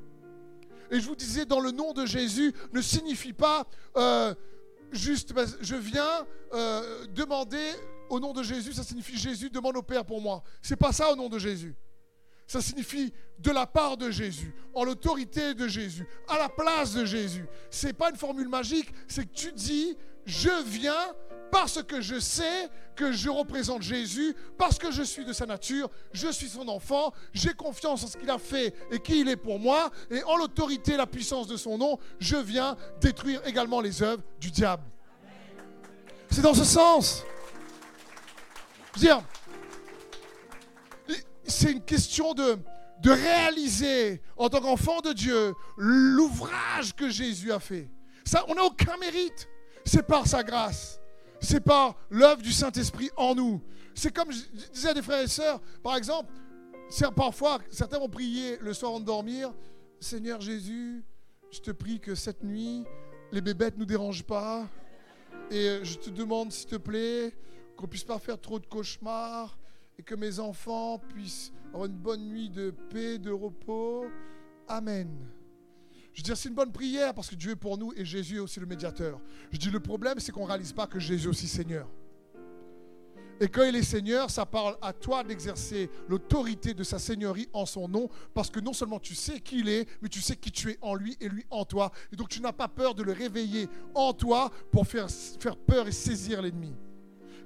Et 0.91 0.99
je 0.99 1.07
vous 1.07 1.15
disais, 1.15 1.45
dans 1.45 1.59
le 1.59 1.71
nom 1.71 1.93
de 1.93 2.05
Jésus 2.05 2.53
ne 2.73 2.81
signifie 2.81 3.33
pas 3.33 3.67
euh, 3.97 4.33
juste, 4.91 5.33
ben, 5.33 5.45
je 5.61 5.75
viens 5.75 6.25
demander 7.13 7.73
au 8.09 8.19
nom 8.19 8.33
de 8.33 8.41
Jésus, 8.41 8.73
ça 8.73 8.83
signifie 8.83 9.17
Jésus 9.17 9.51
demande 9.51 9.77
au 9.77 9.83
Père 9.83 10.03
pour 10.03 10.19
moi. 10.19 10.41
C'est 10.63 10.75
pas 10.75 10.91
ça 10.91 11.11
au 11.11 11.15
nom 11.15 11.29
de 11.29 11.37
Jésus. 11.37 11.75
Ça 12.47 12.61
signifie 12.61 13.13
de 13.37 13.51
la 13.51 13.67
part 13.67 13.95
de 13.95 14.09
Jésus, 14.09 14.51
en 14.73 14.83
l'autorité 14.83 15.53
de 15.53 15.67
Jésus, 15.67 16.07
à 16.27 16.39
la 16.39 16.49
place 16.49 16.95
de 16.95 17.05
Jésus. 17.05 17.45
C'est 17.69 17.93
pas 17.93 18.09
une 18.09 18.15
formule 18.15 18.49
magique, 18.49 18.91
c'est 19.07 19.23
que 19.23 19.33
tu 19.33 19.51
dis 19.51 19.95
je 20.29 20.63
viens 20.65 21.15
parce 21.51 21.81
que 21.81 21.99
je 22.01 22.19
sais 22.19 22.69
que 22.95 23.11
je 23.11 23.29
représente 23.29 23.81
Jésus, 23.81 24.35
parce 24.57 24.77
que 24.77 24.91
je 24.91 25.01
suis 25.01 25.25
de 25.25 25.33
sa 25.33 25.45
nature, 25.45 25.89
je 26.11 26.27
suis 26.27 26.49
son 26.49 26.67
enfant, 26.67 27.13
j'ai 27.33 27.53
confiance 27.53 28.03
en 28.03 28.07
ce 28.07 28.17
qu'il 28.17 28.29
a 28.29 28.37
fait 28.37 28.75
et 28.91 28.99
qui 28.99 29.21
il 29.21 29.29
est 29.29 29.37
pour 29.37 29.57
moi, 29.57 29.89
et 30.11 30.21
en 30.23 30.37
l'autorité 30.37 30.93
et 30.93 30.97
la 30.97 31.07
puissance 31.07 31.47
de 31.47 31.57
son 31.57 31.77
nom, 31.77 31.97
je 32.19 32.35
viens 32.37 32.77
détruire 33.01 33.41
également 33.45 33.81
les 33.81 34.03
œuvres 34.03 34.21
du 34.39 34.51
diable. 34.51 34.83
C'est 36.29 36.41
dans 36.41 36.53
ce 36.53 36.65
sens. 36.65 37.23
c'est 41.45 41.71
une 41.71 41.83
question 41.83 42.33
de, 42.33 42.59
de 43.01 43.09
réaliser 43.09 44.21
en 44.37 44.49
tant 44.49 44.61
qu'enfant 44.61 44.99
de 45.01 45.13
Dieu 45.13 45.55
l'ouvrage 45.77 46.93
que 46.95 47.09
Jésus 47.09 47.51
a 47.51 47.59
fait. 47.59 47.89
Ça, 48.25 48.45
on 48.47 48.55
n'a 48.55 48.63
aucun 48.63 48.97
mérite. 48.97 49.47
C'est 49.89 50.03
par 50.03 50.27
sa 50.27 50.43
grâce. 50.43 51.01
C'est 51.41 51.61
par 51.61 51.95
l'œuvre 52.11 52.43
du 52.43 52.51
Saint-Esprit 52.51 53.09
en 53.17 53.33
nous. 53.33 53.59
C'est 53.95 54.13
comme 54.13 54.31
je 54.31 54.67
disais 54.71 54.89
à 54.89 54.93
des 54.93 55.01
frères 55.01 55.23
et 55.23 55.27
sœurs, 55.27 55.59
par 55.81 55.97
exemple, 55.97 56.31
parfois, 57.15 57.57
certains 57.71 57.97
vont 57.97 58.07
prier 58.07 58.57
le 58.61 58.71
soir 58.75 58.91
avant 58.91 58.99
de 58.99 59.05
dormir. 59.05 59.51
Seigneur 59.99 60.41
Jésus, 60.41 61.03
je 61.49 61.59
te 61.59 61.71
prie 61.71 61.99
que 61.99 62.13
cette 62.13 62.43
nuit, 62.43 62.83
les 63.31 63.41
bébêtes 63.41 63.77
ne 63.77 63.79
nous 63.79 63.85
dérangent 63.87 64.27
pas. 64.27 64.69
Et 65.49 65.67
euh, 65.67 65.83
je 65.83 65.97
te 65.97 66.11
demande, 66.11 66.51
s'il 66.51 66.69
te 66.69 66.75
plaît, 66.75 67.35
qu'on 67.75 67.87
puisse 67.87 68.03
pas 68.03 68.19
faire 68.19 68.39
trop 68.39 68.59
de 68.59 68.67
cauchemars 68.67 69.57
et 69.97 70.03
que 70.03 70.13
mes 70.13 70.39
enfants 70.39 70.99
puissent 70.99 71.51
avoir 71.73 71.85
une 71.85 71.97
bonne 71.97 72.27
nuit 72.29 72.51
de 72.51 72.69
paix, 72.91 73.17
de 73.17 73.31
repos. 73.31 74.05
Amen. 74.67 75.09
Je 76.19 76.21
veux 76.21 76.25
dire, 76.25 76.37
c'est 76.37 76.49
une 76.49 76.55
bonne 76.55 76.73
prière 76.73 77.13
parce 77.13 77.29
que 77.29 77.35
Dieu 77.35 77.51
est 77.51 77.55
pour 77.55 77.77
nous 77.77 77.93
et 77.95 78.03
Jésus 78.03 78.35
est 78.35 78.39
aussi 78.39 78.59
le 78.59 78.65
médiateur. 78.65 79.21
Je 79.53 79.57
dis, 79.57 79.69
le 79.69 79.79
problème, 79.79 80.19
c'est 80.19 80.33
qu'on 80.33 80.43
ne 80.43 80.47
réalise 80.47 80.73
pas 80.73 80.85
que 80.85 80.99
Jésus 80.99 81.27
est 81.27 81.29
aussi 81.29 81.47
Seigneur. 81.47 81.87
Et 83.39 83.47
quand 83.47 83.63
il 83.63 83.73
est 83.73 83.83
Seigneur, 83.83 84.29
ça 84.29 84.45
parle 84.45 84.75
à 84.81 84.91
toi 84.91 85.23
d'exercer 85.23 85.89
l'autorité 86.09 86.73
de 86.73 86.83
sa 86.83 86.99
Seigneurie 86.99 87.47
en 87.53 87.65
son 87.65 87.87
nom, 87.87 88.09
parce 88.33 88.49
que 88.49 88.59
non 88.59 88.73
seulement 88.73 88.99
tu 88.99 89.15
sais 89.15 89.39
qui 89.39 89.59
il 89.59 89.69
est, 89.69 89.87
mais 90.01 90.09
tu 90.09 90.19
sais 90.19 90.35
qui 90.35 90.51
tu 90.51 90.71
es 90.71 90.77
en 90.81 90.93
lui 90.93 91.15
et 91.21 91.29
lui 91.29 91.45
en 91.51 91.63
toi. 91.63 91.89
Et 92.11 92.17
donc 92.17 92.27
tu 92.27 92.41
n'as 92.41 92.51
pas 92.51 92.67
peur 92.67 92.95
de 92.95 93.03
le 93.03 93.13
réveiller 93.13 93.69
en 93.95 94.11
toi 94.11 94.51
pour 94.73 94.85
faire, 94.87 95.07
faire 95.09 95.55
peur 95.55 95.87
et 95.87 95.93
saisir 95.93 96.41
l'ennemi. 96.41 96.75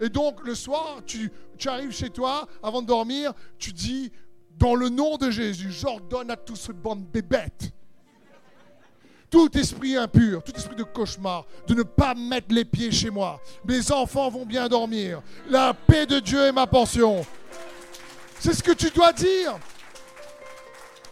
Et 0.02 0.10
donc 0.10 0.44
le 0.44 0.56
soir, 0.56 1.04
tu, 1.06 1.32
tu 1.60 1.70
arrives 1.70 1.92
chez 1.92 2.10
toi, 2.10 2.48
avant 2.64 2.82
de 2.82 2.88
dormir, 2.88 3.34
tu 3.60 3.72
dis, 3.72 4.12
dans 4.58 4.74
le 4.74 4.90
nom 4.90 5.18
de 5.18 5.30
Jésus, 5.30 5.72
j'ordonne 5.72 6.32
à 6.32 6.38
tout 6.38 6.56
ce 6.56 6.72
bande 6.72 7.06
bébêtes 7.06 7.72
tout 9.34 9.58
esprit 9.58 9.98
impur, 9.98 10.44
tout 10.44 10.56
esprit 10.56 10.76
de 10.76 10.84
cauchemar, 10.84 11.48
de 11.66 11.74
ne 11.74 11.82
pas 11.82 12.14
mettre 12.14 12.54
les 12.54 12.64
pieds 12.64 12.92
chez 12.92 13.10
moi. 13.10 13.42
Mes 13.66 13.92
enfants 13.92 14.30
vont 14.30 14.46
bien 14.46 14.68
dormir. 14.68 15.24
La 15.50 15.74
paix 15.74 16.06
de 16.06 16.20
Dieu 16.20 16.40
est 16.46 16.52
ma 16.52 16.68
portion. 16.68 17.26
C'est 18.40 18.54
ce 18.54 18.62
que 18.62 18.74
tu 18.74 18.92
dois 18.92 19.12
dire. 19.12 19.58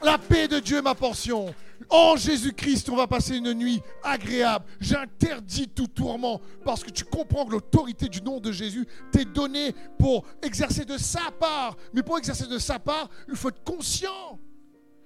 La 0.03 0.19
paix 0.19 0.47
de 0.47 0.59
Dieu 0.59 0.78
est 0.78 0.84
ma 0.84 0.93
portion. 0.93 1.55
En 1.89 2.15
Jésus-Christ, 2.15 2.89
on 2.91 2.95
va 2.95 3.07
passer 3.07 3.38
une 3.38 3.53
nuit 3.53 3.82
agréable. 4.03 4.65
J'interdis 4.80 5.69
tout 5.69 5.88
tourment 5.88 6.41
parce 6.63 6.84
que 6.84 6.91
tu 6.91 7.03
comprends 7.05 7.47
que 7.47 7.53
l'autorité 7.53 8.07
du 8.07 8.22
nom 8.22 8.39
de 8.39 8.51
Jésus 8.51 8.86
t'est 9.11 9.26
donnée 9.26 9.74
pour 9.97 10.26
exercer 10.43 10.86
de 10.86 10.99
sa 10.99 11.32
part. 11.39 11.76
Mais 11.91 12.03
pour 12.03 12.19
exercer 12.19 12.45
de 12.45 12.59
sa 12.59 12.78
part, 12.78 13.09
il 13.28 13.36
faut 13.36 13.49
être 13.49 13.63
conscient. 13.63 14.39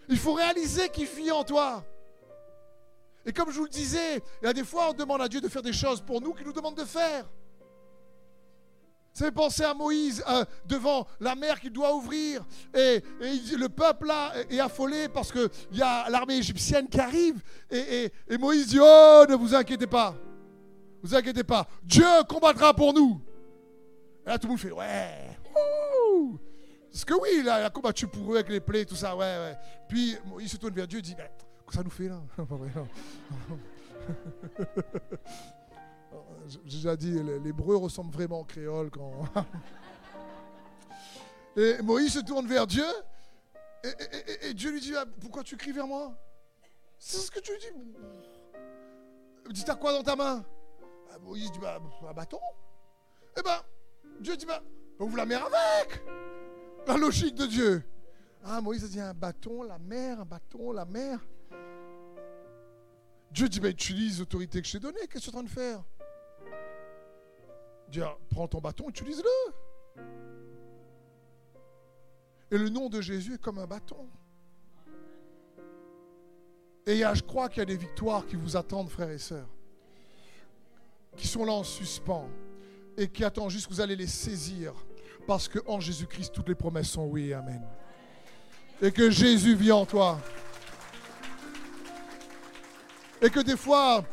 Il 0.10 0.18
faut 0.18 0.34
réaliser 0.34 0.90
qu'il 0.90 1.08
vit 1.08 1.32
en 1.32 1.46
toi. 1.46 1.86
Et 3.26 3.34
comme 3.34 3.52
je 3.52 3.58
vous 3.58 3.66
le 3.66 3.70
disais, 3.70 4.22
il 4.42 4.46
y 4.46 4.48
a 4.48 4.54
des 4.54 4.64
fois, 4.64 4.90
on 4.92 4.94
demande 4.94 5.22
à 5.22 5.28
Dieu 5.28 5.42
de 5.42 5.48
faire 5.48 5.64
des 5.64 5.74
choses 5.74 6.02
pour 6.02 6.22
nous 6.22 6.34
qu'il 6.34 6.46
nous 6.46 6.54
demande 6.54 6.76
de 6.76 6.86
faire. 6.86 7.26
Ça 9.16 9.24
fait 9.24 9.32
penser 9.32 9.64
à 9.64 9.74
Moïse 9.74 10.22
euh, 10.28 10.44
devant 10.66 11.08
la 11.22 11.36
mer 11.36 11.62
qu'il 11.62 11.72
doit 11.72 11.96
ouvrir. 11.96 12.46
Et, 12.74 13.02
le 13.22 13.68
peuple 13.68 14.08
là 14.08 14.34
est 14.50 14.60
affolé 14.60 15.08
parce 15.08 15.32
qu'il 15.32 15.50
y 15.72 15.82
a 15.82 16.10
l'armée 16.10 16.36
égyptienne 16.36 16.90
qui 16.90 17.00
arrive. 17.00 17.42
Et, 17.72 18.12
Moïse 18.38 18.68
dit 18.68 18.80
Oh, 18.82 19.26
ne 19.28 19.36
vous 19.36 19.56
inquiétez 19.56 19.88
pas. 19.88 20.14
Ne 21.02 21.08
vous 21.08 21.16
inquiétez 21.16 21.46
pas. 21.46 21.66
Dieu 21.82 22.06
combattra 22.28 22.74
pour 22.74 22.94
nous. 22.94 23.22
Et 24.26 24.30
là, 24.30 24.38
tout 24.38 24.48
le 24.48 24.52
monde 24.52 24.60
fait 24.60 24.72
Ouais. 24.72 25.38
Parce 26.92 27.06
que 27.06 27.14
oui, 27.14 27.30
il 27.40 27.50
a, 27.50 27.70
combattu 27.70 28.08
pour 28.08 28.34
eux 28.34 28.36
avec 28.36 28.50
les 28.50 28.60
plaies, 28.60 28.84
tout 28.84 28.96
ça. 28.96 29.16
Ouais, 29.16 29.24
ouais. 29.26 29.58
Puis 29.88 30.18
Moïse 30.26 30.52
se 30.52 30.58
tourne 30.58 30.74
vers 30.74 30.88
Dieu 30.88 31.00
et 31.00 31.02
dit 31.02 31.16
ça 31.74 31.84
nous 31.84 31.90
fait 31.90 32.08
là 32.08 32.22
J'ai 36.48 36.78
déjà 36.78 36.96
dit, 36.96 37.20
l'hébreu 37.44 37.78
ressemble 37.78 38.14
vraiment 38.14 38.42
au 38.42 38.44
créole 38.44 38.92
quand. 38.92 39.24
et 41.58 41.82
Moïse 41.82 42.14
se 42.14 42.20
tourne 42.20 42.46
vers 42.48 42.68
Dieu 42.68 42.86
et, 44.42 44.54
Dieu 44.54 44.72
lui 44.72 44.82
dit 44.82 44.94
ah, 44.96 45.06
Pourquoi 45.20 45.44
tu 45.44 45.58
cries 45.58 45.72
vers 45.72 45.88
moi? 45.88 46.16
C'est 46.98 47.18
ce 47.18 47.30
que 47.30 47.40
tu 47.40 47.52
dis. 47.60 47.68
Dis 49.52 49.64
T'as 49.64 49.76
quoi 49.76 49.92
dans 49.92 50.04
ta 50.04 50.16
main? 50.16 50.44
Ah, 51.12 51.20
Moïse 51.20 51.52
dit 51.52 51.60
bah, 51.60 51.80
Un 52.08 52.14
bâton. 52.14 52.40
Eh 53.38 53.42
ben, 53.44 53.62
Dieu 54.20 54.36
dit 54.36 54.46
bah, 54.46 54.64
Ouvre 55.00 55.18
la 55.18 55.26
mer 55.26 55.46
avec 55.46 56.04
La 56.88 56.98
logique 56.98 57.36
de 57.36 57.46
Dieu. 57.46 57.84
Ah, 58.44 58.62
Moïse 58.62 58.84
a 58.84 58.88
dit 58.88 59.00
Un 59.00 59.14
bâton, 59.14 59.64
la 59.64 59.78
mer, 59.78 60.22
un 60.22 60.26
bâton, 60.26 60.72
la 60.72 60.86
mer. 60.86 61.20
Dieu 63.36 63.50
dit, 63.50 63.60
bah, 63.60 63.68
utilise 63.68 64.20
l'autorité 64.20 64.62
que 64.62 64.68
je 64.68 64.72
t'ai 64.72 64.80
donnée, 64.80 65.00
qu'est-ce 65.12 65.26
que 65.26 65.30
tu 65.32 65.36
es 65.36 65.40
en 65.40 65.44
train 65.44 65.44
de 65.44 65.50
faire? 65.50 65.84
Dieu, 67.90 68.06
prends 68.30 68.48
ton 68.48 68.62
bâton, 68.62 68.88
utilise-le. 68.88 69.54
Et 72.50 72.58
le 72.58 72.70
nom 72.70 72.88
de 72.88 73.02
Jésus 73.02 73.34
est 73.34 73.42
comme 73.42 73.60
un 73.60 73.68
bâton. 73.68 74.08
Et 76.86 77.00
je 77.00 77.24
crois 77.24 77.50
qu'il 77.50 77.58
y 77.58 77.62
a 77.64 77.66
des 77.66 77.76
victoires 77.76 78.26
qui 78.26 78.38
vous 78.38 78.56
attendent, 78.56 78.90
frères 78.90 79.12
et 79.12 79.18
sœurs, 79.18 79.50
qui 81.18 81.28
sont 81.28 81.44
là 81.44 81.52
en 81.52 81.64
suspens 81.66 82.30
et 82.96 83.10
qui 83.10 83.26
attendent 83.26 83.50
juste 83.50 83.68
que 83.68 83.74
vous 83.74 83.82
allez 83.82 83.98
les 83.98 84.08
saisir, 84.08 84.72
parce 85.28 85.50
qu'en 85.50 85.82
Jésus-Christ, 85.82 86.32
toutes 86.34 86.48
les 86.48 86.56
promesses 86.56 86.92
sont 86.92 87.06
oui 87.08 87.34
amen. 87.34 87.62
Et 88.82 88.94
que 88.94 89.10
Jésus 89.10 89.56
vit 89.56 89.74
en 89.74 89.86
toi. 89.86 90.22
Et 93.22 93.30
que 93.30 93.40
des 93.40 93.58
fois, 93.58 94.04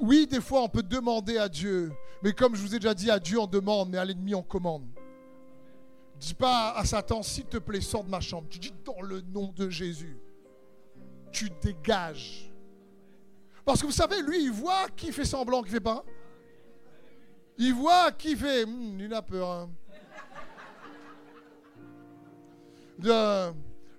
oui, 0.00 0.26
des 0.26 0.40
fois, 0.40 0.62
on 0.62 0.68
peut 0.68 0.82
demander 0.82 1.38
à 1.38 1.48
Dieu. 1.48 1.92
Mais 2.22 2.32
comme 2.32 2.54
je 2.54 2.62
vous 2.62 2.74
ai 2.74 2.78
déjà 2.78 2.94
dit, 2.94 3.10
à 3.10 3.18
Dieu 3.18 3.38
on 3.38 3.46
demande, 3.46 3.90
mais 3.90 3.98
à 3.98 4.04
l'ennemi 4.04 4.34
on 4.34 4.42
commande. 4.42 4.86
Dis 6.16 6.34
pas 6.34 6.72
à 6.72 6.84
Satan, 6.84 7.22
s'il 7.22 7.46
te 7.46 7.58
plaît, 7.58 7.80
sors 7.80 8.04
de 8.04 8.10
ma 8.10 8.20
chambre. 8.20 8.46
Tu 8.48 8.58
dis 8.60 8.72
dans 8.84 9.02
le 9.02 9.20
nom 9.22 9.52
de 9.56 9.68
Jésus. 9.68 10.16
Tu 11.32 11.50
dégages. 11.60 12.52
Parce 13.64 13.80
que 13.80 13.86
vous 13.86 13.92
savez, 13.92 14.22
lui, 14.22 14.44
il 14.44 14.52
voit 14.52 14.88
qui 14.96 15.10
fait 15.10 15.24
semblant, 15.24 15.62
qui 15.62 15.70
fait 15.70 15.80
pas. 15.80 16.04
Il 17.58 17.74
voit 17.74 18.12
qui 18.12 18.36
fait. 18.36 18.64
Hmm, 18.66 19.00
il 19.00 19.12
a 19.12 19.22
peur. 19.22 19.50
Hein. 19.50 19.70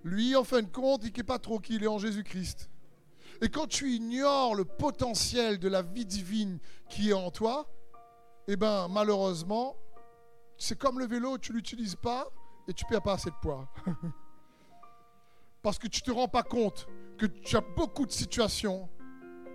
lui, 0.03 0.35
en 0.35 0.45
fin 0.45 0.61
de 0.61 0.67
compte, 0.67 1.01
il 1.03 1.11
n'est 1.15 1.23
pas 1.23 1.39
trop 1.39 1.59
qu'il 1.59 1.83
est 1.83 1.87
en 1.87 1.97
Jésus-Christ. 1.97 2.69
Et 3.43 3.49
quand 3.49 3.67
tu 3.67 3.91
ignores 3.91 4.55
le 4.55 4.63
potentiel 4.63 5.59
de 5.59 5.67
la 5.67 5.81
vie 5.81 6.05
divine 6.05 6.59
qui 6.87 7.09
est 7.09 7.13
en 7.13 7.29
toi, 7.29 7.69
eh 8.47 8.55
bien, 8.55 8.87
malheureusement, 8.87 9.75
c'est 10.57 10.77
comme 10.77 10.97
le 10.97 11.05
vélo, 11.05 11.37
tu 11.37 11.51
l'utilises 11.51 11.97
pas 11.97 12.31
et 12.69 12.73
tu 12.73 12.85
perds 12.85 13.01
pas 13.01 13.15
assez 13.15 13.29
de 13.29 13.35
poids. 13.41 13.67
Parce 15.61 15.77
que 15.77 15.89
tu 15.89 16.01
te 16.01 16.09
rends 16.09 16.29
pas 16.29 16.43
compte 16.43 16.87
que 17.17 17.25
tu 17.25 17.57
as 17.57 17.61
beaucoup 17.75 18.05
de 18.05 18.13
situations 18.13 18.87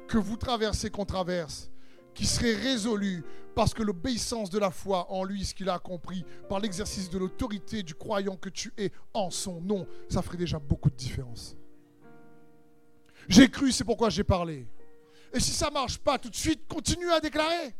que 0.06 0.18
vous 0.18 0.36
traversez, 0.36 0.90
qu'on 0.90 1.06
traverse, 1.06 1.70
qui 2.14 2.26
seraient 2.26 2.56
résolues 2.56 3.24
parce 3.54 3.72
que 3.72 3.82
l'obéissance 3.82 4.50
de 4.50 4.58
la 4.58 4.70
foi 4.70 5.10
en 5.10 5.24
lui, 5.24 5.46
ce 5.46 5.54
qu'il 5.54 5.70
a 5.70 5.78
compris, 5.78 6.26
par 6.50 6.60
l'exercice 6.60 7.08
de 7.08 7.16
l'autorité 7.16 7.82
du 7.82 7.94
croyant 7.94 8.36
que 8.36 8.50
tu 8.50 8.70
es 8.76 8.92
en 9.14 9.30
son 9.30 9.62
nom, 9.62 9.86
ça 10.10 10.20
ferait 10.20 10.36
déjà 10.36 10.58
beaucoup 10.58 10.90
de 10.90 10.96
différence. 10.96 11.57
J'ai 13.28 13.48
cru, 13.48 13.70
c'est 13.72 13.84
pourquoi 13.84 14.08
j'ai 14.10 14.24
parlé. 14.24 14.66
Et 15.32 15.40
si 15.40 15.50
ça 15.50 15.68
ne 15.68 15.74
marche 15.74 15.98
pas 15.98 16.18
tout 16.18 16.30
de 16.30 16.36
suite, 16.36 16.66
continue 16.66 17.10
à 17.10 17.20
déclarer. 17.20 17.74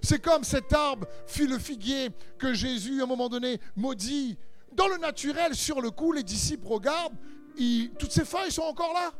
C'est 0.00 0.22
comme 0.22 0.44
cet 0.44 0.72
arbre, 0.72 1.06
le 1.38 1.58
figuier, 1.58 2.10
que 2.38 2.54
Jésus, 2.54 3.00
à 3.00 3.04
un 3.04 3.06
moment 3.06 3.28
donné, 3.28 3.58
maudit. 3.76 4.38
Dans 4.72 4.88
le 4.88 4.96
naturel, 4.98 5.54
sur 5.54 5.80
le 5.80 5.90
coup, 5.90 6.12
les 6.12 6.22
disciples 6.22 6.66
regardent, 6.66 7.16
toutes 7.98 8.12
ces 8.12 8.24
feuilles 8.24 8.52
sont 8.52 8.62
encore 8.62 8.92
là. 8.92 9.12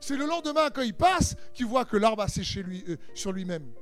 C'est 0.00 0.16
le 0.16 0.26
lendemain, 0.26 0.68
quand 0.70 0.82
il 0.82 0.94
passe, 0.94 1.34
qu'ils 1.54 1.66
voient 1.66 1.86
que 1.86 1.96
l'arbre 1.96 2.22
a 2.22 2.28
séché 2.28 2.62
euh, 2.88 2.96
sur 3.14 3.32
lui-même. 3.32 3.72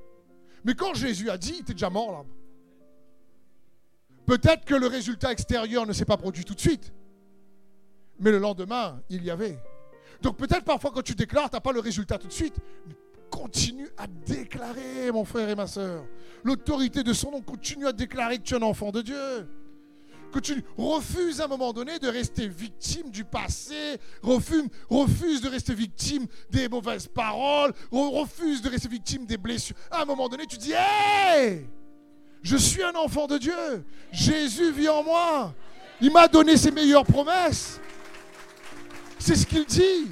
Mais 0.65 0.75
quand 0.75 0.95
Jésus 0.95 1.31
a 1.31 1.37
dit, 1.37 1.55
il 1.57 1.61
était 1.63 1.73
déjà 1.73 1.91
mort, 1.91 2.13
l'arbre. 2.13 2.31
Peut-être 4.27 4.65
que 4.65 4.77
le 4.77 4.87
résultat 4.87 5.33
extérieur 5.33 5.85
ne 5.85 5.93
s'est 5.93 6.05
pas 6.05 6.17
produit 6.17 6.45
tout 6.45 6.55
de 6.55 6.61
suite. 6.61 6.93
Mais 8.21 8.31
le 8.31 8.39
lendemain, 8.39 9.03
il 9.11 9.25
y 9.25 9.31
avait. 9.31 9.59
Donc 10.23 10.37
peut-être 10.37 10.65
parfois 10.65 10.93
quand 10.95 11.03
tu 11.03 11.15
déclares, 11.15 11.51
tu 11.51 11.57
n'as 11.57 11.61
pas 11.61 11.73
le 11.73 11.81
résultat 11.81 12.17
tout 12.17 12.29
de 12.29 12.33
suite. 12.33 12.55
Continue 13.31 13.89
à 13.97 14.07
déclarer, 14.07 15.11
mon 15.13 15.25
frère 15.25 15.49
et 15.49 15.55
ma 15.55 15.67
soeur. 15.67 16.05
L'autorité 16.45 17.03
de 17.03 17.13
son 17.13 17.33
nom, 17.33 17.41
continue 17.41 17.87
à 17.87 17.93
déclarer 17.93 18.39
que 18.39 18.43
tu 18.43 18.55
es 18.55 18.57
un 18.57 18.63
enfant 18.63 18.93
de 18.93 19.03
Dieu. 19.03 19.49
Que 20.33 20.39
tu 20.39 20.65
refuses 20.79 21.41
à 21.41 21.45
un 21.45 21.49
moment 21.49 21.73
donné 21.73 21.99
de 21.99 22.09
rester 22.09 22.49
victime 22.49 23.11
du 23.11 23.25
passé, 23.25 23.99
refuse, 24.23 24.65
refuse 24.89 25.43
de 25.43 25.49
rester 25.49 25.75
victime 25.75 26.27
des 26.51 26.69
mauvaises 26.69 27.07
paroles, 27.07 27.73
refuse 27.91 28.63
de 28.63 28.71
rester 28.71 28.89
victime 28.89 29.27
des 29.27 29.37
blessures. 29.37 29.77
À 29.91 30.03
un 30.03 30.05
moment 30.05 30.29
donné, 30.29 30.47
tu 30.47 30.57
dis 30.57 30.73
Hé 30.73 31.67
Je 32.43 32.57
suis 32.57 32.83
un 32.83 32.95
enfant 32.95 33.27
de 33.27 33.39
Dieu. 33.39 33.85
Jésus 34.11 34.73
vit 34.73 34.89
en 34.89 35.03
moi. 35.03 35.55
Il 36.01 36.13
m'a 36.13 36.29
donné 36.29 36.57
ses 36.57 36.71
meilleures 36.71 37.05
promesses. 37.05 37.81
C'est 39.23 39.37
ce 39.37 39.47
qu'il 39.47 39.65
dit. 39.65 40.11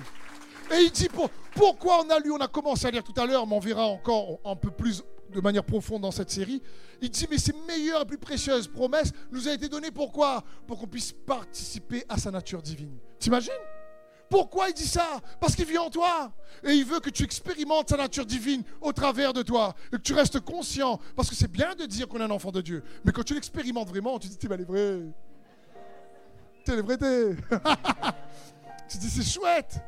Et 0.72 0.82
il 0.82 0.90
dit 0.92 1.08
pour, 1.08 1.28
pourquoi 1.56 2.04
on 2.04 2.11
a 2.11 2.20
lu, 2.20 2.30
on 2.30 2.36
a 2.36 2.46
commencé 2.46 2.86
à 2.86 2.92
lire 2.92 3.02
tout 3.02 3.20
à 3.20 3.26
l'heure, 3.26 3.44
mais 3.44 3.56
on 3.56 3.58
verra 3.58 3.84
encore 3.84 4.38
un 4.44 4.54
peu 4.54 4.70
plus 4.70 5.02
de 5.32 5.40
manière 5.40 5.64
profonde 5.64 6.02
dans 6.02 6.12
cette 6.12 6.30
série. 6.30 6.62
Il 7.02 7.11
dit, 7.11 7.26
mais 7.28 7.38
ces 7.38 7.52
meilleures 7.66 8.02
et 8.02 8.04
plus 8.04 8.18
précieuses 8.18 8.68
promesses 8.68 9.11
nous 9.32 9.48
ont 9.48 9.52
été 9.52 9.68
données 9.68 9.90
pourquoi? 9.90 10.44
Pour 10.64 10.78
qu'on 10.78 10.86
puisse 10.86 11.11
participer 11.11 12.04
à 12.08 12.18
sa 12.18 12.30
nature 12.30 12.62
divine. 12.62 12.96
T'imagines? 13.18 13.50
Pourquoi 14.28 14.68
il 14.68 14.74
dit 14.74 14.86
ça? 14.86 15.20
Parce 15.40 15.56
qu'il 15.56 15.64
vit 15.64 15.78
en 15.78 15.90
toi. 15.90 16.30
Et 16.62 16.74
il 16.74 16.84
veut 16.84 17.00
que 17.00 17.11
tu 17.11 17.24
expérimentes 17.24 17.88
sa 17.88 17.96
nature 17.96 18.24
divine 18.24 18.62
au 18.80 18.92
travers 18.92 19.32
de 19.32 19.42
toi. 19.42 19.74
Et 19.92 19.96
que 19.96 20.02
tu 20.02 20.14
restes 20.14 20.38
conscient. 20.38 21.00
Parce 21.16 21.28
que 21.28 21.34
c'est 21.34 21.50
bien 21.50 21.74
de 21.74 21.84
dire 21.84 22.06
qu'on 22.06 22.20
est 22.20 22.24
un 22.24 22.30
enfant 22.30 22.52
de 22.52 22.61
Dieu. 22.61 22.84
Mais 23.04 23.11
quand 23.11 23.24
tu 23.24 23.34
l'expérimentes 23.34 23.88
vraiment, 23.88 24.20
tu 24.20 24.28
te 24.28 24.34
dis, 24.34 24.46
elle 24.48 24.61
est 24.61 24.64
vraie. 24.64 25.00
T'es 26.64 26.76
le 26.76 26.82
vrai 26.82 26.96
tu 28.99 29.09
c'est 29.09 29.22
chouette. 29.22 29.80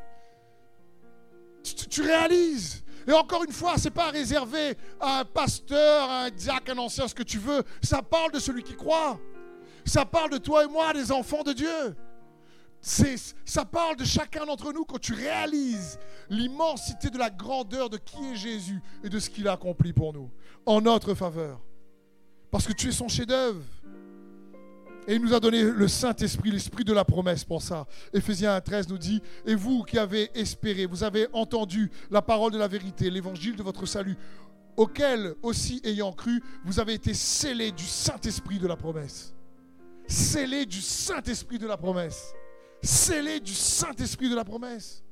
Tu, 1.63 2.03
réalises. 2.03 2.83
Et 3.07 3.13
encore 3.13 3.45
une 3.45 3.53
fois, 3.53 3.79
ce 3.79 3.85
n'est 3.85 3.91
pas 3.91 4.11
réservé 4.11 4.77
à 5.01 5.21
un 5.21 5.25
pasteur, 5.25 6.11
à 6.11 6.25
un 6.25 6.31
diacre, 6.31 6.73
un 6.73 6.79
ancien, 6.79 7.07
ce 7.07 7.15
que 7.15 7.23
tu 7.23 7.39
veux. 7.39 7.63
Ça 7.83 8.03
parle 8.03 8.33
de 8.33 8.39
celui 8.39 8.63
qui 8.63 8.75
croit. 8.75 9.21
Ça 9.85 10.05
parle 10.05 10.31
de 10.31 10.39
toi 10.39 10.65
et 10.65 10.69
moi, 10.69 10.93
des 10.93 11.13
enfants 11.13 11.43
de 11.43 11.53
Dieu 11.53 11.97
ça 12.83 13.65
parle 13.65 13.97
de 13.97 14.05
chacun 14.05 14.45
d'entre 14.45 14.73
nous 14.73 14.85
quand 14.85 14.99
tu 14.99 15.15
réalises 15.15 15.99
l'immensité 16.29 17.11
de 17.11 17.19
la 17.19 17.31
grandeur 17.31 17.89
de 17.89 17.97
qui 17.97 18.33
est 18.33 18.37
Jésus 18.37 18.83
et 19.05 19.09
de 19.09 19.19
ce 19.21 19.31
qu'il 19.31 19.47
a 19.47 19.53
accompli 19.53 19.93
pour 19.93 20.13
nous, 20.13 20.31
en 20.67 20.81
notre 20.81 21.15
faveur. 21.15 21.61
Parce 22.51 22.67
que 22.67 22.73
tu 22.73 22.89
es 22.89 22.93
son 22.93 23.09
chef-d'œuvre. 23.09 23.63
Et 25.09 25.17
il 25.17 25.23
nous 25.23 25.35
a 25.35 25.41
donné 25.41 25.63
le 25.63 25.89
Saint-Esprit, 25.89 26.51
l'Esprit 26.51 26.85
de 26.85 26.93
la 26.93 27.05
promesse 27.05 27.45
pour 27.45 27.61
ça. 27.61 27.87
Éphésiens 28.13 28.57
1.13 28.59 28.89
nous 28.89 28.99
dit, 28.99 29.21
et 29.45 29.55
vous 29.55 29.83
qui 29.83 29.99
avez 29.99 30.31
espéré, 30.39 30.87
vous 30.87 31.03
avez 31.03 31.27
entendu 31.33 31.91
la 32.11 32.23
parole 32.23 32.53
de 32.53 32.59
la 32.59 32.69
vérité, 32.69 33.11
l'évangile 33.11 33.57
de 33.57 33.63
votre 33.63 33.85
salut, 33.87 34.17
auquel 34.77 35.35
aussi 35.43 35.81
ayant 35.85 36.13
cru, 36.13 36.43
vous 36.65 36.79
avez 36.79 36.95
été 36.95 37.15
scellés 37.15 37.73
du 37.73 37.85
Saint-Esprit 37.85 38.59
de 38.59 38.69
la 38.69 38.77
promesse. 38.77 39.35
Scellés 40.07 40.67
du 40.67 40.81
Saint-Esprit 40.81 41.59
de 41.59 41.67
la 41.67 41.77
promesse 41.77 42.33
scellé 42.83 43.41
du 43.41 43.55
Saint-Esprit 43.55 44.29
de 44.29 44.35
la 44.35 44.45
promesse. 44.45 45.03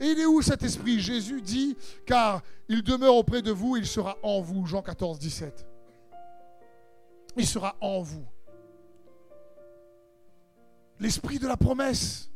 Et 0.00 0.06
il 0.06 0.20
est 0.20 0.26
où 0.26 0.42
cet 0.42 0.62
esprit? 0.64 1.00
Jésus 1.00 1.40
dit, 1.40 1.76
car 2.06 2.42
il 2.68 2.82
demeure 2.82 3.14
auprès 3.14 3.40
de 3.40 3.52
vous, 3.52 3.76
il 3.76 3.86
sera 3.86 4.18
en 4.22 4.40
vous. 4.40 4.66
Jean 4.66 4.82
14, 4.82 5.18
17. 5.18 5.66
Il 7.36 7.46
sera 7.46 7.76
en 7.80 8.00
vous. 8.00 8.26
L'esprit 11.02 11.40
de 11.40 11.48
la 11.48 11.56
promesse. 11.56 12.30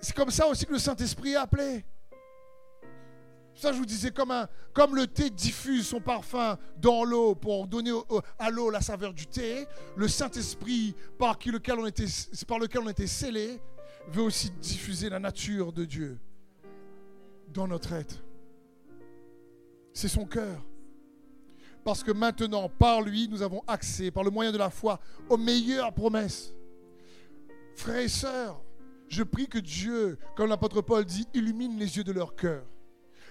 C'est 0.00 0.16
comme 0.16 0.30
ça 0.30 0.46
aussi 0.46 0.64
que 0.64 0.72
le 0.72 0.78
Saint-Esprit 0.78 1.32
est 1.32 1.36
appelé. 1.36 1.84
Ça, 3.54 3.70
je 3.70 3.76
vous 3.76 3.84
disais, 3.84 4.10
comme, 4.10 4.32
le 4.94 5.06
thé 5.06 5.28
diffuse 5.28 5.88
son 5.88 6.00
parfum 6.00 6.56
dans 6.78 7.04
l'eau 7.04 7.34
pour 7.34 7.66
donner 7.66 7.92
à 8.38 8.48
l'eau 8.48 8.70
la 8.70 8.80
saveur 8.80 9.12
du 9.12 9.26
thé, 9.26 9.66
le 9.94 10.08
Saint-Esprit 10.08 10.94
par, 11.18 11.38
lequel 11.44 11.78
on 11.78 11.86
était, 11.86 12.06
par 12.48 12.58
lequel 12.58 12.80
on 12.80 12.88
était 12.88 13.06
scellé 13.06 13.60
veut 14.08 14.22
aussi 14.22 14.48
diffuser 14.48 15.10
la 15.10 15.18
nature 15.18 15.74
de 15.74 15.84
Dieu 15.84 16.18
dans 17.48 17.68
notre 17.68 17.92
être. 17.92 18.24
C'est 19.92 20.08
son 20.08 20.24
cœur. 20.24 20.64
Parce 21.84 22.02
que 22.02 22.12
maintenant, 22.12 22.70
par 22.70 23.02
lui, 23.02 23.28
nous 23.28 23.42
avons 23.42 23.62
accès, 23.66 24.10
par 24.10 24.24
le 24.24 24.30
moyen 24.30 24.50
de 24.50 24.58
la 24.58 24.70
foi, 24.70 24.98
aux 25.28 25.36
meilleures 25.36 25.92
promesses. 25.92 26.54
Frères 27.76 28.00
et 28.00 28.08
sœurs, 28.08 28.60
je 29.08 29.22
prie 29.22 29.46
que 29.46 29.58
Dieu, 29.58 30.18
comme 30.34 30.48
l'apôtre 30.48 30.80
Paul 30.80 31.04
dit, 31.04 31.28
illumine 31.34 31.78
les 31.78 31.96
yeux 31.96 32.04
de 32.04 32.12
leur 32.12 32.34
cœur 32.34 32.64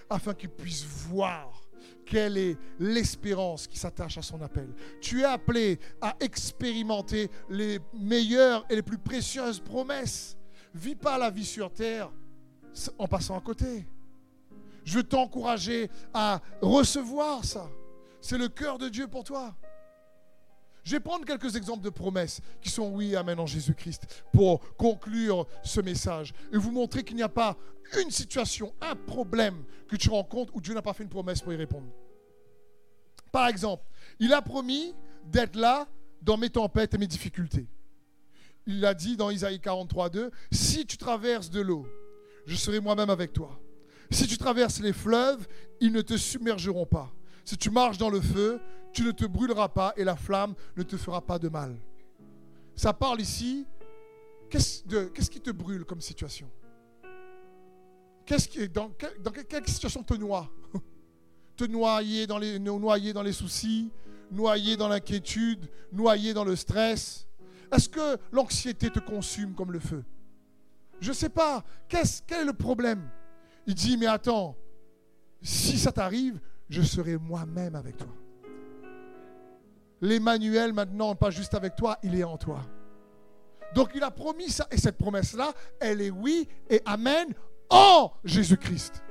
afin 0.08 0.34
qu'ils 0.34 0.50
puissent 0.50 0.84
voir 0.84 1.62
quelle 2.04 2.38
est 2.38 2.56
l'espérance 2.78 3.66
qui 3.66 3.76
s'attache 3.76 4.16
à 4.16 4.22
son 4.22 4.40
appel. 4.40 4.72
Tu 5.00 5.22
es 5.22 5.24
appelé 5.24 5.80
à 6.00 6.16
expérimenter 6.20 7.28
les 7.50 7.80
meilleures 7.92 8.64
et 8.70 8.76
les 8.76 8.82
plus 8.82 8.98
précieuses 8.98 9.58
promesses. 9.58 10.36
Vis 10.72 10.94
pas 10.94 11.18
la 11.18 11.30
vie 11.30 11.44
sur 11.44 11.72
terre 11.72 12.12
en 12.98 13.08
passant 13.08 13.36
à 13.36 13.40
côté. 13.40 13.88
Je 14.84 14.98
veux 14.98 15.02
t'encourager 15.02 15.90
à 16.14 16.40
recevoir 16.62 17.44
ça. 17.44 17.68
C'est 18.20 18.38
le 18.38 18.48
cœur 18.48 18.78
de 18.78 18.88
Dieu 18.88 19.08
pour 19.08 19.24
toi. 19.24 19.56
Je 20.86 20.92
vais 20.92 21.00
prendre 21.00 21.24
quelques 21.24 21.56
exemples 21.56 21.82
de 21.82 21.90
promesses 21.90 22.40
qui 22.60 22.70
sont 22.70 22.90
oui, 22.90 23.16
amen 23.16 23.40
en 23.40 23.46
Jésus-Christ 23.46 24.22
pour 24.32 24.60
conclure 24.76 25.44
ce 25.64 25.80
message 25.80 26.32
et 26.52 26.56
vous 26.56 26.70
montrer 26.70 27.02
qu'il 27.02 27.16
n'y 27.16 27.24
a 27.24 27.28
pas 27.28 27.56
une 28.00 28.12
situation, 28.12 28.72
un 28.80 28.94
problème 28.94 29.64
que 29.88 29.96
tu 29.96 30.08
rencontres 30.10 30.54
où 30.54 30.60
Dieu 30.60 30.74
n'a 30.74 30.82
pas 30.82 30.92
fait 30.92 31.02
une 31.02 31.08
promesse 31.08 31.40
pour 31.40 31.52
y 31.52 31.56
répondre. 31.56 31.88
Par 33.32 33.48
exemple, 33.48 33.82
il 34.20 34.32
a 34.32 34.40
promis 34.40 34.94
d'être 35.24 35.56
là 35.56 35.88
dans 36.22 36.36
mes 36.36 36.50
tempêtes 36.50 36.94
et 36.94 36.98
mes 36.98 37.08
difficultés. 37.08 37.66
Il 38.64 38.78
l'a 38.78 38.94
dit 38.94 39.16
dans 39.16 39.30
Isaïe 39.30 39.58
43, 39.58 40.08
2, 40.08 40.30
si 40.52 40.86
tu 40.86 40.96
traverses 40.96 41.50
de 41.50 41.62
l'eau, 41.62 41.84
je 42.46 42.54
serai 42.54 42.78
moi-même 42.78 43.10
avec 43.10 43.32
toi. 43.32 43.58
Si 44.12 44.28
tu 44.28 44.38
traverses 44.38 44.78
les 44.78 44.92
fleuves, 44.92 45.48
ils 45.80 45.90
ne 45.90 46.00
te 46.00 46.16
submergeront 46.16 46.86
pas. 46.86 47.12
Si 47.46 47.56
tu 47.56 47.70
marches 47.70 47.96
dans 47.96 48.10
le 48.10 48.20
feu, 48.20 48.60
tu 48.92 49.04
ne 49.04 49.12
te 49.12 49.24
brûleras 49.24 49.68
pas 49.68 49.94
et 49.96 50.02
la 50.02 50.16
flamme 50.16 50.54
ne 50.76 50.82
te 50.82 50.96
fera 50.96 51.24
pas 51.24 51.38
de 51.38 51.48
mal. 51.48 51.76
Ça 52.74 52.92
parle 52.92 53.20
ici, 53.20 53.64
qu'est-ce 54.50 55.30
qui 55.30 55.40
te 55.40 55.52
brûle 55.52 55.84
comme 55.84 56.00
situation? 56.00 56.50
Qu'est-ce 58.26 58.48
qui, 58.48 58.68
dans, 58.68 58.90
dans, 59.20 59.30
quelle 59.30 59.66
situation 59.68 60.02
te 60.02 60.14
noie? 60.14 60.50
Te 61.56 61.64
noyer 61.64 62.26
dans 62.26 62.36
les, 62.36 63.32
soucis, 63.32 63.90
noyer 64.30 64.76
dans 64.76 64.88
l'inquiétude, 64.88 65.70
noyer 65.90 66.34
dans 66.34 66.44
le 66.44 66.54
stress 66.54 67.26
Est-ce 67.72 67.88
que 67.88 68.18
l'anxiété 68.30 68.90
te 68.90 68.98
consume 68.98 69.54
comme 69.54 69.72
le 69.72 69.78
feu? 69.78 70.04
Je 71.00 71.08
ne 71.08 71.14
sais 71.14 71.30
pas. 71.30 71.64
Quel 71.88 72.04
est 72.30 72.44
le 72.44 72.52
problème? 72.52 73.08
Il 73.66 73.74
dit, 73.74 73.96
mais 73.96 74.06
attends, 74.06 74.54
si 75.40 75.78
ça 75.78 75.92
t'arrive, 75.92 76.40
je 76.68 76.82
serai 76.82 77.16
moi-même 77.16 77.74
avec 77.74 77.96
toi. 77.96 78.14
L'Emmanuel, 80.00 80.72
maintenant, 80.72 81.14
pas 81.14 81.30
juste 81.30 81.54
avec 81.54 81.74
toi, 81.76 81.98
il 82.02 82.18
est 82.18 82.24
en 82.24 82.36
toi. 82.36 82.60
Donc 83.74 83.90
il 83.94 84.02
a 84.02 84.10
promis 84.10 84.50
ça. 84.50 84.66
Et 84.70 84.76
cette 84.76 84.98
promesse-là, 84.98 85.52
elle 85.80 86.00
est 86.00 86.10
oui 86.10 86.48
et 86.68 86.82
amen 86.84 87.32
en 87.70 88.12
Jésus-Christ. 88.24 89.02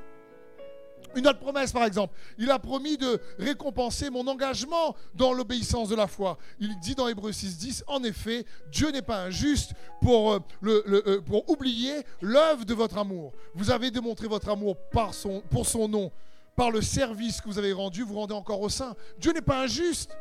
Une 1.16 1.28
autre 1.28 1.40
promesse, 1.40 1.72
par 1.72 1.86
exemple, 1.86 2.14
il 2.38 2.52
a 2.52 2.60
promis 2.60 2.98
de 2.98 3.22
récompenser 3.40 4.10
mon 4.10 4.28
engagement 4.28 4.96
dans 5.14 5.32
l'obéissance 5.32 5.88
de 5.88 5.96
la 5.96 6.08
foi. 6.08 6.38
Il 6.60 6.78
dit 6.80 6.94
dans 6.94 7.08
Hébreu 7.08 7.32
6.10, 7.32 7.84
en 7.88 8.04
effet, 8.04 8.46
Dieu 8.70 8.92
n'est 8.92 9.02
pas 9.02 9.24
injuste 9.24 9.72
pour, 10.02 10.34
euh, 10.34 10.40
euh, 10.66 11.22
pour 11.22 11.50
oublier 11.50 12.04
l'œuvre 12.22 12.66
de 12.66 12.74
votre 12.74 12.98
amour. 12.98 13.32
Vous 13.54 13.72
avez 13.72 13.92
démontré 13.92 14.28
votre 14.28 14.50
amour 14.50 14.76
par 14.92 15.14
son, 15.14 15.42
pour 15.50 15.66
son 15.66 15.88
nom 15.88 16.12
par 16.56 16.72
le 16.72 16.82
service 16.82 17.42
que 17.42 17.48
vous 17.48 17.58
avez 17.58 17.74
rendu, 17.74 18.04
vous 18.04 18.16
rendez 18.16 18.34
encore 18.34 18.62
au 18.62 18.70
sein. 18.70 18.96
Dieu 19.18 19.34
n'est 19.34 19.42
pas 19.42 19.64
injuste. 19.64 20.18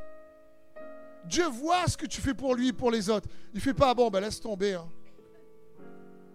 Dieu 1.27 1.47
voit 1.47 1.87
ce 1.87 1.97
que 1.97 2.07
tu 2.07 2.21
fais 2.21 2.35
pour 2.35 2.55
lui 2.55 2.73
pour 2.73 2.91
les 2.91 3.09
autres. 3.09 3.29
Il 3.53 3.57
ne 3.57 3.61
fait 3.61 3.75
pas, 3.75 3.95
bon, 3.95 4.11
ben 4.11 4.21
laisse 4.21 4.41
tomber. 4.41 4.75
Hein. 4.75 4.89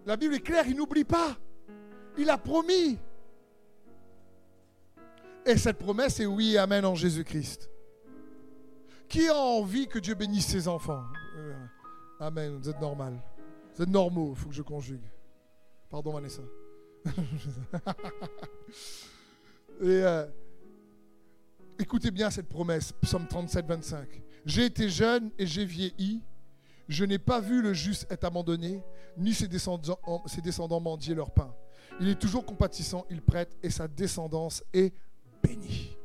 La 0.05 0.15
Bible 0.15 0.35
est 0.35 0.39
claire, 0.39 0.65
il 0.67 0.75
n'oublie 0.75 1.03
pas. 1.03 1.37
Il 2.17 2.29
a 2.29 2.37
promis. 2.37 2.97
Et 5.45 5.57
cette 5.57 5.77
promesse 5.77 6.19
est 6.19 6.25
oui, 6.25 6.57
Amen 6.57 6.85
en 6.85 6.95
Jésus-Christ. 6.95 7.69
Qui 9.07 9.27
a 9.27 9.35
envie 9.35 9.87
que 9.87 9.99
Dieu 9.99 10.15
bénisse 10.15 10.47
ses 10.47 10.67
enfants? 10.67 11.03
Euh, 11.37 11.53
Amen, 12.19 12.57
vous 12.57 12.69
êtes 12.69 12.79
normal. 12.79 13.21
Vous 13.75 13.83
êtes 13.83 13.89
normaux, 13.89 14.33
il 14.35 14.39
faut 14.39 14.49
que 14.49 14.55
je 14.55 14.61
conjugue. 14.61 15.05
Pardon 15.89 16.13
Vanessa. 16.13 16.41
Euh, 19.81 20.27
écoutez 21.77 22.11
bien 22.11 22.29
cette 22.29 22.49
promesse, 22.49 22.91
Psaume 23.01 23.27
37, 23.27 23.65
25. 23.65 24.07
J'ai 24.45 24.65
été 24.65 24.89
jeune 24.89 25.31
et 25.37 25.45
j'ai 25.45 25.65
vieilli. 25.65 26.21
Je 26.87 27.05
n'ai 27.05 27.19
pas 27.19 27.39
vu 27.39 27.61
le 27.61 27.73
juste 27.73 28.07
être 28.09 28.25
abandonné, 28.25 28.83
ni 29.15 29.33
ses 29.33 29.47
descendants 29.47 30.79
mendier 30.79 31.13
leur 31.15 31.31
pain. 31.31 31.53
Il 32.01 32.09
est 32.09 32.19
toujours 32.19 32.45
compatissant, 32.45 33.05
il 33.09 33.21
prête, 33.21 33.55
et 33.61 33.69
sa 33.69 33.87
descendance 33.87 34.63
est 34.73 34.93
bénie. 35.43 35.95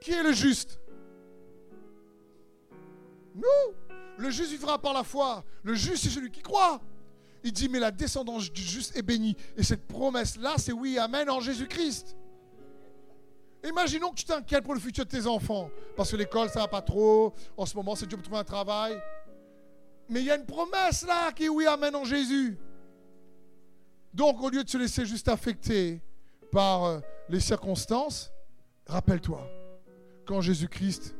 Qui 0.00 0.12
est 0.12 0.22
le 0.22 0.32
juste? 0.32 0.78
Nous. 3.34 3.74
Le 4.16 4.30
juste 4.30 4.50
vivra 4.50 4.78
par 4.78 4.92
la 4.92 5.02
foi. 5.02 5.44
Le 5.62 5.74
juste, 5.74 6.04
c'est 6.04 6.10
celui 6.10 6.30
qui 6.30 6.40
croit. 6.40 6.80
Il 7.44 7.52
dit, 7.52 7.68
mais 7.68 7.78
la 7.78 7.90
descendance 7.90 8.50
du 8.50 8.62
juste 8.62 8.96
est 8.96 9.02
bénie. 9.02 9.36
Et 9.56 9.62
cette 9.62 9.86
promesse-là, 9.86 10.54
c'est 10.58 10.72
oui, 10.72 10.98
Amen 10.98 11.30
en 11.30 11.40
Jésus-Christ. 11.40 12.16
Imaginons 13.64 14.10
que 14.10 14.16
tu 14.16 14.24
t'inquiètes 14.24 14.64
pour 14.64 14.74
le 14.74 14.80
futur 14.80 15.04
de 15.04 15.10
tes 15.10 15.26
enfants. 15.26 15.70
Parce 15.96 16.10
que 16.10 16.16
l'école, 16.16 16.48
ça 16.48 16.60
va 16.60 16.68
pas 16.68 16.82
trop. 16.82 17.32
En 17.56 17.66
ce 17.66 17.76
moment, 17.76 17.94
c'est 17.94 18.06
dur 18.06 18.18
pour 18.18 18.24
trouver 18.24 18.40
un 18.40 18.44
travail. 18.44 19.00
Mais 20.08 20.20
il 20.20 20.26
y 20.26 20.30
a 20.30 20.36
une 20.36 20.46
promesse 20.46 21.06
là 21.06 21.30
qui 21.32 21.44
est 21.44 21.48
oui, 21.48 21.66
Amen 21.66 21.94
en 21.94 22.04
Jésus. 22.04 22.58
Donc, 24.12 24.42
au 24.42 24.50
lieu 24.50 24.64
de 24.64 24.68
se 24.68 24.78
laisser 24.78 25.06
juste 25.06 25.28
affecter 25.28 26.00
par 26.50 26.84
euh, 26.84 27.00
les 27.28 27.40
circonstances, 27.40 28.30
Rappelle-toi, 28.86 29.40
quand 30.26 30.40
Jésus-Christ, 30.40 31.14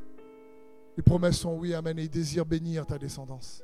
les 0.97 1.03
promesses 1.03 1.39
sont 1.39 1.55
oui, 1.55 1.75
amen, 1.75 1.99
et 1.99 2.03
il 2.03 2.11
désire 2.11 2.45
bénir 2.45 2.87
ta 2.87 2.99
descendance. 2.99 3.63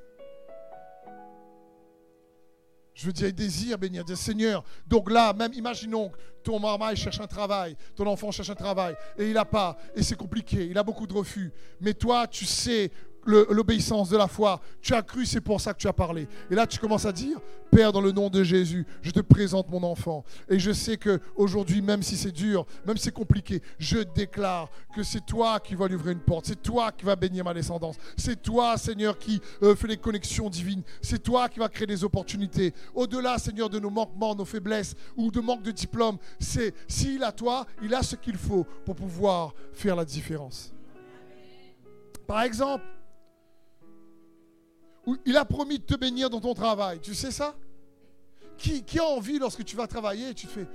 Je 3.01 3.07
veux 3.07 3.15
dire, 3.15 3.29
il 3.29 3.35
désire 3.35 3.79
bénir. 3.79 4.05
Dire, 4.05 4.19
Seigneur, 4.19 4.63
donc 4.87 5.11
là, 5.11 5.33
même 5.33 5.55
imaginons 5.55 6.11
que 6.11 6.19
ton 6.43 6.61
marmaille 6.61 6.97
cherche 6.97 7.19
un 7.19 7.27
travail, 7.27 7.75
ton 7.97 8.07
enfant 8.07 8.31
cherche 8.31 8.51
un 8.51 8.55
travail, 8.55 8.95
et 9.17 9.29
il 9.29 9.33
n'a 9.33 9.47
pas, 9.47 9.79
et 9.97 10.03
c'est 10.03 10.17
compliqué, 10.17 10.67
il 10.67 10.77
a 10.77 10.83
beaucoup 10.83 11.07
de 11.07 11.15
refus. 11.15 11.51
Mais 11.81 11.95
toi, 11.95 12.27
tu 12.27 12.45
sais 12.45 12.91
l'obéissance 13.27 14.09
de 14.11 14.17
la 14.17 14.29
foi. 14.29 14.61
Tu 14.81 14.95
as 14.95 15.03
cru, 15.03 15.27
c'est 15.27 15.41
pour 15.41 15.61
ça 15.61 15.73
que 15.73 15.79
tu 15.79 15.89
as 15.89 15.93
parlé. 15.93 16.29
Et 16.51 16.55
là, 16.55 16.67
tu 16.67 16.79
commences 16.79 17.07
à 17.07 17.13
dire, 17.13 17.39
Père, 17.71 17.93
dans 17.93 18.01
le 18.01 18.11
nom 18.11 18.31
de 18.31 18.43
Jésus, 18.43 18.87
je 19.03 19.11
te 19.11 19.21
présente 19.21 19.69
mon 19.71 19.83
enfant. 19.85 20.25
Et 20.49 20.59
je 20.59 20.73
sais 20.73 20.97
que 20.97 21.21
aujourd'hui, 21.37 21.83
même 21.83 22.03
si 22.03 22.17
c'est 22.17 22.33
dur, 22.33 22.67
même 22.87 22.97
si 22.97 23.05
c'est 23.05 23.13
compliqué, 23.13 23.63
je 23.79 23.99
déclare 23.99 24.71
que 24.95 25.03
c'est 25.03 25.25
toi 25.25 25.61
qui 25.61 25.75
vas 25.75 25.87
lui 25.87 25.95
ouvrir 25.95 26.13
une 26.13 26.21
porte. 26.21 26.47
C'est 26.47 26.63
toi 26.63 26.91
qui 26.91 27.05
vas 27.05 27.17
bénir 27.17 27.45
ma 27.45 27.55
descendance. 27.55 27.97
C'est 28.17 28.43
toi, 28.43 28.77
Seigneur, 28.77 29.19
qui 29.19 29.41
euh, 29.63 29.77
fait 29.77 29.87
les 29.87 29.97
connexions 29.97 30.51
divines. 30.51 30.83
C'est 31.01 31.23
toi 31.23 31.49
qui 31.49 31.61
vas 31.61 31.69
créer 31.69 31.87
des 31.87 32.03
opportunités. 32.03 32.75
Au-delà, 32.95 33.39
Seigneur, 33.39 33.71
de 33.71 33.79
nos 33.79 33.91
manquements, 33.91 34.35
nos 34.35 34.45
faiblesses 34.45 34.95
ou 35.17 35.31
de 35.31 35.41
manque 35.41 35.63
de 35.63 35.71
diplôme, 35.71 36.19
c'est 36.41 36.75
s'il 36.89 37.23
a 37.23 37.33
toi, 37.33 37.67
il 37.83 37.95
a 37.95 38.03
ce 38.03 38.17
qu'il 38.17 38.37
faut 38.37 38.67
pour 38.85 38.97
pouvoir 38.97 39.55
faire 39.73 39.95
la 39.95 40.05
différence. 40.05 40.73
Par 42.27 42.43
exemple, 42.43 42.85
il 45.25 45.37
a 45.37 45.45
promis 45.45 45.79
de 45.79 45.85
te 45.85 45.95
bénir 45.95 46.31
dans 46.31 46.41
ton 46.41 46.55
travail. 46.55 47.01
Tu 47.01 47.15
sais 47.15 47.31
ça? 47.31 47.55
Qui, 48.59 48.85
a 48.99 49.05
envie 49.05 49.39
lorsque 49.39 49.65
tu 49.65 49.75
vas 49.75 49.87
travailler 49.87 50.35
tu 50.35 50.47
te 50.47 50.53
fais 50.53 50.67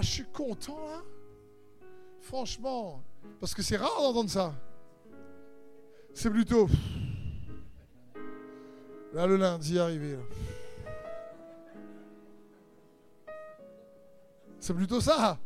Je 0.00 0.06
suis 0.06 0.24
content 0.24 0.78
là 0.86 1.02
Franchement, 2.20 3.04
parce 3.38 3.54
que 3.54 3.62
c'est 3.62 3.76
rare 3.76 4.00
d'entendre 4.00 4.30
ça. 4.30 4.52
C'est 6.12 6.30
plutôt. 6.30 6.68
Là, 9.12 9.26
le 9.26 9.36
lundi 9.36 9.78
arrivé. 9.78 10.18
C'est 14.58 14.74
plutôt 14.74 15.00
ça. 15.00 15.38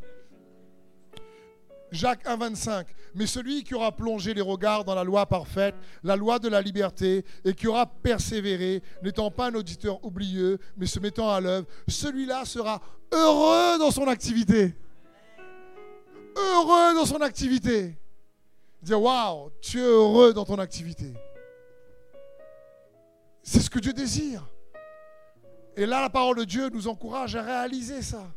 Jacques 1.90 2.24
1,25. 2.24 2.86
Mais 3.14 3.26
celui 3.26 3.64
qui 3.64 3.74
aura 3.74 3.92
plongé 3.92 4.34
les 4.34 4.40
regards 4.40 4.84
dans 4.84 4.94
la 4.94 5.04
loi 5.04 5.26
parfaite, 5.26 5.74
la 6.02 6.16
loi 6.16 6.38
de 6.38 6.48
la 6.48 6.60
liberté, 6.60 7.24
et 7.44 7.54
qui 7.54 7.66
aura 7.66 7.86
persévéré, 7.86 8.82
n'étant 9.02 9.30
pas 9.30 9.46
un 9.46 9.54
auditeur 9.54 10.04
oublieux, 10.04 10.58
mais 10.76 10.86
se 10.86 11.00
mettant 11.00 11.30
à 11.30 11.40
l'œuvre, 11.40 11.66
celui-là 11.88 12.44
sera 12.44 12.80
heureux 13.12 13.78
dans 13.78 13.90
son 13.90 14.06
activité. 14.06 14.74
Heureux 16.36 16.94
dans 16.94 17.06
son 17.06 17.20
activité. 17.20 17.96
Dire 18.82 19.00
waouh, 19.00 19.50
tu 19.60 19.78
es 19.78 19.82
heureux 19.82 20.32
dans 20.32 20.44
ton 20.44 20.58
activité. 20.58 21.12
C'est 23.42 23.60
ce 23.60 23.70
que 23.70 23.78
Dieu 23.78 23.92
désire. 23.92 24.46
Et 25.76 25.86
là, 25.86 26.02
la 26.02 26.10
parole 26.10 26.36
de 26.36 26.44
Dieu 26.44 26.68
nous 26.68 26.88
encourage 26.88 27.36
à 27.36 27.42
réaliser 27.42 28.02
ça. 28.02 28.30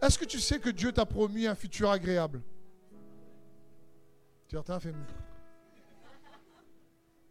Est-ce 0.00 0.18
que 0.18 0.24
tu 0.24 0.40
sais 0.40 0.58
que 0.58 0.70
Dieu 0.70 0.92
t'a 0.92 1.04
promis 1.04 1.46
un 1.46 1.54
futur 1.54 1.90
agréable? 1.90 2.40
Certains 4.50 4.80
fait. 4.80 4.92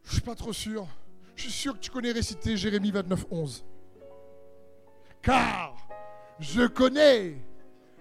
Je 0.03 0.13
suis 0.13 0.21
pas 0.21 0.35
trop 0.35 0.53
sûr. 0.53 0.87
Je 1.35 1.43
suis 1.43 1.51
sûr 1.51 1.73
que 1.73 1.79
tu 1.79 1.91
connais 1.91 2.13
réciter 2.13 2.55
Jérémie 2.55 2.91
29, 2.91 3.25
11. 3.29 3.65
Car 5.21 5.75
je 6.39 6.65
connais 6.65 7.35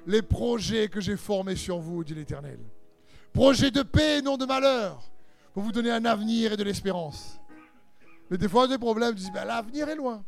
les 0.06 0.22
projets 0.22 0.86
que 0.88 1.00
j'ai 1.00 1.16
formés 1.16 1.56
sur 1.56 1.80
vous, 1.80 2.04
dit 2.04 2.14
l'Éternel. 2.14 2.60
Projets 3.32 3.72
de 3.72 3.82
paix 3.82 4.18
et 4.18 4.22
non 4.22 4.36
de 4.36 4.46
malheur, 4.46 5.02
pour 5.52 5.64
vous 5.64 5.72
donner 5.72 5.90
un 5.90 6.04
avenir 6.04 6.52
et 6.52 6.56
de 6.56 6.62
l'espérance. 6.62 7.40
Mais 8.30 8.38
des 8.38 8.48
fois, 8.48 8.68
des 8.68 8.78
problèmes, 8.78 9.16
tu 9.16 9.22
dis, 9.22 9.32
ben, 9.32 9.44
l'avenir 9.44 9.88
est 9.88 9.96
loin. 9.96 10.24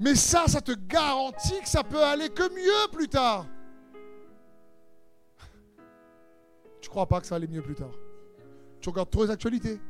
Mais 0.00 0.16
ça, 0.16 0.48
ça 0.48 0.60
te 0.60 0.72
garantit 0.72 1.60
que 1.60 1.68
ça 1.68 1.84
peut 1.84 2.02
aller 2.02 2.30
que 2.30 2.52
mieux 2.52 2.90
plus 2.90 3.08
tard. 3.08 3.46
Crois 6.92 7.06
pas 7.06 7.22
que 7.22 7.26
ça 7.26 7.36
allait 7.36 7.46
mieux 7.46 7.62
plus 7.62 7.74
tard. 7.74 7.92
Tu 8.82 8.90
regardes 8.90 9.08
trop 9.08 9.24
les 9.24 9.30
actualités. 9.30 9.80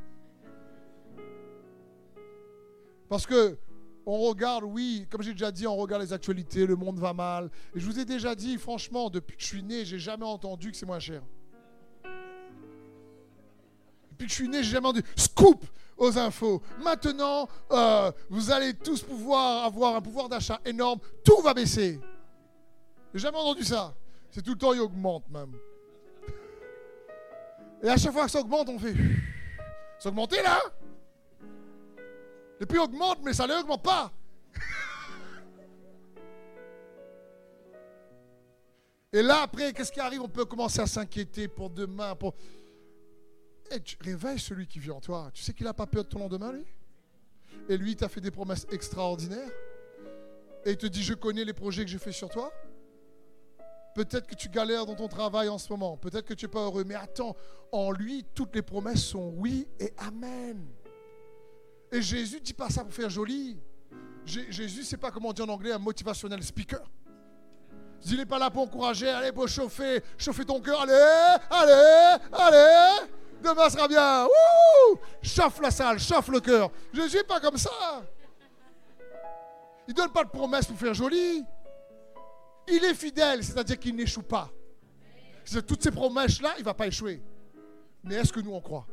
Parce 3.09 3.27
que 3.27 3.57
on 4.05 4.19
regarde, 4.19 4.63
oui, 4.65 5.05
comme 5.09 5.21
j'ai 5.21 5.33
déjà 5.33 5.51
dit, 5.51 5.67
on 5.67 5.75
regarde 5.75 6.01
les 6.01 6.13
actualités, 6.13 6.65
le 6.65 6.77
monde 6.77 6.99
va 6.99 7.13
mal. 7.13 7.49
Et 7.75 7.79
je 7.81 7.85
vous 7.85 7.99
ai 7.99 8.05
déjà 8.05 8.35
dit, 8.35 8.57
franchement, 8.57 9.09
depuis 9.09 9.35
que 9.35 9.41
je 9.41 9.47
suis 9.47 9.63
né, 9.63 9.83
j'ai 9.83 9.99
jamais 9.99 10.25
entendu 10.25 10.71
que 10.71 10.77
c'est 10.77 10.85
moins 10.85 10.99
cher. 10.99 11.21
Depuis 14.11 14.25
que 14.25 14.31
je 14.31 14.35
suis 14.35 14.47
né, 14.47 14.63
j'ai 14.63 14.71
jamais 14.71 14.87
entendu 14.87 15.03
scoop 15.17 15.65
aux 15.97 16.17
infos. 16.17 16.61
Maintenant, 16.81 17.49
euh, 17.71 18.13
vous 18.29 18.49
allez 18.51 18.73
tous 18.73 19.01
pouvoir 19.01 19.65
avoir 19.65 19.97
un 19.97 20.01
pouvoir 20.01 20.29
d'achat 20.29 20.61
énorme. 20.63 20.99
Tout 21.25 21.41
va 21.41 21.53
baisser. 21.53 21.99
J'ai 23.13 23.19
jamais 23.19 23.37
entendu 23.37 23.65
ça. 23.65 23.93
C'est 24.31 24.41
tout 24.41 24.51
le 24.51 24.57
temps, 24.57 24.73
il 24.73 24.79
augmente 24.79 25.29
même. 25.29 25.53
Et 27.83 27.89
à 27.89 27.97
chaque 27.97 28.13
fois 28.13 28.25
que 28.25 28.31
ça 28.31 28.39
augmente, 28.39 28.69
on 28.69 28.79
fait. 28.79 28.95
Ça 29.99 30.07
augmenté 30.07 30.41
là 30.41 30.57
Les 32.59 32.65
prix 32.65 32.79
augmentent, 32.79 33.21
mais 33.23 33.33
ça 33.33 33.45
ne 33.45 33.53
augmente 33.53 33.83
pas. 33.83 34.09
Et 39.11 39.21
là, 39.21 39.41
après, 39.41 39.73
qu'est-ce 39.73 39.91
qui 39.91 39.99
arrive? 39.99 40.21
On 40.21 40.29
peut 40.29 40.45
commencer 40.45 40.79
à 40.79 40.87
s'inquiéter 40.87 41.49
pour 41.49 41.69
demain. 41.69 42.15
Pour... 42.15 42.33
Et 43.69 43.81
tu 43.81 43.97
réveilles 43.99 44.39
celui 44.39 44.65
qui 44.65 44.79
vit 44.79 44.91
en 44.91 45.01
toi. 45.01 45.29
Tu 45.33 45.43
sais 45.43 45.53
qu'il 45.53 45.65
n'a 45.65 45.73
pas 45.73 45.85
peur 45.85 46.05
de 46.05 46.09
ton 46.09 46.19
lendemain, 46.19 46.53
lui? 46.53 46.65
Et 47.67 47.75
lui, 47.77 47.91
il 47.91 47.97
t'a 47.97 48.07
fait 48.07 48.21
des 48.21 48.31
promesses 48.31 48.65
extraordinaires. 48.71 49.51
Et 50.65 50.71
il 50.71 50.77
te 50.77 50.85
dit, 50.85 51.03
je 51.03 51.13
connais 51.13 51.43
les 51.43 51.53
projets 51.53 51.83
que 51.83 51.91
j'ai 51.91 51.99
fait 51.99 52.13
sur 52.13 52.29
toi. 52.29 52.53
Peut-être 53.95 54.27
que 54.27 54.35
tu 54.35 54.49
galères 54.49 54.85
dans 54.85 54.95
ton 54.95 55.07
travail 55.07 55.49
en 55.49 55.57
ce 55.57 55.71
moment. 55.71 55.97
Peut-être 55.97 56.25
que 56.25 56.33
tu 56.33 56.45
n'es 56.45 56.51
pas 56.51 56.61
heureux. 56.61 56.83
Mais 56.85 56.95
attends, 56.95 57.35
en 57.71 57.91
lui, 57.91 58.25
toutes 58.33 58.55
les 58.55 58.61
promesses 58.61 59.03
sont 59.03 59.33
oui 59.37 59.67
et 59.79 59.93
amen. 59.97 60.65
Et 61.91 62.01
Jésus 62.01 62.39
dit 62.39 62.53
pas 62.53 62.69
ça 62.69 62.83
pour 62.83 62.93
faire 62.93 63.09
joli. 63.09 63.59
Jésus, 64.25 64.83
c'est 64.83 64.97
pas 64.97 65.11
comment 65.11 65.29
on 65.29 65.33
dit 65.33 65.41
en 65.41 65.49
anglais 65.49 65.71
un 65.71 65.79
motivationnel 65.79 66.41
speaker. 66.43 66.81
Il 68.05 68.17
n'est 68.17 68.25
pas 68.25 68.39
là 68.39 68.49
pour 68.49 68.63
encourager, 68.63 69.07
allez, 69.09 69.31
pour 69.31 69.47
chauffer, 69.47 70.03
chauffer 70.17 70.43
ton 70.43 70.59
cœur, 70.59 70.81
allez, 70.81 71.39
allez, 71.49 72.17
allez, 72.33 73.07
demain 73.41 73.69
sera 73.69 73.87
bien, 73.87 74.25
Wouh 74.25 74.99
chauffe 75.21 75.61
la 75.61 75.71
salle, 75.71 75.99
chauffe 75.99 76.27
le 76.27 76.41
cœur. 76.41 76.69
Jésus 76.93 77.17
n'est 77.17 77.23
pas 77.23 77.39
comme 77.39 77.57
ça. 77.57 78.03
Il 79.87 79.91
ne 79.91 79.95
donne 79.95 80.11
pas 80.11 80.23
de 80.23 80.29
promesses 80.29 80.65
pour 80.65 80.77
faire 80.77 80.93
joli. 80.93 81.45
Il 82.67 82.83
est 82.83 82.93
fidèle, 82.93 83.43
c'est-à-dire 83.43 83.79
qu'il 83.79 83.95
n'échoue 83.95 84.23
pas. 84.23 84.51
Toutes 85.67 85.83
ces 85.83 85.91
promesses-là, 85.91 86.53
il 86.57 86.61
ne 86.61 86.65
va 86.65 86.73
pas 86.73 86.87
échouer. 86.87 87.21
Mais 88.03 88.15
est-ce 88.15 88.31
que 88.31 88.39
nous, 88.39 88.53
on 88.53 88.61
croit? 88.61 88.87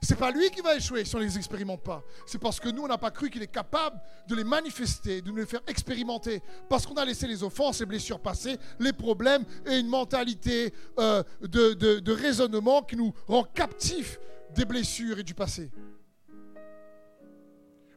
C'est 0.00 0.16
pas 0.16 0.30
lui 0.30 0.48
qui 0.50 0.60
va 0.60 0.76
échouer 0.76 1.04
si 1.04 1.16
on 1.16 1.18
ne 1.18 1.24
les 1.24 1.36
expérimente 1.36 1.82
pas. 1.82 2.04
C'est 2.24 2.38
parce 2.38 2.60
que 2.60 2.68
nous, 2.68 2.82
on 2.82 2.88
n'a 2.88 2.98
pas 2.98 3.10
cru 3.10 3.30
qu'il 3.30 3.42
est 3.42 3.50
capable 3.50 4.00
de 4.28 4.36
les 4.36 4.44
manifester, 4.44 5.22
de 5.22 5.30
nous 5.30 5.36
les 5.36 5.46
faire 5.46 5.62
expérimenter. 5.66 6.40
Parce 6.68 6.86
qu'on 6.86 6.94
a 6.94 7.04
laissé 7.04 7.26
les 7.26 7.42
offenses, 7.42 7.80
les 7.80 7.86
blessures 7.86 8.20
passer, 8.20 8.58
les 8.78 8.92
problèmes 8.92 9.44
et 9.66 9.78
une 9.78 9.88
mentalité 9.88 10.72
euh, 10.98 11.22
de 11.40 12.12
raisonnement 12.12 12.82
qui 12.82 12.96
nous 12.96 13.12
rend 13.26 13.42
captifs 13.42 14.20
des 14.54 14.64
blessures 14.64 15.18
et 15.18 15.24
du 15.24 15.34
passé. 15.34 15.70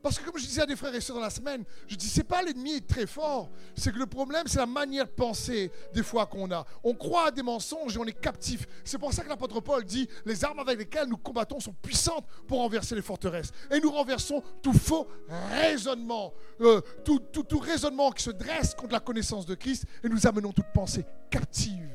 Parce 0.02 0.18
que 0.18 0.26
comme 0.26 0.38
je 0.38 0.46
disais 0.46 0.62
à 0.62 0.66
des 0.66 0.76
frères 0.76 0.94
et 0.94 1.02
sœurs 1.02 1.16
dans 1.16 1.22
la 1.22 1.30
semaine, 1.30 1.64
je 1.88 1.96
dis, 1.96 2.08
c'est 2.08 2.24
pas 2.24 2.42
l'ennemi 2.42 2.74
est 2.74 2.88
très 2.88 3.06
fort, 3.06 3.50
c'est 3.76 3.92
que 3.92 4.00
le 4.00 4.06
problème, 4.06 4.48
c'est 4.48 4.58
la 4.58 4.66
manière 4.66 5.06
de 5.06 5.12
penser 5.12 5.72
des 5.94 6.04
fois 6.04 6.26
qu'on 6.26 6.52
a. 6.52 6.66
On 6.84 6.94
croit 6.94 7.28
à 7.28 7.32
des 7.32 7.44
mensonges 7.44 7.96
et 7.96 8.00
on 8.00 8.06
est 8.06 8.20
captif. 8.20 8.66
C'est 8.84 8.98
pour 8.98 9.14
ça 9.14 9.24
que 9.24 9.30
l'apôtre 9.30 9.60
Paul 9.60 9.84
dit, 9.84 10.08
les 10.26 10.44
armes 10.44 10.60
avec 10.60 10.80
lesquelles 10.80 11.08
nous 11.08 11.18
combattons 11.18 11.60
sont 11.60 11.74
puissantes 11.74 12.26
pour 12.48 12.60
renverser 12.60 12.96
les 12.96 13.02
forteresses. 13.02 13.52
Et 13.70 13.80
nous 13.80 13.92
renversons 13.92 14.42
tout 14.62 14.74
faux 14.74 15.08
raisonnement, 15.52 16.34
euh, 16.62 16.82
tout, 17.06 17.20
tout, 17.32 17.44
tout 17.44 17.60
raisonnement 17.60 18.12
qui 18.12 18.24
se 18.24 18.32
dresse 18.32 18.74
contre 18.74 18.94
la 18.94 19.00
connaissance 19.00 19.46
de 19.46 19.56
Christ 19.56 19.86
et 20.04 20.10
nous 20.10 20.26
amenons 20.26 20.52
toute 20.52 20.72
pensée 20.74 21.06
captive 21.30 21.90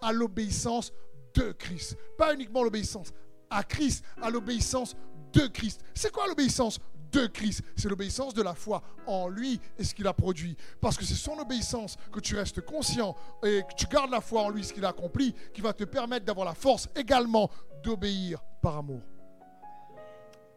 à 0.00 0.12
l'obéissance 0.12 0.92
de 1.34 1.52
Christ. 1.52 1.96
Pas 2.18 2.34
uniquement 2.34 2.62
l'obéissance 2.62 3.12
à 3.50 3.62
Christ, 3.62 4.04
à 4.20 4.30
l'obéissance 4.30 4.96
de 5.32 5.46
Christ. 5.46 5.80
C'est 5.94 6.12
quoi 6.12 6.26
l'obéissance 6.26 6.78
de 7.12 7.26
Christ. 7.26 7.62
C'est 7.76 7.88
l'obéissance 7.88 8.34
de 8.34 8.42
la 8.42 8.54
foi 8.54 8.82
en 9.06 9.28
lui 9.28 9.60
et 9.78 9.84
ce 9.84 9.94
qu'il 9.94 10.06
a 10.06 10.12
produit. 10.12 10.56
Parce 10.80 10.96
que 10.96 11.04
c'est 11.04 11.14
son 11.14 11.38
obéissance 11.38 11.96
que 12.10 12.20
tu 12.20 12.36
restes 12.36 12.60
conscient 12.62 13.14
et 13.44 13.62
que 13.62 13.74
tu 13.76 13.86
gardes 13.86 14.10
la 14.10 14.20
foi 14.20 14.42
en 14.42 14.48
lui, 14.48 14.64
ce 14.64 14.72
qu'il 14.72 14.84
a 14.84 14.88
accompli, 14.88 15.34
qui 15.52 15.60
va 15.60 15.72
te 15.72 15.84
permettre 15.84 16.26
d'avoir 16.26 16.46
la 16.46 16.54
force 16.54 16.88
également 16.96 17.50
d'obéir 17.82 18.42
par 18.60 18.78
amour. 18.78 19.02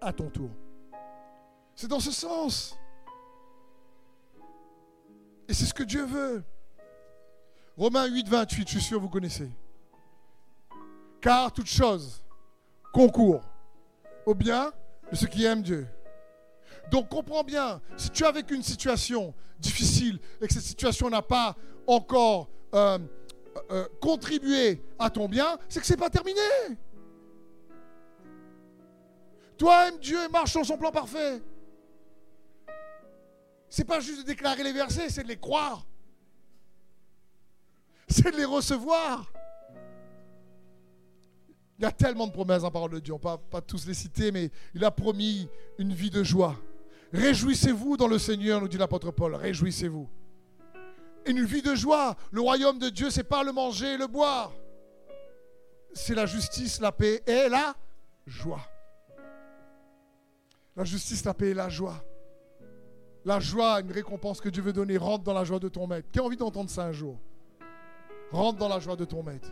À 0.01 0.13
ton 0.13 0.29
tour. 0.29 0.51
C'est 1.75 1.87
dans 1.87 1.99
ce 1.99 2.11
sens. 2.11 2.77
Et 5.47 5.53
c'est 5.53 5.65
ce 5.65 5.73
que 5.73 5.83
Dieu 5.83 6.05
veut. 6.05 6.43
Romains 7.77 8.05
8, 8.05 8.29
28, 8.29 8.67
je 8.67 8.73
suis 8.73 8.81
sûr 8.81 8.97
que 8.97 9.03
vous 9.03 9.09
connaissez. 9.09 9.51
Car 11.21 11.51
toute 11.51 11.67
chose 11.67 12.23
concourt 12.93 13.41
au 14.25 14.33
bien 14.33 14.71
de 15.11 15.15
ceux 15.15 15.27
qui 15.27 15.43
aiment 15.43 15.61
Dieu. 15.61 15.87
Donc 16.91 17.09
comprends 17.09 17.43
bien, 17.43 17.81
si 17.97 18.09
tu 18.09 18.25
as 18.25 18.31
vécu 18.31 18.55
une 18.55 18.63
situation 18.63 19.33
difficile 19.59 20.19
et 20.41 20.47
que 20.47 20.53
cette 20.53 20.63
situation 20.63 21.09
n'a 21.09 21.21
pas 21.21 21.55
encore 21.87 22.49
euh, 22.73 22.99
euh, 23.71 23.87
contribué 24.01 24.81
à 24.99 25.09
ton 25.09 25.27
bien, 25.27 25.57
c'est 25.69 25.79
que 25.79 25.85
ce 25.85 25.93
n'est 25.93 25.99
pas 25.99 26.09
terminé. 26.09 26.41
Toi, 29.57 29.87
aime 29.87 29.99
Dieu 29.99 30.17
et 30.23 30.29
marche 30.29 30.51
sur 30.51 30.65
son 30.65 30.77
plan 30.77 30.91
parfait. 30.91 31.41
C'est 33.69 33.85
pas 33.85 33.99
juste 33.99 34.21
de 34.21 34.25
déclarer 34.25 34.63
les 34.63 34.73
versets, 34.73 35.09
c'est 35.09 35.23
de 35.23 35.27
les 35.27 35.37
croire. 35.37 35.85
C'est 38.07 38.31
de 38.31 38.37
les 38.37 38.45
recevoir. 38.45 39.31
Il 41.77 41.83
y 41.83 41.85
a 41.85 41.91
tellement 41.91 42.27
de 42.27 42.31
promesses 42.31 42.63
en 42.63 42.71
parole 42.71 42.91
de 42.91 42.99
Dieu, 42.99 43.13
on 43.13 43.17
ne 43.17 43.21
pas, 43.21 43.37
pas 43.37 43.61
tous 43.61 43.85
les 43.85 43.93
citer, 43.93 44.31
mais 44.31 44.49
il 44.73 44.83
a 44.85 44.91
promis 44.91 45.49
une 45.77 45.93
vie 45.93 46.09
de 46.09 46.23
joie. 46.23 46.55
Réjouissez-vous 47.15 47.95
dans 47.95 48.07
le 48.07 48.19
Seigneur, 48.19 48.59
nous 48.59 48.67
dit 48.67 48.77
l'apôtre 48.77 49.09
Paul. 49.11 49.35
Réjouissez-vous. 49.35 50.09
Une 51.25 51.45
vie 51.45 51.61
de 51.61 51.73
joie. 51.73 52.15
Le 52.31 52.41
royaume 52.41 52.77
de 52.77 52.89
Dieu, 52.89 53.09
c'est 53.09 53.23
pas 53.23 53.43
le 53.43 53.53
manger 53.53 53.93
et 53.93 53.97
le 53.97 54.07
boire. 54.07 54.51
C'est 55.93 56.13
la 56.13 56.25
justice, 56.25 56.81
la 56.81 56.91
paix 56.91 57.23
et 57.25 57.47
la 57.47 57.73
joie. 58.27 58.67
La 60.75 60.83
justice, 60.83 61.23
la 61.23 61.33
paix 61.33 61.51
et 61.51 61.53
la 61.53 61.69
joie. 61.69 62.03
La 63.23 63.39
joie, 63.39 63.79
une 63.79 63.93
récompense 63.93 64.41
que 64.41 64.49
Dieu 64.49 64.61
veut 64.61 64.73
donner. 64.73 64.97
Rentre 64.97 65.23
dans 65.23 65.33
la 65.33 65.45
joie 65.45 65.59
de 65.59 65.69
ton 65.69 65.87
maître. 65.87 66.09
Qui 66.11 66.19
a 66.19 66.23
envie 66.23 66.35
d'entendre 66.35 66.69
ça 66.69 66.83
un 66.83 66.91
jour? 66.91 67.17
Rentre 68.31 68.59
dans 68.59 68.67
la 68.67 68.79
joie 68.79 68.97
de 68.97 69.05
ton 69.05 69.23
maître. 69.23 69.49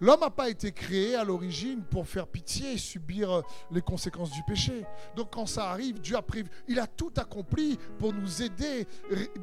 L'homme 0.00 0.20
n'a 0.20 0.30
pas 0.30 0.48
été 0.50 0.72
créé 0.72 1.14
à 1.14 1.22
l'origine 1.24 1.82
pour 1.84 2.06
faire 2.08 2.26
pitié 2.26 2.72
et 2.72 2.78
subir 2.78 3.30
euh, 3.30 3.42
les 3.70 3.80
conséquences 3.80 4.32
du 4.32 4.42
péché. 4.42 4.84
Donc 5.14 5.32
quand 5.32 5.46
ça 5.46 5.70
arrive, 5.70 6.00
Dieu 6.00 6.16
a 6.16 6.22
prévu, 6.22 6.48
il 6.66 6.80
a 6.80 6.86
tout 6.86 7.12
accompli 7.16 7.78
pour 7.98 8.12
nous 8.12 8.42
aider 8.42 8.86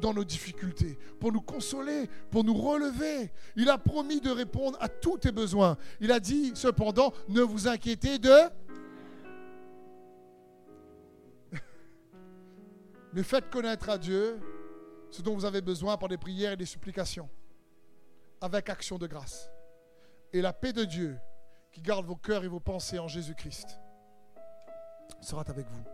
dans 0.00 0.12
nos 0.12 0.24
difficultés, 0.24 0.98
pour 1.18 1.32
nous 1.32 1.40
consoler, 1.40 2.08
pour 2.30 2.44
nous 2.44 2.54
relever. 2.54 3.32
Il 3.56 3.70
a 3.70 3.78
promis 3.78 4.20
de 4.20 4.30
répondre 4.30 4.76
à 4.80 4.88
tous 4.88 5.18
tes 5.18 5.32
besoins. 5.32 5.78
Il 6.00 6.12
a 6.12 6.20
dit 6.20 6.52
cependant, 6.54 7.12
ne 7.28 7.40
vous 7.40 7.66
inquiétez 7.66 8.18
de... 8.18 8.36
Mais 13.14 13.22
faites 13.22 13.48
connaître 13.48 13.88
à 13.88 13.96
Dieu 13.96 14.38
ce 15.10 15.22
dont 15.22 15.34
vous 15.34 15.46
avez 15.46 15.62
besoin 15.62 15.96
par 15.96 16.08
des 16.10 16.18
prières 16.18 16.52
et 16.52 16.56
des 16.56 16.66
supplications, 16.66 17.28
avec 18.40 18.68
action 18.68 18.98
de 18.98 19.06
grâce 19.06 19.48
et 20.32 20.40
la 20.40 20.52
paix 20.52 20.72
de 20.72 20.84
Dieu 20.84 21.18
qui 21.70 21.80
garde 21.80 22.06
vos 22.06 22.16
cœurs 22.16 22.44
et 22.44 22.48
vos 22.48 22.60
pensées 22.60 22.98
en 22.98 23.08
Jésus-Christ 23.08 23.80
sera 25.20 25.42
avec 25.46 25.66
vous. 25.68 25.84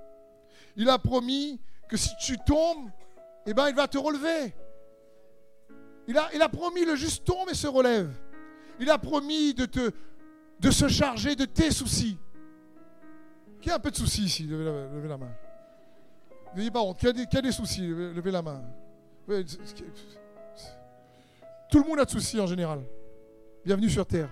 Il 0.76 0.88
a 0.88 0.98
promis 0.98 1.60
que 1.88 1.96
si 1.96 2.10
tu 2.16 2.38
tombes, 2.38 2.90
eh 3.46 3.54
ben, 3.54 3.68
il 3.68 3.74
va 3.74 3.88
te 3.88 3.98
relever. 3.98 4.54
Il 6.06 6.16
a, 6.16 6.28
il 6.34 6.42
a 6.42 6.48
promis 6.48 6.84
le 6.84 6.96
juste 6.96 7.24
tombe 7.24 7.48
et 7.50 7.54
se 7.54 7.66
relève. 7.66 8.10
Il 8.80 8.90
a 8.90 8.98
promis 8.98 9.54
de, 9.54 9.66
te, 9.66 9.90
de 10.60 10.70
se 10.70 10.88
charger 10.88 11.34
de 11.34 11.44
tes 11.44 11.70
soucis. 11.70 12.18
Qui 13.60 13.70
a 13.70 13.76
un 13.76 13.78
peu 13.78 13.90
de 13.90 13.96
soucis 13.96 14.24
ici 14.24 14.44
Levez 14.44 15.08
la, 15.08 15.18
main. 15.18 15.32
N'ayez 16.54 16.70
pas. 16.70 16.80
Qui 16.94 17.08
a, 17.08 17.12
des, 17.12 17.26
qui 17.26 17.36
a 17.36 17.42
des 17.42 17.52
soucis 17.52 17.86
Levez 17.86 18.30
la 18.30 18.42
main. 18.42 18.62
Tout 21.70 21.82
le 21.82 21.88
monde 21.88 21.98
a 21.98 22.04
de 22.04 22.10
soucis 22.10 22.40
en 22.40 22.46
général. 22.46 22.82
Bienvenue 23.68 23.90
sur 23.90 24.06
terre. 24.06 24.30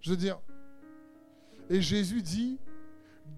Je 0.00 0.10
veux 0.10 0.16
dire, 0.16 0.38
et 1.68 1.82
Jésus 1.82 2.22
dit, 2.22 2.60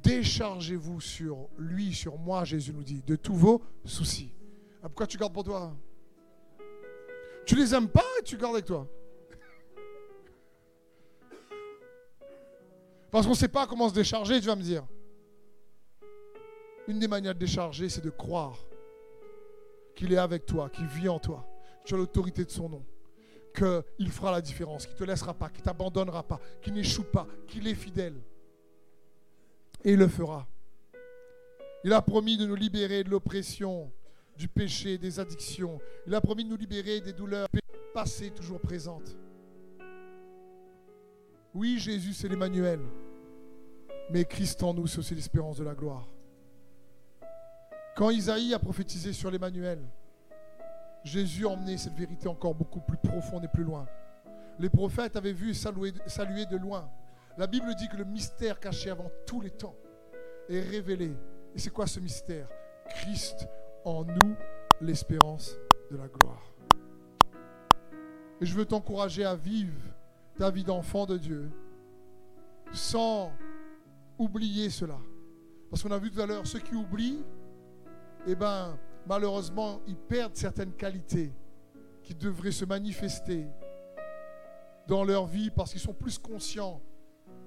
déchargez-vous 0.02 1.00
sur 1.00 1.48
lui, 1.56 1.94
sur 1.94 2.18
moi, 2.18 2.44
Jésus 2.44 2.74
nous 2.74 2.82
dit, 2.82 3.02
de 3.06 3.16
tous 3.16 3.34
vos 3.34 3.62
soucis. 3.86 4.34
Ah, 4.82 4.90
pourquoi 4.90 5.06
tu 5.06 5.16
gardes 5.16 5.32
pour 5.32 5.44
toi? 5.44 5.74
Tu 7.46 7.56
les 7.56 7.74
aimes 7.74 7.88
pas 7.88 8.04
et 8.18 8.22
tu 8.22 8.36
gardes 8.36 8.52
avec 8.52 8.66
toi? 8.66 8.86
Parce 13.10 13.24
qu'on 13.24 13.32
ne 13.32 13.38
sait 13.38 13.48
pas 13.48 13.66
comment 13.66 13.88
se 13.88 13.94
décharger, 13.94 14.42
tu 14.42 14.46
vas 14.46 14.56
me 14.56 14.62
dire. 14.62 14.86
Une 16.86 16.98
des 16.98 17.08
manières 17.08 17.32
de 17.32 17.38
décharger, 17.38 17.88
c'est 17.88 18.04
de 18.04 18.10
croire 18.10 18.58
qu'il 19.96 20.12
est 20.12 20.18
avec 20.18 20.44
toi, 20.44 20.68
qu'il 20.68 20.86
vit 20.86 21.08
en 21.08 21.18
toi. 21.18 21.48
Tu 21.86 21.94
as 21.94 21.96
l'autorité 21.96 22.44
de 22.44 22.50
son 22.50 22.68
nom 22.68 22.84
qu'il 23.54 24.10
fera 24.10 24.32
la 24.32 24.40
différence, 24.40 24.86
qu'il 24.86 24.94
ne 24.94 24.98
te 24.98 25.04
laissera 25.04 25.34
pas, 25.34 25.48
qu'il 25.48 25.60
ne 25.60 25.64
t'abandonnera 25.64 26.22
pas, 26.22 26.40
qu'il 26.62 26.74
n'échoue 26.74 27.04
pas, 27.04 27.26
qu'il 27.46 27.66
est 27.66 27.74
fidèle. 27.74 28.20
Et 29.84 29.92
il 29.92 29.98
le 29.98 30.08
fera. 30.08 30.46
Il 31.84 31.92
a 31.92 32.02
promis 32.02 32.36
de 32.36 32.46
nous 32.46 32.54
libérer 32.54 33.02
de 33.02 33.10
l'oppression, 33.10 33.90
du 34.36 34.48
péché, 34.48 34.98
des 34.98 35.18
addictions. 35.18 35.80
Il 36.06 36.14
a 36.14 36.20
promis 36.20 36.44
de 36.44 36.50
nous 36.50 36.56
libérer 36.56 37.00
des 37.00 37.12
douleurs 37.12 37.48
passées, 37.94 38.30
toujours 38.30 38.60
présentes. 38.60 39.16
Oui, 41.54 41.78
Jésus, 41.78 42.12
c'est 42.12 42.28
l'Emmanuel. 42.28 42.80
Mais 44.10 44.24
Christ 44.24 44.62
en 44.62 44.74
nous, 44.74 44.86
c'est 44.86 44.98
aussi 44.98 45.14
l'espérance 45.14 45.58
de 45.58 45.64
la 45.64 45.74
gloire. 45.74 46.08
Quand 47.96 48.10
Isaïe 48.10 48.54
a 48.54 48.58
prophétisé 48.58 49.12
sur 49.12 49.30
l'Emmanuel, 49.30 49.80
Jésus 51.04 51.46
a 51.46 51.50
emmené 51.50 51.78
cette 51.78 51.94
vérité 51.94 52.28
encore 52.28 52.54
beaucoup 52.54 52.80
plus 52.80 52.98
profonde 52.98 53.44
et 53.44 53.48
plus 53.48 53.64
loin. 53.64 53.86
Les 54.58 54.68
prophètes 54.68 55.16
avaient 55.16 55.32
vu 55.32 55.54
saluer, 55.54 55.92
saluer 56.06 56.46
de 56.46 56.56
loin. 56.56 56.90
La 57.38 57.46
Bible 57.46 57.74
dit 57.74 57.88
que 57.88 57.96
le 57.96 58.04
mystère 58.04 58.60
caché 58.60 58.90
avant 58.90 59.10
tous 59.26 59.40
les 59.40 59.50
temps 59.50 59.76
est 60.48 60.60
révélé. 60.60 61.16
Et 61.54 61.58
c'est 61.58 61.70
quoi 61.70 61.86
ce 61.86 62.00
mystère? 62.00 62.48
Christ 62.88 63.48
en 63.84 64.04
nous, 64.04 64.36
l'espérance 64.80 65.56
de 65.90 65.96
la 65.96 66.08
gloire. 66.08 66.42
Et 68.40 68.46
je 68.46 68.54
veux 68.54 68.64
t'encourager 68.64 69.24
à 69.24 69.34
vivre 69.34 69.80
ta 70.36 70.50
vie 70.50 70.64
d'enfant 70.64 71.06
de 71.06 71.16
Dieu 71.16 71.50
sans 72.72 73.32
oublier 74.18 74.70
cela. 74.70 74.98
Parce 75.70 75.82
qu'on 75.82 75.90
a 75.92 75.98
vu 75.98 76.10
tout 76.10 76.20
à 76.20 76.26
l'heure, 76.26 76.46
ceux 76.46 76.58
qui 76.58 76.74
oublient, 76.74 77.24
eh 78.26 78.34
ben, 78.34 78.78
malheureusement, 79.06 79.80
ils 79.86 79.96
perdent 79.96 80.36
certaines 80.36 80.72
qualités 80.72 81.32
qui 82.02 82.14
devraient 82.14 82.52
se 82.52 82.64
manifester 82.64 83.46
dans 84.86 85.04
leur 85.04 85.26
vie 85.26 85.50
parce 85.50 85.72
qu'ils 85.72 85.80
sont 85.80 85.94
plus 85.94 86.18
conscients 86.18 86.80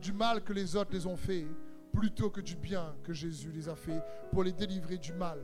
du 0.01 0.14
mal 0.14 0.43
que 0.43 0.54
les 0.54 0.76
autres 0.76 0.91
les 0.93 1.06
ont 1.06 1.18
fait 1.18 1.45
plutôt 1.91 2.30
que 2.30 2.41
du 2.41 2.56
bien 2.56 2.95
que 3.04 3.14
Jésus 3.14 3.51
les 3.51 3.70
a 3.70 3.76
fait 3.76 4.01
pour 4.32 4.43
les 4.43 4.51
délivrer 4.51 4.97
du 4.97 5.14
mal 5.14 5.39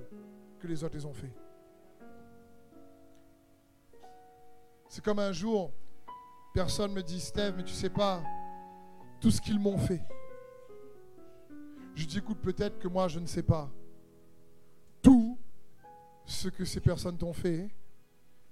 que 0.59 0.67
les 0.67 0.83
autres 0.83 0.95
les 0.95 1.05
ont 1.05 1.13
fait. 1.13 1.33
C'est 4.87 5.03
comme 5.03 5.19
un 5.19 5.31
jour, 5.31 5.71
personne 6.53 6.91
me 6.91 7.03
dit, 7.03 7.19
Steve, 7.19 7.53
mais 7.55 7.63
tu 7.63 7.73
sais 7.73 7.91
pas 7.91 8.23
tout 9.21 9.29
ce 9.29 9.39
qu'ils 9.39 9.59
m'ont 9.59 9.77
fait. 9.77 10.01
Je 11.93 12.05
dis, 12.05 12.17
écoute, 12.17 12.39
peut-être 12.39 12.79
que 12.79 12.87
moi, 12.87 13.07
je 13.07 13.19
ne 13.19 13.27
sais 13.27 13.43
pas 13.43 13.69
ce 16.29 16.47
que 16.47 16.63
ces 16.63 16.79
personnes 16.79 17.17
t'ont 17.17 17.33
fait. 17.33 17.69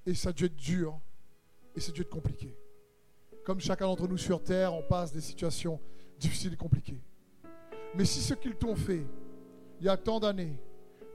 Et 0.05 0.13
ça 0.13 0.29
a 0.29 0.33
dû 0.33 0.45
être 0.45 0.55
dur. 0.55 0.99
Et 1.75 1.79
ça 1.79 1.91
a 1.91 1.93
dû 1.93 2.01
être 2.01 2.09
compliqué. 2.09 2.57
Comme 3.45 3.59
chacun 3.59 3.85
d'entre 3.85 4.07
nous 4.07 4.17
sur 4.17 4.43
Terre, 4.43 4.73
on 4.73 4.81
passe 4.81 5.13
des 5.13 5.21
situations 5.21 5.79
difficiles 6.19 6.53
et 6.53 6.57
compliquées. 6.57 7.01
Mais 7.95 8.03
si 8.03 8.19
ce 8.19 8.33
qu'ils 8.33 8.55
t'ont 8.55 8.75
fait, 8.75 9.05
il 9.79 9.85
y 9.85 9.89
a 9.89 9.95
tant 9.95 10.19
d'années, 10.19 10.59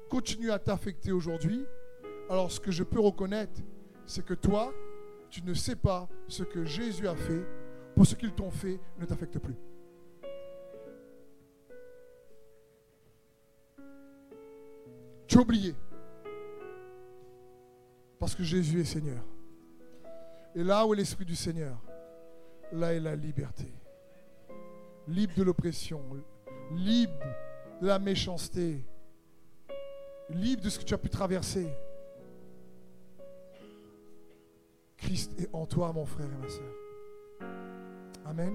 continue 0.09 0.51
à 0.51 0.59
t'affecter 0.59 1.13
aujourd'hui, 1.13 1.65
alors 2.31 2.51
ce 2.51 2.61
que 2.61 2.71
je 2.71 2.85
peux 2.85 3.01
reconnaître, 3.01 3.61
c'est 4.07 4.25
que 4.25 4.35
toi, 4.35 4.73
tu 5.31 5.43
ne 5.43 5.55
sais 5.55 5.77
pas 5.77 6.09
ce 6.29 6.45
que 6.45 6.65
Jésus 6.65 7.09
a 7.09 7.17
fait 7.17 7.45
pour 7.95 8.07
ce 8.07 8.15
qu'ils 8.15 8.33
t'ont 8.33 8.51
fait 8.51 8.81
ne 8.99 9.05
t'affecte 9.05 9.39
plus. 9.39 9.57
Tu 15.27 15.39
as 15.39 15.41
oublié. 15.41 15.75
Parce 18.23 18.37
que 18.37 18.45
Jésus 18.45 18.81
est 18.81 18.85
Seigneur. 18.85 19.25
Et 20.55 20.63
là 20.63 20.87
où 20.87 20.95
est 20.95 20.97
l'Esprit 20.97 21.25
du 21.25 21.35
Seigneur, 21.35 21.77
là 22.71 22.95
est 22.95 23.01
la 23.01 23.17
liberté. 23.17 23.67
Libre 25.09 25.35
de 25.35 25.43
l'oppression, 25.43 26.01
libre 26.71 27.19
de 27.81 27.89
la 27.89 27.99
méchanceté, 27.99 28.87
libre 30.31 30.63
de 30.63 30.71
ce 30.71 30.79
que 30.79 30.85
tu 30.85 30.95
as 30.95 30.99
pu 30.99 31.09
traverser. 31.09 31.69
Christ 34.99 35.33
est 35.41 35.49
en 35.53 35.67
toi, 35.67 35.93
mon 35.93 36.07
frère 36.07 36.29
et 36.33 36.41
ma 36.41 36.49
soeur. 36.49 36.75
Amen. 38.25 38.55